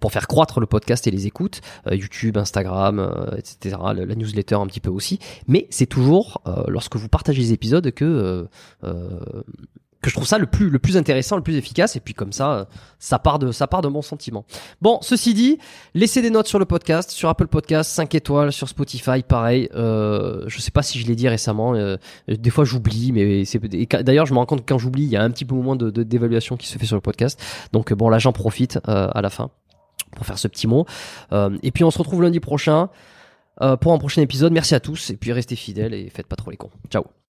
[0.00, 1.60] pour faire croître le podcast et les écoutes.
[1.86, 3.76] Euh, YouTube, Instagram, euh, etc.
[3.94, 5.18] La, newsletter un petit peu aussi.
[5.46, 8.44] Mais c'est toujours euh, lorsque vous partagez les épisodes que euh,
[8.84, 9.42] euh,
[10.02, 11.96] que je trouve ça le plus le plus intéressant, le plus efficace.
[11.96, 12.64] Et puis comme ça, euh,
[12.98, 14.44] ça part de ça part de mon sentiment.
[14.80, 15.58] Bon, ceci dit,
[15.94, 19.68] laissez des notes sur le podcast, sur Apple Podcast, 5 étoiles, sur Spotify, pareil.
[19.74, 21.74] Euh, je sais pas si je l'ai dit récemment.
[21.74, 21.96] euh,
[22.28, 23.58] des fois, j'oublie, mais c'est
[24.02, 25.76] d'ailleurs, je me rends compte que quand j'oublie, il y a un petit peu moins
[25.76, 27.40] de- d'évaluation qui se fait sur le podcast.
[27.72, 29.50] Donc bon, là, j'en profite euh, à la fin
[30.14, 30.86] pour faire ce petit mot.
[31.32, 32.90] Euh, et puis on se retrouve lundi prochain
[33.60, 34.52] euh, pour un prochain épisode.
[34.52, 36.70] Merci à tous et puis restez fidèles et faites pas trop les cons.
[36.90, 37.25] Ciao.